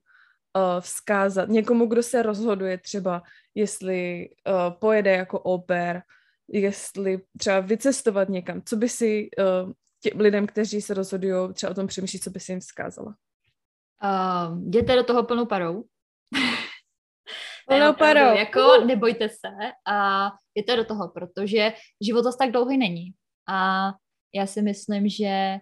vzkázat, 0.79 1.49
někomu, 1.49 1.85
kdo 1.85 2.03
se 2.03 2.23
rozhoduje 2.23 2.77
třeba, 2.77 3.21
jestli 3.55 4.29
uh, 4.47 4.79
pojede 4.79 5.11
jako 5.11 5.39
oper, 5.39 6.01
jestli 6.47 7.19
třeba 7.37 7.59
vycestovat 7.59 8.29
někam, 8.29 8.61
co 8.65 8.75
by 8.75 8.89
si 8.89 9.29
uh, 9.39 9.71
tě, 10.03 10.11
lidem, 10.15 10.47
kteří 10.47 10.81
se 10.81 10.93
rozhodují, 10.93 11.53
třeba 11.53 11.71
o 11.71 11.73
tom 11.75 11.87
přemýšlí, 11.87 12.19
co 12.19 12.29
by 12.29 12.39
si 12.39 12.51
jim 12.51 12.59
vzkázala? 12.59 13.15
Uh, 14.03 14.67
jděte 14.67 14.95
do 14.95 15.03
toho 15.03 15.23
plnou 15.23 15.45
parou. 15.45 15.83
Ne, 17.69 17.89
opravdu, 17.89 18.37
jako 18.37 18.85
nebojte 18.85 19.29
se 19.29 19.47
a 19.87 20.29
jděte 20.55 20.75
do 20.75 20.85
toho, 20.85 21.09
protože 21.09 21.73
život 22.01 22.23
zase 22.23 22.37
tak 22.37 22.51
dlouhý 22.51 22.77
není. 22.77 23.13
A 23.47 23.89
já 24.35 24.45
si 24.45 24.61
myslím, 24.61 25.09
že 25.09 25.57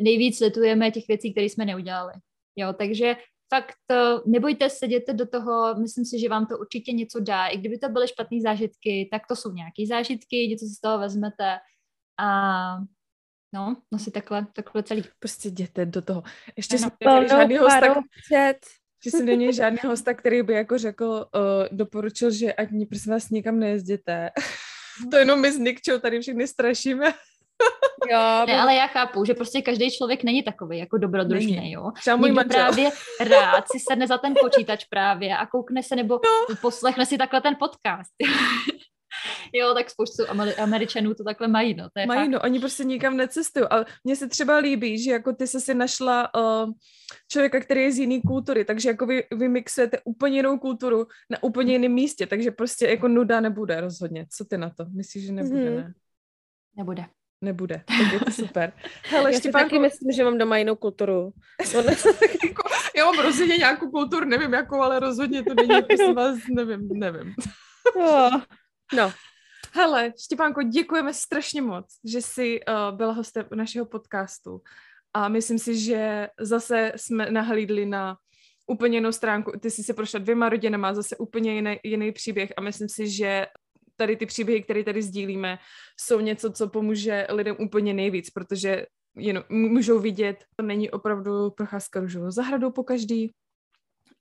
nejvíc 0.00 0.40
litujeme 0.40 0.90
těch 0.90 1.08
věcí, 1.08 1.32
které 1.32 1.46
jsme 1.46 1.64
neudělali. 1.64 2.12
Jo, 2.56 2.72
takže 2.72 3.16
fakt 3.54 3.76
eh, 3.90 3.96
nebojte 4.26 4.70
se, 4.70 4.86
jděte 4.86 5.12
do 5.12 5.26
toho, 5.26 5.74
myslím 5.74 6.04
si, 6.04 6.18
že 6.18 6.28
vám 6.28 6.46
to 6.46 6.58
určitě 6.58 6.92
něco 6.92 7.20
dá. 7.20 7.46
I 7.46 7.58
kdyby 7.58 7.78
to 7.78 7.88
byly 7.88 8.08
špatné 8.08 8.40
zážitky, 8.40 9.08
tak 9.12 9.22
to 9.26 9.36
jsou 9.36 9.52
nějaké 9.52 9.86
zážitky, 9.88 10.48
něco 10.48 10.66
si 10.66 10.74
z 10.74 10.80
toho 10.80 10.98
vezmete 10.98 11.58
a 12.18 12.76
no, 13.52 13.76
no 13.92 13.98
si 13.98 14.10
takhle, 14.10 14.46
takhle 14.52 14.82
celý. 14.82 15.04
Prostě 15.18 15.48
jděte 15.48 15.86
do 15.86 16.02
toho. 16.02 16.22
Ještě 16.56 16.76
no, 16.76 16.78
jsme 16.78 17.28
žádný 17.28 17.56
hosta, 17.56 17.94
že 19.04 19.10
jsem 19.10 19.26
neměl 19.26 19.52
žádný 19.52 19.78
hosta, 19.86 20.14
který 20.14 20.42
by 20.42 20.52
jako 20.52 20.78
řekl, 20.78 21.04
uh, 21.04 21.76
doporučil, 21.76 22.30
že 22.30 22.52
ať 22.52 22.70
mě 22.70 22.86
prosím 22.86 23.12
vás 23.12 23.30
nikam 23.30 23.58
nejezděte. 23.58 24.30
to 25.10 25.16
jenom 25.16 25.40
my 25.40 25.52
s 25.52 25.58
Nikčou 25.58 25.98
tady 25.98 26.20
všechny 26.20 26.46
strašíme. 26.46 27.14
Jo, 28.10 28.46
ne, 28.46 28.60
ale 28.60 28.74
já 28.74 28.86
chápu, 28.86 29.24
že 29.24 29.34
prostě 29.34 29.62
každý 29.62 29.90
člověk 29.90 30.24
není 30.24 30.42
takový 30.42 30.78
jako 30.78 30.98
dobrodružný, 30.98 31.72
jo. 31.72 31.90
Třeba 32.00 32.16
můj 32.16 32.28
Někdo 32.28 32.44
právě 32.44 32.90
rád 33.20 33.64
si 33.72 33.78
sedne 33.88 34.06
za 34.06 34.18
ten 34.18 34.34
počítač 34.40 34.84
právě 34.84 35.36
a 35.36 35.46
koukne 35.46 35.82
se 35.82 35.96
nebo 35.96 36.14
no. 36.14 36.56
poslechne 36.60 37.06
si 37.06 37.18
takhle 37.18 37.40
ten 37.40 37.56
podcast. 37.58 38.10
jo, 39.52 39.74
tak 39.74 39.90
spoustu 39.90 40.22
Američanů 40.58 41.14
to 41.14 41.24
takhle 41.24 41.48
mají, 41.48 41.74
no. 41.74 41.88
To 41.92 42.00
je 42.00 42.06
mají, 42.06 42.20
fakt. 42.20 42.30
no, 42.30 42.40
oni 42.40 42.60
prostě 42.60 42.84
nikam 42.84 43.16
necestují, 43.16 43.66
ale 43.70 43.86
mně 44.04 44.16
se 44.16 44.28
třeba 44.28 44.56
líbí, 44.56 45.02
že 45.02 45.10
jako 45.10 45.32
ty 45.32 45.46
se 45.46 45.60
si 45.60 45.74
našla 45.74 46.34
uh, 46.34 46.72
člověka, 47.28 47.60
který 47.60 47.82
je 47.82 47.92
z 47.92 47.98
jiný 47.98 48.22
kultury, 48.22 48.64
takže 48.64 48.88
jako 48.88 49.06
vy, 49.06 49.24
vy 49.36 49.48
mixujete 49.48 49.98
úplně 50.04 50.36
jinou 50.36 50.58
kulturu 50.58 51.06
na 51.30 51.42
úplně 51.42 51.72
jiném 51.72 51.92
místě, 51.92 52.26
takže 52.26 52.50
prostě 52.50 52.86
jako 52.86 53.08
nuda 53.08 53.40
nebude 53.40 53.80
rozhodně. 53.80 54.26
Co 54.30 54.44
ty 54.44 54.58
na 54.58 54.70
to? 54.70 54.84
Myslíš, 54.96 55.26
že 55.26 55.32
nebude, 55.32 55.70
mm-hmm. 55.70 55.76
ne? 55.76 55.94
Nebude 56.76 57.04
nebude. 57.42 57.82
Tak 57.86 58.12
je 58.12 58.20
to 58.20 58.30
super. 58.30 58.72
Hele, 59.04 59.32
Já 59.32 59.38
Štěpánko... 59.38 59.68
si 59.68 59.70
taky 59.70 59.78
myslím, 59.78 60.12
že 60.12 60.24
mám 60.24 60.38
doma 60.38 60.58
jinou 60.58 60.76
kulturu. 60.76 61.32
Jako, 62.44 62.68
já 62.96 63.04
mám 63.04 63.18
rozhodně 63.18 63.56
nějakou 63.56 63.90
kulturu, 63.90 64.26
nevím 64.26 64.52
jakou, 64.52 64.80
ale 64.80 65.00
rozhodně 65.00 65.42
to 65.42 65.54
není, 65.54 65.82
prosím 65.82 66.14
vás, 66.14 66.38
nevím, 66.50 66.88
nevím. 66.88 67.34
no. 67.98 68.42
No. 68.96 69.12
Hele, 69.72 70.12
Štěpánko, 70.24 70.62
děkujeme 70.62 71.14
strašně 71.14 71.62
moc, 71.62 71.86
že 72.04 72.22
jsi 72.22 72.60
uh, 72.60 72.96
byla 72.96 73.12
hostem 73.12 73.46
našeho 73.54 73.86
podcastu. 73.86 74.60
A 75.14 75.28
myslím 75.28 75.58
si, 75.58 75.78
že 75.78 76.28
zase 76.40 76.92
jsme 76.96 77.30
nahlídli 77.30 77.86
na 77.86 78.16
úplně 78.66 78.96
jinou 78.96 79.12
stránku. 79.12 79.52
Ty 79.60 79.70
jsi 79.70 79.82
se 79.84 79.94
prošla 79.94 80.18
dvěma 80.18 80.48
rodinama, 80.48 80.94
zase 80.94 81.16
úplně 81.16 81.54
jiný, 81.54 81.76
jiný 81.84 82.12
příběh 82.12 82.52
a 82.56 82.60
myslím 82.60 82.88
si, 82.88 83.10
že 83.10 83.46
tady 83.96 84.16
ty 84.16 84.26
příběhy, 84.26 84.62
které 84.62 84.84
tady 84.84 85.02
sdílíme, 85.02 85.58
jsou 86.00 86.20
něco, 86.20 86.52
co 86.52 86.68
pomůže 86.68 87.26
lidem 87.30 87.56
úplně 87.58 87.94
nejvíc, 87.94 88.30
protože 88.30 88.86
jenom 89.16 89.44
můžou 89.48 89.98
vidět, 89.98 90.44
to 90.56 90.62
není 90.66 90.90
opravdu 90.90 91.50
procházka 91.50 92.00
růžovou 92.00 92.30
zahradou 92.30 92.70
po 92.70 92.84
každý, 92.84 93.32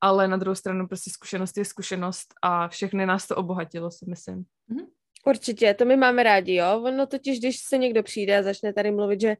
ale 0.02 0.28
na 0.28 0.38
druhou 0.38 0.56
stranu 0.56 0.88
prostě 0.88 1.10
zkušenost 1.10 1.58
je 1.58 1.66
zkušenost 1.66 2.34
a 2.42 2.68
všechny 2.68 3.06
nás 3.06 3.28
to 3.28 3.36
obohatilo, 3.36 3.92
si 3.92 4.06
myslím. 4.10 4.36
Mm-hmm. 4.38 4.86
Určitě, 5.26 5.74
to 5.74 5.86
my 5.86 5.98
máme 5.98 6.24
rádi, 6.24 6.56
jo. 6.56 6.82
Ono 6.84 7.08
totiž, 7.08 7.40
když 7.40 7.60
se 7.60 7.78
někdo 7.78 8.04
přijde 8.04 8.38
a 8.38 8.44
začne 8.44 8.74
tady 8.74 8.92
mluvit, 8.92 9.22
že 9.22 9.36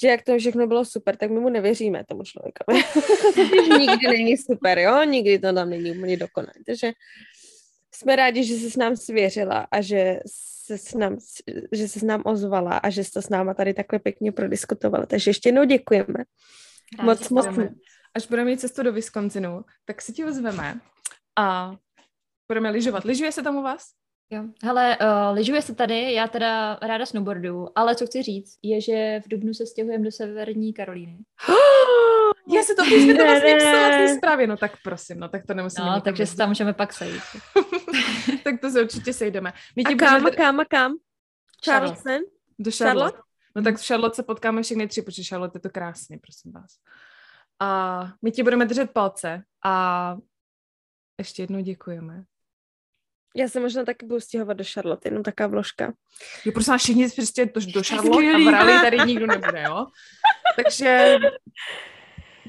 že 0.00 0.08
jak 0.08 0.22
to 0.22 0.38
všechno 0.38 0.66
bylo 0.66 0.84
super, 0.84 1.16
tak 1.16 1.30
my 1.30 1.40
mu 1.40 1.48
nevěříme 1.48 2.04
tomu 2.04 2.22
člověkovi. 2.22 2.82
nikdy 3.78 4.08
není 4.08 4.36
super, 4.36 4.78
jo, 4.78 5.04
nikdy 5.04 5.38
to 5.38 5.52
tam 5.52 5.70
není 5.70 5.92
úplně 5.92 6.16
dokonalé. 6.16 6.52
Takže 6.66 6.92
jsme 7.94 8.16
rádi, 8.16 8.44
že 8.44 8.54
jsi 8.54 8.70
s 8.70 8.76
nám 8.76 8.96
svěřila 8.96 9.66
a 9.70 9.80
že 9.80 10.20
se 10.26 10.78
s 10.78 10.94
nám, 10.94 11.18
že 11.72 11.88
se 11.88 12.00
s 12.00 12.02
nám 12.02 12.22
ozvala 12.24 12.76
a 12.78 12.90
že 12.90 13.04
jsi 13.04 13.10
to 13.10 13.22
s 13.22 13.28
náma 13.28 13.54
tady 13.54 13.74
takhle 13.74 13.98
pěkně 13.98 14.32
prodiskutovala. 14.32 15.06
Takže 15.06 15.30
ještě 15.30 15.48
jednou 15.48 15.64
děkujeme. 15.64 16.24
Rádi 16.98 17.06
moc, 17.06 17.28
moc. 17.28 17.46
Až 18.14 18.26
budeme 18.26 18.50
mít 18.50 18.60
cestu 18.60 18.82
do 18.82 18.92
Wisconsinu, 18.92 19.64
tak 19.84 20.02
si 20.02 20.12
ti 20.12 20.24
ozveme 20.24 20.80
a 21.38 21.76
budeme 22.48 22.70
lyžovat. 22.70 23.04
Lyžuje 23.04 23.32
se 23.32 23.42
tam 23.42 23.56
u 23.56 23.62
vás? 23.62 23.90
Jo. 24.30 24.44
Hele, 24.62 24.98
uh, 24.98 25.36
lyžuje 25.36 25.62
se 25.62 25.74
tady, 25.74 26.12
já 26.12 26.28
teda 26.28 26.78
ráda 26.82 27.06
snowboardu, 27.06 27.78
ale 27.78 27.96
co 27.96 28.06
chci 28.06 28.22
říct, 28.22 28.58
je, 28.62 28.80
že 28.80 29.20
v 29.24 29.28
Dubnu 29.28 29.54
se 29.54 29.66
stěhujeme 29.66 30.04
do 30.04 30.10
Severní 30.10 30.72
Karolíny. 30.72 31.18
Já 32.56 32.62
si 32.62 32.74
to 32.74 32.82
už 32.82 33.16
to 33.16 33.24
vlastně 33.24 33.56
psala 33.56 33.88
v 33.88 33.90
té 33.90 34.14
zprávě, 34.16 34.46
no 34.46 34.56
tak 34.56 34.72
prosím, 34.82 35.20
no 35.20 35.28
tak 35.28 35.46
to 35.46 35.54
nemusíme. 35.54 35.86
No, 35.86 36.00
takže 36.00 36.26
se 36.26 36.36
tam 36.36 36.48
můžeme 36.48 36.72
pak 36.72 36.92
sejít. 36.92 37.22
tak 38.44 38.60
to 38.60 38.70
se 38.70 38.82
určitě 38.82 39.12
sejdeme. 39.12 39.52
My 39.76 39.82
a 39.82 39.96
kam, 39.96 40.22
budeme... 40.22 40.36
kam, 40.36 40.60
a 40.60 40.64
kam? 40.64 40.92
Charleston? 41.64 42.20
Do 42.58 42.70
Charlotte. 42.70 43.00
Charlotte? 43.00 43.18
No 43.56 43.62
tak 43.62 43.76
v 43.76 43.86
Charlotte 43.86 44.14
se 44.14 44.22
potkáme 44.22 44.62
všechny 44.62 44.88
tři, 44.88 45.02
protože 45.02 45.22
Charlotte 45.22 45.56
je 45.56 45.60
to 45.60 45.70
krásně, 45.70 46.18
prosím 46.18 46.52
vás. 46.52 46.70
A 47.62 48.12
my 48.22 48.30
ti 48.32 48.42
budeme 48.42 48.66
držet 48.66 48.90
palce 48.90 49.42
a 49.64 50.16
ještě 51.18 51.42
jednou 51.42 51.60
děkujeme. 51.60 52.24
Já 53.36 53.48
se 53.48 53.60
možná 53.60 53.84
taky 53.84 54.06
budu 54.06 54.20
stěhovat 54.20 54.56
do 54.56 54.64
Charlotte, 54.72 55.08
jenom 55.08 55.22
taká 55.22 55.46
vložka. 55.46 55.92
Jo, 56.44 56.52
prosím 56.52 56.78
všichni 56.78 57.08
prostě 57.10 57.46
do, 57.46 57.60
do 57.74 57.82
Charlotte 57.82 58.32
a 58.34 58.38
v 58.38 58.52
Rally 58.52 58.80
tady 58.80 58.98
nikdo 59.06 59.26
nebude, 59.26 59.62
jo? 59.62 59.86
Takže 60.56 61.16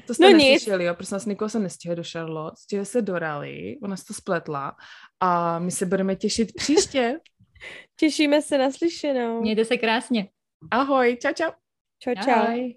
to 0.06 0.14
jste 0.14 0.32
no 0.32 0.38
neslyšeli, 0.38 0.84
jo? 0.84 0.94
Prosím 0.94 1.14
vás, 1.14 1.26
Nikol 1.26 1.48
se 1.48 1.58
nestěhuje 1.58 1.96
do 1.96 2.02
Charlotte, 2.12 2.56
stěhuje 2.56 2.84
se 2.84 3.02
do 3.02 3.18
Rally, 3.18 3.78
ona 3.82 3.96
se 3.96 4.04
to 4.04 4.14
spletla 4.14 4.76
a 5.20 5.58
my 5.58 5.70
se 5.70 5.86
budeme 5.86 6.16
těšit 6.16 6.54
příště. 6.54 7.20
Těšíme 7.96 8.42
se 8.42 8.58
na 8.58 8.70
slyšenou. 8.70 9.40
Mějte 9.40 9.64
se 9.64 9.76
krásně. 9.76 10.28
Ahoj, 10.70 11.18
čau, 11.22 11.32
čau. 11.32 11.50
Čau, 11.98 12.14
čau. 12.24 12.30
Ahoj. 12.30 12.76